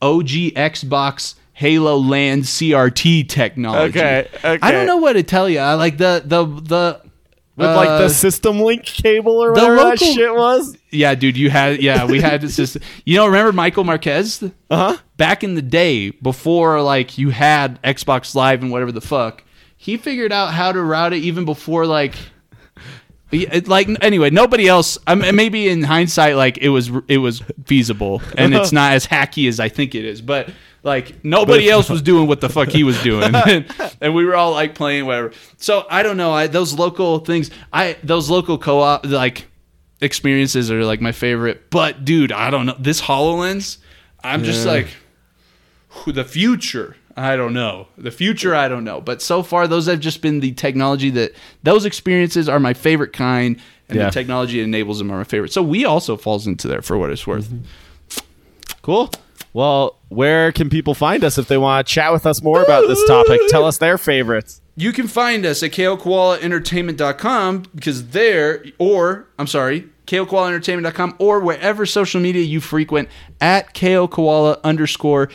OG 0.00 0.26
Xbox 0.56 1.34
Halo 1.52 1.96
LAN 1.96 2.40
CRT 2.42 3.28
technology. 3.28 3.98
Okay, 3.98 4.28
okay. 4.36 4.58
I 4.62 4.72
don't 4.72 4.86
know 4.86 4.96
what 4.96 5.12
to 5.14 5.22
tell 5.22 5.48
you. 5.48 5.58
I 5.58 5.74
like 5.74 5.98
the 5.98 6.22
the 6.24 6.44
the 6.44 7.00
With 7.56 7.68
like 7.76 7.88
uh, 7.88 7.98
the 7.98 8.08
system 8.08 8.60
link 8.60 8.84
cable 8.84 9.42
or 9.42 9.52
whatever 9.52 9.76
that 9.76 9.98
shit 9.98 10.34
was? 10.34 10.76
yeah, 10.90 11.14
dude. 11.14 11.36
You 11.36 11.50
had 11.50 11.82
yeah. 11.82 12.06
We 12.06 12.20
had 12.20 12.40
this. 12.40 12.56
Just, 12.56 12.78
you 13.04 13.16
know, 13.16 13.26
remember 13.26 13.52
Michael 13.52 13.84
Marquez? 13.84 14.42
Uh 14.42 14.48
huh. 14.94 14.96
back 15.16 15.44
in 15.44 15.54
the 15.54 15.62
day 15.62 16.10
before 16.10 16.80
like 16.82 17.18
you 17.18 17.30
had 17.30 17.80
Xbox 17.82 18.34
Live 18.34 18.62
and 18.62 18.72
whatever 18.72 18.90
the 18.92 19.02
fuck, 19.02 19.44
he 19.76 19.96
figured 19.98 20.32
out 20.32 20.54
how 20.54 20.72
to 20.72 20.80
route 20.82 21.12
it 21.12 21.18
even 21.18 21.44
before 21.44 21.86
like 21.86 22.14
Yeah, 23.32 23.48
it- 23.52 23.68
like 23.68 23.88
anyway, 24.02 24.30
nobody 24.30 24.68
else. 24.68 24.98
Um, 25.06 25.22
I 25.22 25.26
mean, 25.26 25.36
maybe 25.36 25.68
in 25.68 25.82
hindsight, 25.82 26.36
like 26.36 26.58
it 26.58 26.68
was 26.68 26.90
it 27.08 27.18
was 27.18 27.42
feasible, 27.64 28.20
and 28.36 28.54
it's 28.54 28.72
not 28.80 28.92
as 28.92 29.06
hacky 29.06 29.48
as 29.48 29.58
I 29.58 29.68
think 29.68 29.94
it 29.94 30.04
is. 30.04 30.20
But 30.20 30.50
like 30.84 31.24
nobody 31.24 31.70
else 31.70 31.88
was 31.88 32.02
doing 32.02 32.26
what 32.26 32.40
the 32.40 32.48
fuck 32.48 32.68
he 32.68 32.84
was 32.84 33.00
doing, 33.02 33.34
and, 33.48 33.66
and 34.00 34.14
we 34.14 34.24
were 34.24 34.34
all 34.36 34.52
like 34.52 34.74
playing 34.74 35.06
whatever. 35.06 35.32
So 35.56 35.86
I 35.88 36.02
don't 36.02 36.16
know. 36.16 36.32
I 36.32 36.46
those 36.46 36.74
local 36.74 37.20
things. 37.20 37.50
I 37.72 37.96
those 38.04 38.28
local 38.28 38.58
co-op 38.58 39.06
like 39.06 39.46
experiences 40.00 40.70
are 40.70 40.84
like 40.84 41.00
my 41.00 41.12
favorite. 41.12 41.70
But 41.70 42.04
dude, 42.04 42.32
I 42.32 42.50
don't 42.50 42.66
know 42.66 42.76
this 42.78 43.00
Hololens. 43.00 43.78
I'm 44.24 44.44
just 44.44 44.66
Yeah. 44.66 44.72
like 44.72 44.88
the 46.06 46.24
future. 46.24 46.96
I 47.16 47.36
don't 47.36 47.52
know. 47.52 47.88
The 47.98 48.10
future, 48.10 48.54
I 48.54 48.68
don't 48.68 48.84
know. 48.84 49.00
But 49.00 49.20
so 49.22 49.42
far, 49.42 49.66
those 49.68 49.86
have 49.86 50.00
just 50.00 50.22
been 50.22 50.40
the 50.40 50.52
technology 50.52 51.10
that 51.10 51.32
those 51.62 51.84
experiences 51.84 52.48
are 52.48 52.58
my 52.60 52.72
favorite 52.74 53.12
kind, 53.12 53.58
and 53.88 53.98
Yeah. 53.98 54.06
the 54.06 54.10
technology 54.12 54.58
that 54.58 54.64
enables 54.64 54.98
them 54.98 55.10
are 55.12 55.18
my 55.18 55.24
favorite. 55.24 55.52
So 55.52 55.64
Wii 55.64 55.86
also 55.86 56.16
falls 56.16 56.46
into 56.46 56.68
there 56.68 56.80
for 56.82 56.96
what 56.96 57.10
it's 57.10 57.26
worth. 57.26 57.50
Cool. 58.82 59.10
Well, 59.52 59.98
where 60.08 60.50
can 60.52 60.70
people 60.70 60.94
find 60.94 61.22
us 61.24 61.36
if 61.36 61.46
they 61.48 61.58
want 61.58 61.86
to 61.86 61.92
chat 61.92 62.12
with 62.12 62.24
us 62.24 62.42
more 62.42 62.62
about 62.62 62.88
this 62.88 63.04
topic? 63.06 63.40
Tell 63.48 63.66
us 63.66 63.76
their 63.78 63.98
favorites. 63.98 64.60
You 64.76 64.92
can 64.92 65.06
find 65.06 65.44
us 65.44 65.62
at 65.62 65.72
kokoalaentertainment.com 65.72 67.64
because 67.74 68.08
there, 68.08 68.64
or 68.78 69.26
I'm 69.38 69.46
sorry, 69.46 69.84
kokoalaentertainment.com 70.06 71.16
or 71.18 71.40
wherever 71.40 71.84
social 71.84 72.20
media 72.20 72.42
you 72.42 72.60
frequent 72.60 73.08
at 73.40 73.74
kokoala 73.74 74.62
underscore 74.64 75.28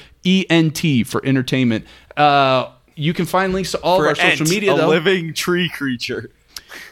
ent 0.50 1.08
for 1.08 1.26
entertainment. 1.26 1.86
Uh, 2.16 2.72
you 2.96 3.13
can 3.13 3.26
find 3.26 3.54
links 3.54 3.72
to 3.72 3.78
all 3.82 4.02
of 4.02 4.08
our 4.08 4.16
social 4.16 4.42
Ent, 4.42 4.50
media 4.50 4.74
a 4.74 4.78
though. 4.78 4.88
living 4.88 5.34
tree 5.34 5.70
creature. 5.70 6.32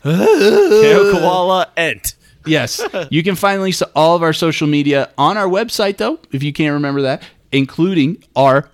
Kale 0.04 1.12
koala 1.12 1.68
ent. 1.76 2.16
Yes. 2.46 2.80
You 3.10 3.24
can 3.24 3.36
find 3.36 3.62
links 3.62 3.80
to 3.80 3.90
all 3.96 4.16
of 4.16 4.22
our 4.22 4.34
social 4.34 4.68
media 4.68 5.10
on 5.18 5.36
our 5.36 5.48
website, 5.48 5.98
though, 5.98 6.20
if 6.32 6.44
you 6.44 6.54
can't 6.54 6.74
remember 6.74 7.02
that, 7.02 7.24
including 7.52 8.24
our 8.36 8.70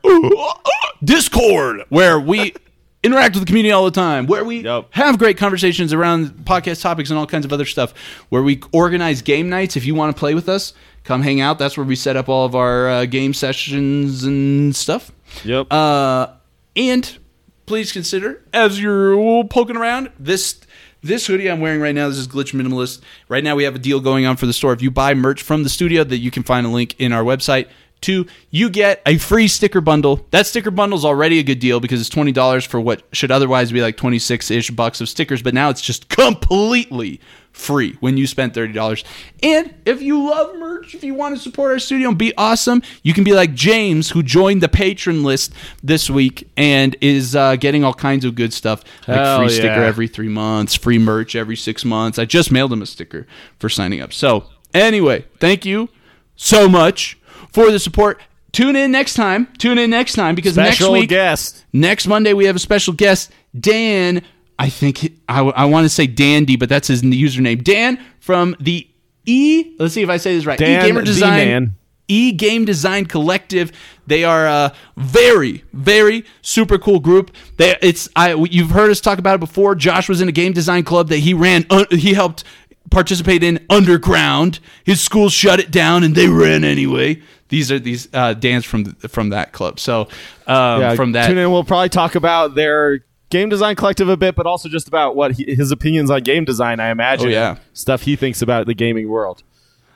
Discord, 1.04 1.84
where 1.90 2.20
we 2.20 2.54
interact 3.04 3.34
with 3.36 3.44
the 3.44 3.48
community 3.48 3.72
all 3.72 3.86
the 3.86 3.92
time, 3.92 4.28
where 4.28 4.44
we 4.44 4.64
Yep. 4.64 4.88
have 4.92 5.18
great 5.18 5.38
conversations 5.38 5.92
around 5.94 6.30
podcast 6.46 6.82
topics 6.82 7.10
and 7.10 7.18
all 7.18 7.26
kinds 7.26 7.46
of 7.46 7.52
other 7.54 7.66
stuff, 7.66 7.94
where 8.30 8.44
we 8.44 8.62
organize 8.72 9.22
game 9.22 9.50
nights. 9.50 9.76
If 9.76 9.86
you 9.86 9.96
want 9.96 10.16
to 10.16 10.20
play 10.20 10.34
with 10.36 10.48
us, 10.48 10.74
come 11.04 11.22
hang 11.24 11.42
out. 11.42 11.58
That's 11.60 11.78
where 11.78 11.86
we 11.86 11.96
set 11.96 12.16
up 12.16 12.30
all 12.30 12.46
of 12.46 12.56
our 12.56 12.90
uh, 12.90 13.06
game 13.06 13.34
sessions 13.34 14.24
and 14.24 14.76
stuff. 14.76 15.12
Yep. 15.44 15.72
Uh, 15.74 16.28
and 16.76 17.18
please 17.66 17.92
consider 17.92 18.44
as 18.54 18.80
you're 18.82 19.44
poking 19.46 19.78
around 19.78 20.12
this 20.20 20.60
this 21.04 21.26
hoodie 21.26 21.50
I'm 21.50 21.60
wearing 21.62 21.82
right 21.82 21.96
now. 21.96 22.08
This 22.10 22.18
is 22.20 22.28
Glitch 22.28 22.54
Minimalist. 22.54 23.02
Right 23.28 23.44
now 23.44 23.56
we 23.56 23.64
have 23.64 23.74
a 23.74 23.80
deal 23.80 24.00
going 24.00 24.28
on 24.28 24.36
for 24.38 24.46
the 24.46 24.54
store. 24.54 24.72
If 24.74 24.84
you 24.84 24.92
buy 24.92 25.16
merch 25.16 25.42
from 25.42 25.64
the 25.64 25.70
studio, 25.70 26.04
that 26.04 26.20
you 26.20 26.30
can 26.30 26.44
find 26.44 26.64
a 26.68 26.70
link 26.70 26.94
in 27.00 27.12
our 27.12 27.24
website. 27.24 27.68
Two, 28.02 28.26
you 28.50 28.72
get 28.72 29.00
a 29.06 29.20
free 29.20 29.48
sticker 29.48 29.80
bundle. 29.80 30.26
That 30.32 30.48
sticker 30.48 30.72
bundle 30.72 30.98
is 30.98 31.06
already 31.06 31.38
a 31.38 31.44
good 31.44 31.60
deal 31.60 31.80
because 31.80 32.02
it's 32.02 32.10
twenty 32.10 32.32
dollars 32.32 32.66
for 32.66 32.82
what 32.82 33.04
should 33.12 33.30
otherwise 33.30 33.72
be 33.72 33.80
like 33.80 33.96
twenty 33.96 34.18
six 34.18 34.50
ish 34.50 34.72
bucks 34.72 35.02
of 35.02 35.08
stickers, 35.08 35.44
but 35.44 35.54
now 35.54 35.70
it's 35.70 35.82
just 35.82 36.10
completely 36.10 37.22
free 37.52 37.98
when 38.00 38.18
you 38.18 38.26
spend 38.26 38.56
thirty 38.56 38.74
dollars. 38.74 39.04
And 39.44 39.76
if 39.86 40.02
you 40.02 40.28
love 40.28 40.56
merch, 40.58 40.96
if 40.96 41.04
you 41.04 41.14
want 41.14 41.36
to 41.36 41.42
support 41.42 41.74
our 41.74 41.78
studio 41.78 42.10
and 42.10 42.18
be 42.18 42.34
awesome, 42.38 42.82
you 43.04 43.14
can 43.14 43.24
be 43.24 43.34
like 43.34 43.54
James, 43.54 44.10
who 44.10 44.24
joined 44.24 44.64
the 44.64 44.70
patron 44.70 45.24
list 45.24 45.54
this 45.84 46.10
week 46.10 46.50
and 46.58 46.96
is 47.02 47.36
uh, 47.36 47.56
getting 47.56 47.84
all 47.84 47.94
kinds 47.94 48.26
of 48.26 48.34
good 48.34 48.52
stuff, 48.52 48.84
like 49.08 49.18
Hell 49.18 49.38
free 49.38 49.54
yeah. 49.54 49.60
sticker 49.60 49.84
every 49.84 50.08
three 50.08 50.30
months, 50.30 50.74
free 50.74 50.98
merch 50.98 51.36
every 51.36 51.56
six 51.56 51.86
months. 51.86 52.18
I 52.18 52.26
just 52.26 52.52
mailed 52.52 52.74
him 52.74 52.82
a 52.82 52.88
sticker 52.88 53.28
for 53.60 53.70
signing 53.70 54.02
up. 54.02 54.12
So 54.12 54.46
anyway, 54.74 55.26
thank 55.40 55.66
you 55.68 55.90
so 56.36 56.68
much 56.68 57.20
for 57.52 57.72
the 57.72 57.80
support. 57.80 58.22
Tune 58.52 58.76
in 58.76 58.92
next 58.92 59.14
time. 59.14 59.48
Tune 59.58 59.78
in 59.78 59.90
next 59.90 60.14
time 60.14 60.36
because 60.36 60.54
Special 60.54 60.94
next 60.94 61.02
week 61.02 61.10
guest. 61.10 61.66
Next 61.72 62.08
Monday, 62.08 62.34
we 62.34 62.46
have 62.46 62.56
a 62.56 62.60
special 62.60 62.94
guest, 62.94 63.32
Dan. 63.58 64.24
I 64.60 64.70
think 64.70 65.14
I, 65.30 65.42
I 65.42 65.66
want 65.66 65.86
to 65.86 65.90
say 65.90 66.06
Dandy, 66.06 66.56
but 66.56 66.70
that's 66.70 66.88
his 66.88 67.02
username. 67.02 67.64
Dan 67.64 68.04
from 68.20 68.56
the 68.60 68.88
E. 69.26 69.76
Let's 69.80 69.94
see 69.94 70.02
if 70.02 70.10
I 70.10 70.18
say 70.18 70.36
this 70.36 70.46
right. 70.46 70.60
Dan 70.60 70.84
e 70.84 70.88
Gamer 70.88 71.02
Design. 71.02 71.76
E 72.08 72.34
Game 72.34 72.66
Design 72.66 73.06
Collective. 73.06 73.72
They 74.06 74.26
are 74.26 74.46
a 74.46 74.74
very, 74.98 75.64
very 75.72 76.26
super 76.42 76.78
cool 76.78 77.00
group. 77.00 77.32
They, 77.56 77.78
it's 77.82 78.10
I. 78.16 78.34
You've 78.34 78.72
heard 78.72 78.92
us 78.92 79.00
talk 79.00 79.18
about 79.18 79.36
it 79.36 79.40
before. 79.40 79.76
Josh 79.76 80.10
was 80.10 80.20
in 80.20 80.28
a 80.28 80.34
game 80.34 80.52
design 80.52 80.84
club 80.84 81.08
that 81.10 81.20
he 81.20 81.34
ran. 81.34 81.66
Uh, 81.70 81.86
he 81.90 82.14
helped 82.14 82.44
participate 82.92 83.42
in 83.44 83.66
underground. 83.70 84.60
His 84.84 85.02
school 85.02 85.30
shut 85.30 85.60
it 85.60 85.72
down, 85.72 86.04
and 86.04 86.14
they 86.14 86.28
ran 86.28 86.64
anyway. 86.64 87.22
These 87.48 87.72
are 87.72 87.80
these 87.80 88.08
uh, 88.14 88.34
Dan's 88.34 88.66
from 88.66 88.94
from 88.96 89.30
that 89.30 89.52
club. 89.52 89.80
So 89.80 90.02
um, 90.48 90.82
Yeah, 90.82 90.96
from 90.96 91.14
that, 91.14 91.28
Tune 91.28 91.38
in. 91.38 91.52
We'll 91.52 91.64
probably 91.64 91.90
talk 91.90 92.16
about 92.16 92.56
their 92.56 93.04
game 93.30 93.50
design 93.50 93.76
collective 93.76 94.08
a 94.10 94.18
bit, 94.18 94.36
but 94.36 94.46
also 94.46 94.70
just 94.70 94.88
about 94.88 95.16
what 95.16 95.32
he, 95.34 95.56
his 95.56 95.72
opinions 95.72 96.12
on 96.12 96.22
game 96.22 96.46
design. 96.46 96.80
I 96.80 96.92
imagine. 96.92 97.30
Oh, 97.30 97.32
yeah. 97.32 97.58
stuff 97.74 98.04
he 98.04 98.16
thinks 98.16 98.42
about 98.42 98.68
the 98.68 98.74
gaming 98.74 99.10
world. 99.10 99.44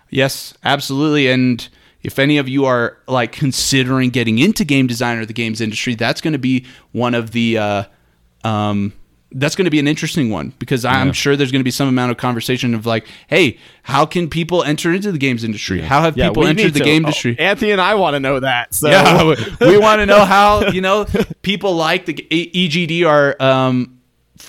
Yes, 0.10 0.54
absolutely. 0.64 1.28
And 1.28 1.68
if 2.02 2.20
any 2.20 2.38
of 2.38 2.48
you 2.50 2.66
are 2.66 2.98
like 3.08 3.32
considering 3.32 4.10
getting 4.10 4.40
into 4.40 4.66
game 4.66 4.88
design 4.88 5.18
or 5.18 5.26
the 5.26 5.34
games 5.34 5.62
industry, 5.62 5.96
that's 5.96 6.22
going 6.22 6.34
to 6.34 6.40
be 6.40 6.66
one 6.92 7.14
of 7.14 7.32
the. 7.32 7.58
Uh, 7.58 7.84
um, 8.44 8.94
that's 9.38 9.54
going 9.56 9.66
to 9.66 9.72
be 9.72 9.80
an 9.80 9.88
interesting 9.88 10.30
one 10.30 10.54
because 10.60 10.86
I'm 10.86 11.12
sure 11.12 11.36
there's 11.36 11.52
going 11.52 11.60
to 11.60 11.66
be 11.66 11.70
some 11.72 11.90
amount 11.90 12.10
of 12.12 12.18
conversation 12.18 12.74
of 12.74 12.86
like, 12.86 13.06
hey, 13.28 13.58
how 13.84 14.06
can 14.06 14.30
people 14.30 14.64
enter 14.64 14.94
into 14.94 15.12
the 15.12 15.18
games 15.18 15.44
industry? 15.44 15.82
How 15.82 16.02
have 16.02 16.16
Yeah, 16.18 16.30
people 16.30 16.48
entered 16.48 16.74
the 16.74 16.80
to- 16.80 16.86
game 16.86 17.04
oh, 17.04 17.10
industry? 17.10 17.38
Anthony 17.38 17.72
and 17.72 17.82
I 17.82 17.96
want 17.96 18.14
to 18.16 18.22
know 18.22 18.40
that. 18.40 18.74
So 18.74 18.90
Yeah, 18.90 19.36
we, 19.60 19.78
want 19.86 20.00
to 20.00 20.06
know 20.06 20.24
how 20.24 20.68
you 20.70 20.80
know 20.80 21.06
people 21.42 21.76
like 21.76 22.06
the 22.06 22.14
EGD 22.14 23.06
are 23.06 23.36
um 23.42 24.00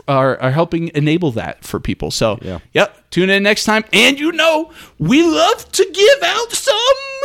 are 0.07 0.41
are 0.41 0.51
helping 0.53 0.91
enable 0.95 1.33
that 1.33 1.65
for 1.65 1.81
people. 1.81 2.11
So 2.13 2.39
Yeah. 2.41 2.61
yep, 2.73 3.11
tune 3.11 3.29
in 3.29 3.43
next 3.43 3.65
time. 3.65 3.85
And 3.93 4.19
you 4.21 4.31
know 4.33 4.71
we 5.01 5.23
love 5.25 5.71
to 5.73 5.85
give 5.93 6.23
out 6.23 6.53
some 6.53 6.77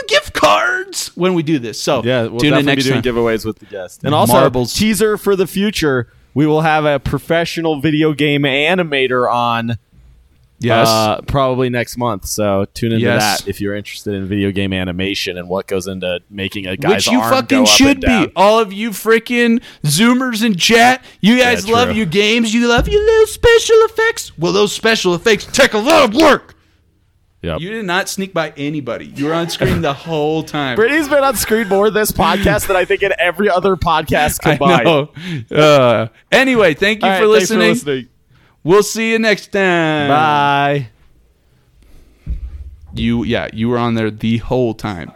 gift 0.07 0.33
cards 0.33 1.09
when 1.15 1.35
we 1.35 1.43
do 1.43 1.59
this. 1.59 1.79
So 1.79 2.03
yeah, 2.03 2.23
we'll 2.23 2.39
tune 2.39 2.53
in 2.55 2.65
next 2.65 2.83
be 2.85 2.89
doing 2.89 3.01
time. 3.03 3.13
giveaways 3.15 3.45
with 3.45 3.59
the 3.59 3.65
guest. 3.67 4.03
And 4.03 4.15
also, 4.15 4.33
Marbles. 4.33 4.73
teaser 4.73 5.15
for 5.17 5.35
the 5.35 5.45
future. 5.45 6.11
We 6.33 6.45
will 6.47 6.61
have 6.61 6.85
a 6.85 6.99
professional 6.99 7.81
video 7.81 8.13
game 8.13 8.43
animator 8.43 9.31
on. 9.31 9.77
Yes. 10.63 10.87
uh, 10.87 11.21
probably 11.21 11.71
next 11.71 11.97
month. 11.97 12.25
So 12.27 12.65
tune 12.75 12.91
into 12.91 13.05
Yes. 13.05 13.41
that 13.41 13.49
if 13.49 13.59
you're 13.59 13.73
interested 13.75 14.13
in 14.13 14.27
video 14.27 14.51
game 14.51 14.73
animation 14.73 15.35
and 15.39 15.49
what 15.49 15.65
goes 15.65 15.87
into 15.87 16.19
making 16.29 16.67
a 16.67 16.77
guy's 16.77 16.97
Which 16.97 17.07
you 17.07 17.19
arm 17.19 17.31
go 17.31 17.35
fucking 17.37 17.61
up 17.61 17.67
should 17.67 18.01
be. 18.01 18.31
All 18.35 18.59
of 18.59 18.71
you 18.71 18.91
freaking 18.91 19.63
Zoomers 19.83 20.45
in 20.45 20.55
chat, 20.55 21.03
you 21.19 21.39
guys 21.39 21.67
Yeah, 21.67 21.73
love 21.73 21.95
your 21.95 22.05
games. 22.05 22.53
You 22.53 22.67
love 22.67 22.87
your 22.87 23.03
little 23.03 23.25
special 23.25 23.75
effects. 23.85 24.37
Well, 24.37 24.51
those 24.53 24.71
special 24.71 25.15
effects 25.15 25.45
take 25.47 25.73
a 25.73 25.79
lot 25.79 26.07
of 26.09 26.13
work. 26.15 26.53
Yep. 27.41 27.59
You 27.59 27.71
did 27.71 27.85
not 27.85 28.07
sneak 28.07 28.33
by 28.33 28.51
anybody. 28.55 29.07
You 29.07 29.25
were 29.25 29.33
on 29.33 29.49
screen 29.49 29.81
the 29.81 29.93
whole 30.07 30.43
time. 30.43 30.75
Brittany's 30.75 31.09
been 31.09 31.23
on 31.23 31.35
screen 31.35 31.67
more 31.67 31.89
this 31.89 32.11
podcast 32.23 32.67
than 32.67 32.75
I 32.77 32.85
think 32.85 33.01
in 33.01 33.13
every 33.17 33.49
other 33.49 33.75
podcast 33.75 34.45
I 34.45 34.57
combined. 34.57 34.85
know. 34.85 35.57
Uh, 35.57 36.07
anyway, 36.31 36.75
thank 36.75 36.97
you 37.01 37.09
for, 37.09 37.13
right, 37.13 37.25
listening. 37.25 37.69
listening. 37.69 38.07
We'll 38.63 38.83
see 38.83 39.11
you 39.11 39.19
next 39.19 39.51
time. 39.51 40.09
Bye. 40.09 40.89
You, 42.93 43.23
yeah, 43.23 43.47
you 43.53 43.69
were 43.69 43.77
on 43.79 43.95
there 43.95 44.11
the 44.11 44.37
whole 44.37 44.73
time. 44.75 45.11